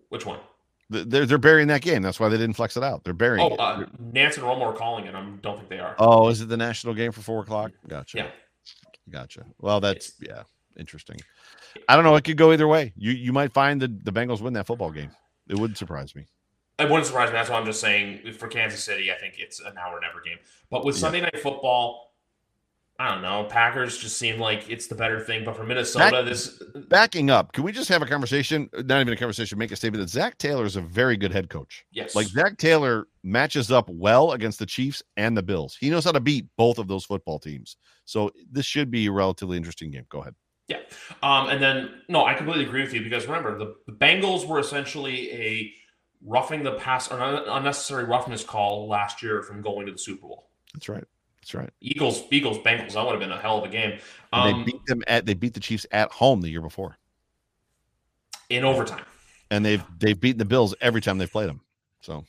[0.10, 0.40] Which one?
[0.90, 2.02] They're they're burying that game.
[2.02, 3.04] That's why they didn't flex it out.
[3.04, 3.60] They're burying Oh, it.
[3.60, 5.14] uh, Nantz and Romo are calling it.
[5.14, 5.95] I don't think they are.
[5.99, 7.72] oh, is it the national game for four o'clock?
[7.88, 8.18] Gotcha.
[8.18, 8.28] Yeah.
[9.10, 9.45] Gotcha.
[9.60, 10.44] Well, that's yeah,
[10.80, 11.18] interesting.
[11.88, 12.16] I don't know.
[12.16, 12.94] It could go either way.
[12.98, 15.12] You you might find that the Bengals win that football game.
[15.48, 16.26] It wouldn't surprise me.
[16.80, 17.34] it wouldn't surprise me.
[17.34, 20.38] That's why I'm just saying for Kansas City, I think it's an hour never game.
[20.72, 21.02] But with Yeah.
[21.02, 22.06] Sunday night football,
[22.99, 23.44] I don't know.
[23.44, 25.45] Packers just seem like it's the better thing.
[25.45, 28.69] But for Minnesota, Pack- this Backing up, can we just have a conversation?
[28.74, 29.60] Not even a conversation.
[29.60, 31.86] Make a statement that Zac Taylor is a very good head coach.
[31.91, 35.78] yes, Like Zac Taylor matches up well against the Chiefs and the Bills.
[35.80, 37.78] He knows how to beat both of those football teams.
[38.06, 40.06] So this should be a relatively interesting game.
[40.10, 40.34] Go ahead.
[40.68, 40.80] Yeah.
[41.22, 44.60] Um, and then, no, I completely agree with you because remember, the, the Bengals were
[44.60, 45.74] essentially a
[46.26, 50.28] roughing the pass or an unnecessary roughness call last year from going to the Super
[50.28, 50.49] Bowl.
[50.74, 51.03] That's right.
[51.48, 51.69] That's right.
[51.80, 53.99] Eagles, Eagles, Bengals, that would have been a hell of a game
[54.34, 56.98] um, they beat them at they beat the Chiefs at home the year before.
[58.49, 59.06] in overtime.
[59.49, 61.61] And they've they've beaten the Bills every time they've played them.
[62.02, 62.26] So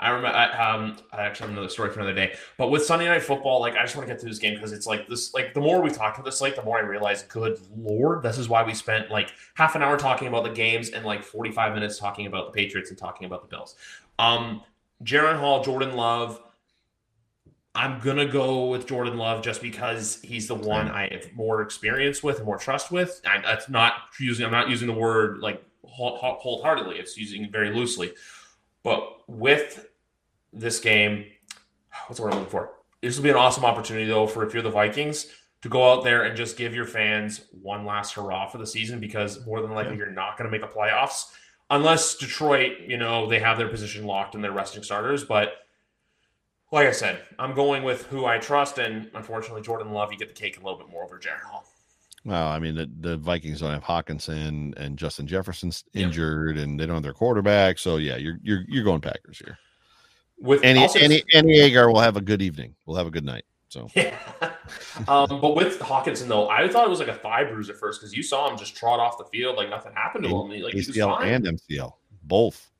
[0.00, 0.36] I remember.
[0.36, 2.34] I, um, I actually have another story for another day.
[2.58, 4.72] But with Sunday Night Football, like I just want to get through this game because
[4.72, 5.32] it's like this.
[5.32, 8.38] Like the more we talk about this, like the more I realize, good lord, this
[8.38, 11.52] is why we spent like half an hour talking about the games and like forty
[11.52, 13.76] five minutes talking about the Patriots and talking about the Bills.
[14.18, 14.62] Um,
[15.04, 16.42] Jaren Hall, Jordan Love.
[17.74, 22.22] I'm gonna go with Jordan Love just because he's the one I have more experience
[22.22, 23.20] with and more trust with.
[23.24, 24.44] And that's not using.
[24.44, 26.96] I'm not using the word like wholeheartedly.
[26.96, 28.12] It's using it very loosely.
[28.82, 29.88] But with
[30.52, 31.24] this game,
[32.06, 32.70] what's the word I'm looking for?
[33.00, 35.26] This will be an awesome opportunity, though, for if you're the Vikings
[35.62, 39.00] to go out there and just give your fans one last hurrah for the season
[39.00, 39.98] because more than likely Yeah.
[39.98, 41.32] you're not going to make the playoffs
[41.70, 45.24] unless Detroit, you know, they have their position locked and they're resting starters.
[45.24, 45.54] But
[46.72, 50.28] like I said, I'm going with who I trust, and unfortunately, Jordan Love, you get
[50.28, 51.64] the cake a little bit more over Jaren Hall.
[52.24, 56.04] well, I mean the, the Vikings don't have Hockenson and Justin Jefferson's Yeah.
[56.06, 57.78] injured and they don't have their quarterback.
[57.78, 59.58] So yeah, you're you're you're going Packers here.
[60.38, 62.74] With Any also- any any Agar will have a good evening.
[62.86, 63.44] We'll have a good night.
[63.68, 64.16] So Yeah.
[65.08, 68.00] um, but with Hockenson though, I thought it was like a thigh bruise at first
[68.00, 70.48] because you saw him just trot off the field like nothing happened to him.
[70.62, 71.28] Like ACL fine.
[71.28, 71.92] and MCL
[72.22, 72.70] both.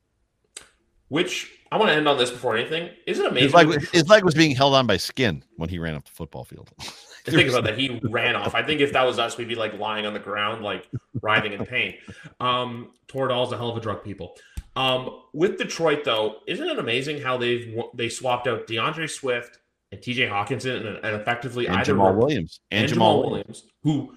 [1.09, 2.91] Which I want to end on this before anything.
[3.07, 3.47] Isn't it amazing?
[3.47, 6.05] His leg, when- his leg was being held on by skin when he ran up
[6.05, 6.71] the football field.
[7.25, 7.79] to think about that.
[7.79, 8.53] He ran off.
[8.53, 10.87] I think if that was us, we'd be like lying on the ground, like
[11.23, 11.95] writhing in pain.
[12.39, 14.35] Um, Toradol's a hell of a drug, people.
[14.75, 19.57] Um, with Detroit, though, isn't it amazing how they've they swapped out D'Andre Swift
[19.91, 23.63] and TJ Hockenson and, and effectively and either Jamaal Williams and, and, Jamaal, Jamaal Williams,
[23.81, 24.13] who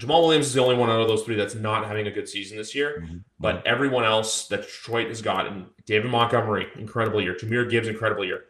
[0.00, 2.28] Jamaal Williams is the only one out of those three that's not having a good
[2.28, 3.04] season this year.
[3.06, 3.22] Mhm.
[3.38, 7.34] But everyone else that Detroit has gotten, David Montgomery, incredible year.
[7.34, 8.46] Jahmyr Gibbs, incredible year.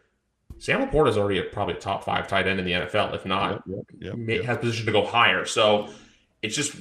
[0.57, 3.25] Sam LaPorta is already a, probably a top five tight end in the NFL, if
[3.25, 4.43] not Yep, yep, yep.
[4.45, 5.45] has position to go higher.
[5.45, 5.89] So
[6.41, 6.75] it's just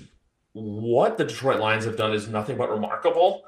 [0.53, 3.43] what the Detroit Lions have done is nothing but remarkable.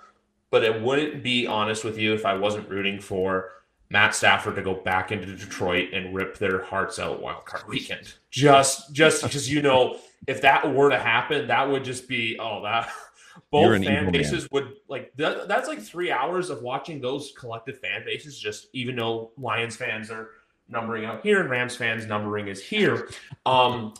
[0.50, 3.50] But it wouldn't be honest with you if I wasn't rooting for
[3.90, 8.14] Matt Stafford to go back into Detroit and rip their hearts out wild card weekend.
[8.30, 12.62] Just just because you know if that were to happen, that would just be oh
[12.62, 12.90] that
[13.50, 14.12] both fan evil man.
[14.12, 18.38] bases would like that, that's like three hours of watching those collective fan bases.
[18.38, 20.30] Just even though Lions fans are
[20.68, 23.08] numbering out here and Rams fans numbering is here.
[23.44, 23.94] Um,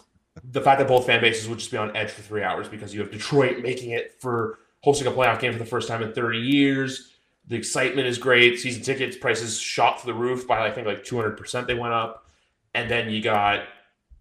[0.53, 2.93] the fact that both fan bases would just be on edge for three hours because
[2.93, 6.13] you have Detroit making it for hosting a playoff game for the first time in
[6.13, 7.13] 30 years.
[7.49, 8.59] The excitement is great.
[8.59, 12.27] Season tickets prices shot through the roof by I think like 200% they went up.
[12.75, 13.63] And then you got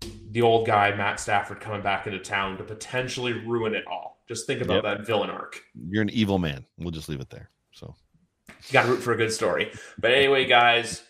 [0.01, 4.21] the old guy, Matt Stafford, coming back into town to potentially ruin it all.
[4.27, 4.97] Just think about Yep.
[4.97, 5.61] that villain arc.
[5.89, 6.65] You're an evil man.
[6.77, 7.49] We'll just leave it there.
[7.73, 7.95] So
[8.47, 9.71] You got to root for a good story.
[9.97, 11.03] But anyway, guys,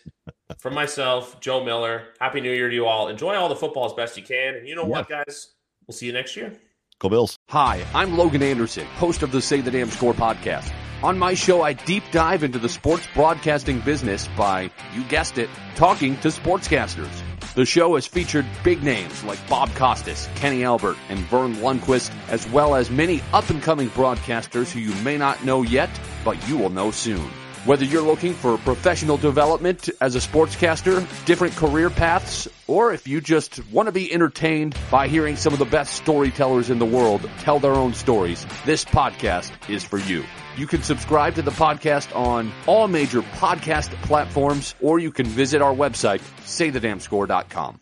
[0.58, 3.08] from myself, Joe Miller, Happy New Year to you all.
[3.08, 4.54] Enjoy all the football as best you can.
[4.56, 5.54] And you know what, guys?
[5.86, 6.52] We'll see you next year.
[6.98, 7.38] go Bills.
[7.50, 10.72] Hi, I'm Logan Anderson, host of the Say the Damn Score podcast.
[11.02, 15.50] On my show, I deep dive into the sports broadcasting business by, you guessed it,
[15.74, 17.10] talking to sportscasters.
[17.56, 22.46] The show has featured big names like Bob Costas, Kenny Albert, and Verne Lundquist, as
[22.50, 25.88] well as many up and coming broadcasters who you may not know yet,
[26.22, 27.26] but you will know soon.
[27.64, 33.22] Whether you're looking for professional development as a sportscaster, different career paths, or if you
[33.22, 37.26] just want to be entertained by hearing some of the best storytellers in the world
[37.38, 40.24] tell their own stories, this podcast is for you.
[40.56, 45.60] You can subscribe to the podcast on all major podcast platforms, or you can visit
[45.60, 47.80] our website, saythedamnscore.com.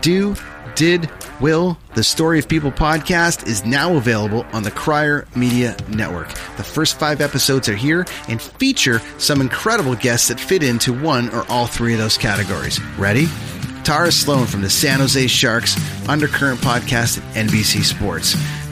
[0.00, 0.36] Do,
[0.74, 6.28] Did, Will, the Story of People podcast is now available on the Crier Media Network.
[6.56, 11.30] The first five episodes are here and feature some incredible guests that fit into one
[11.30, 12.80] or all three of those categories.
[12.98, 13.26] Ready?
[13.82, 15.76] Tara Slone from the San Jose Sharks
[16.08, 18.34] Undercurrent podcast at NBC Sports.